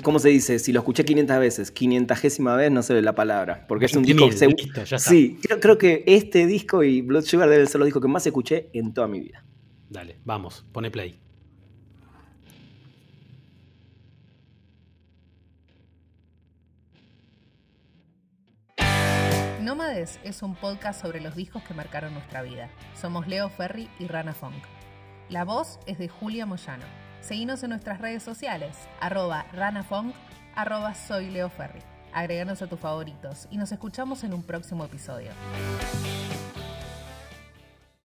¿Cómo 0.02 0.18
se 0.18 0.28
dice? 0.28 0.58
Si 0.58 0.72
lo 0.72 0.80
escuché 0.80 1.04
500 1.04 1.38
veces, 1.38 1.70
500 1.70 2.18
vez 2.56 2.70
no 2.70 2.82
sé 2.82 3.00
la 3.02 3.14
palabra. 3.14 3.66
Porque 3.68 3.86
es 3.86 3.94
un 3.94 4.02
disco. 4.02 4.26
Listo, 4.26 4.84
ya 4.84 4.96
está. 4.96 4.98
Sí, 4.98 5.38
creo, 5.42 5.60
creo, 5.60 5.78
que 5.78 6.04
este 6.06 6.46
disco 6.46 6.82
y 6.82 7.00
Blood 7.02 7.24
Sugar 7.24 7.48
deben 7.48 7.66
ser 7.66 7.78
los 7.78 7.86
discos 7.86 8.02
que 8.02 8.08
más 8.08 8.26
escuché 8.26 8.68
en 8.72 8.92
toda 8.92 9.08
mi 9.08 9.20
vida. 9.20 9.44
Dale, 9.88 10.18
vamos, 10.24 10.64
pone 10.72 10.90
play. 10.90 11.18
Nómades 19.60 20.18
es 20.24 20.42
un 20.42 20.54
podcast 20.54 21.00
sobre 21.00 21.20
los 21.20 21.36
discos 21.36 21.62
que 21.62 21.72
marcaron 21.72 22.14
nuestra 22.14 22.42
vida. 22.42 22.68
Somos 23.00 23.28
Leo 23.28 23.48
Ferri 23.48 23.88
y 23.98 24.06
Rana 24.06 24.34
Funk. 24.34 24.64
La 25.28 25.44
voz 25.44 25.78
es 25.86 25.98
de 25.98 26.08
Julia 26.08 26.46
Moyano. 26.46 27.01
Seguinos 27.22 27.62
en 27.62 27.70
nuestras 27.70 28.00
redes 28.00 28.24
sociales, 28.24 28.76
arroba 29.00 29.46
ranafunk, 29.52 30.12
arroba 30.56 30.92
soy 30.92 31.30
Leo 31.30 31.48
Ferri. 31.48 31.78
Agreganos 32.12 32.62
a 32.62 32.66
tus 32.66 32.80
favoritos 32.80 33.46
y 33.48 33.58
nos 33.58 33.70
escuchamos 33.70 34.24
en 34.24 34.34
un 34.34 34.42
próximo 34.42 34.84
episodio. 34.84 35.30